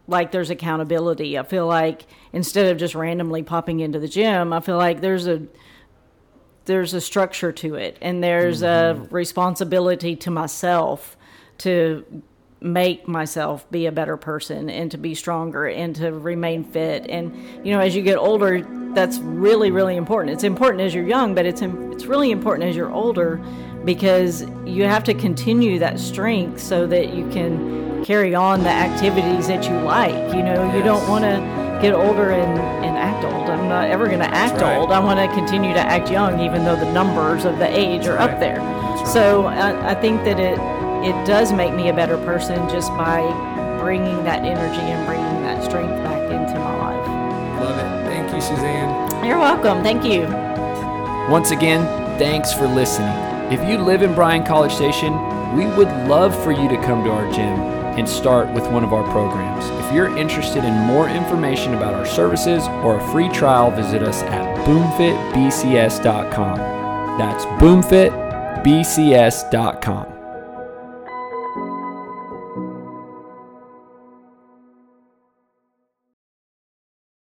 like 0.08 0.32
there's 0.32 0.50
accountability. 0.50 1.38
I 1.38 1.44
feel 1.44 1.68
like 1.68 2.06
instead 2.32 2.68
of 2.68 2.78
just 2.78 2.96
randomly 2.96 3.44
popping 3.44 3.82
into 3.82 4.00
the 4.00 4.08
gym, 4.08 4.54
I 4.54 4.62
feel 4.62 4.78
like 4.78 5.02
there's 5.02 5.28
a 5.28 5.44
there's 6.66 6.94
a 6.94 7.02
structure 7.02 7.52
to 7.52 7.76
it 7.76 7.98
and 8.02 8.24
there's 8.24 8.62
a 8.62 8.96
mm-hmm. 8.96 9.16
responsibility 9.16 10.16
to 10.18 10.30
myself 10.30 11.18
to 11.60 12.06
make 12.60 13.08
myself 13.08 13.70
be 13.72 13.86
a 13.86 13.92
better 13.92 14.18
person 14.18 14.70
and 14.70 14.92
to 14.92 14.98
be 14.98 15.16
stronger 15.16 15.68
and 15.68 15.96
to 15.96 16.12
remain 16.12 16.64
fit 16.64 17.06
and 17.08 17.34
you 17.66 17.72
know 17.72 17.80
as 17.80 17.96
you 17.96 18.02
get 18.02 18.18
older 18.18 18.58
that's 18.98 19.20
really 19.20 19.70
really 19.70 19.96
important. 19.96 20.34
It's 20.34 20.44
important 20.44 20.82
as 20.82 20.94
you're 20.96 21.08
young, 21.08 21.36
but 21.36 21.46
it's 21.46 21.62
it's 21.62 22.06
really 22.06 22.32
important 22.32 22.68
as 22.68 22.76
you're 22.76 22.92
older 22.92 23.40
because 23.86 24.44
you 24.66 24.84
have 24.86 25.04
to 25.04 25.14
continue 25.14 25.78
that 25.80 26.00
strength 26.00 26.60
so 26.60 26.88
that 26.88 27.14
you 27.14 27.30
can 27.30 28.04
carry 28.04 28.34
on 28.34 28.64
the 28.64 28.70
activities 28.70 29.48
that 29.48 29.70
you 29.70 29.78
like. 29.82 30.34
You 30.34 30.42
know, 30.42 30.66
yes. 30.66 30.76
you 30.76 30.82
don't 30.82 31.08
want 31.08 31.24
to 31.26 31.38
get 31.80 31.94
older 31.94 32.32
and, 32.32 32.60
and 32.84 32.98
act 32.98 33.24
old. 33.24 33.50
I'm 33.52 33.70
not 33.70 33.88
ever 33.88 34.08
going 34.08 34.20
to 34.20 34.34
act 34.34 34.62
right. 34.62 34.78
old. 34.78 34.92
I 34.92 35.00
want 35.00 35.20
to 35.20 35.28
continue 35.38 35.74
to 35.74 35.80
act 35.80 36.10
young, 36.10 36.40
even 36.40 36.66
though 36.66 36.76
the 36.76 36.92
numbers 36.92 37.46
of 37.46 37.60
the 37.60 37.68
age 37.68 38.08
are 38.08 38.16
right. 38.16 38.32
up 38.32 38.40
there. 38.40 38.60
Right. 38.60 39.08
So 39.08 39.46
I, 39.46 39.92
I 39.92 39.96
think 40.02 40.24
that 40.24 40.40
it 40.40 40.58
it 41.08 41.28
does 41.28 41.54
make 41.54 41.74
me 41.76 41.90
a 41.90 41.94
better 41.94 42.18
person 42.26 42.68
just 42.68 42.90
by 42.98 43.22
bringing 43.80 44.24
that 44.24 44.44
energy 44.44 44.82
and 44.82 45.06
bringing 45.06 45.44
that 45.44 45.64
strength 45.64 46.04
back 46.04 46.17
you, 48.38 48.42
Suzanne. 48.42 49.26
You're 49.26 49.40
welcome. 49.40 49.84
Thank 49.84 50.06
you. 50.06 50.22
Once 51.30 51.52
again, 51.52 51.86
thanks 52.18 52.54
for 52.54 52.66
listening. 52.68 53.12
If 53.52 53.68
you 53.68 53.80
live 53.80 54.02
in 54.02 54.16
Bryan 54.16 54.46
College 54.46 54.72
Station, 54.72 55.12
we 55.56 55.66
would 55.66 55.90
love 56.08 56.34
for 56.44 56.52
you 56.52 56.70
to 56.70 56.78
come 56.78 57.04
to 57.04 57.12
our 57.12 57.30
gym 57.32 57.60
and 57.98 58.08
start 58.08 58.50
with 58.54 58.66
one 58.68 58.84
of 58.84 58.94
our 58.94 59.04
programs. 59.12 59.66
If 59.86 59.92
you're 59.94 60.16
interested 60.18 60.64
in 60.64 60.74
more 60.86 61.10
information 61.10 61.74
about 61.74 61.96
our 61.96 62.06
services 62.06 62.68
or 62.84 62.98
a 62.98 63.12
free 63.12 63.30
trial, 63.30 63.72
visit 63.72 64.04
us 64.04 64.22
at 64.24 64.66
boomfitbcs.com. 64.66 66.58
That's 67.18 67.46
boomfitbcs.com. 67.46 70.17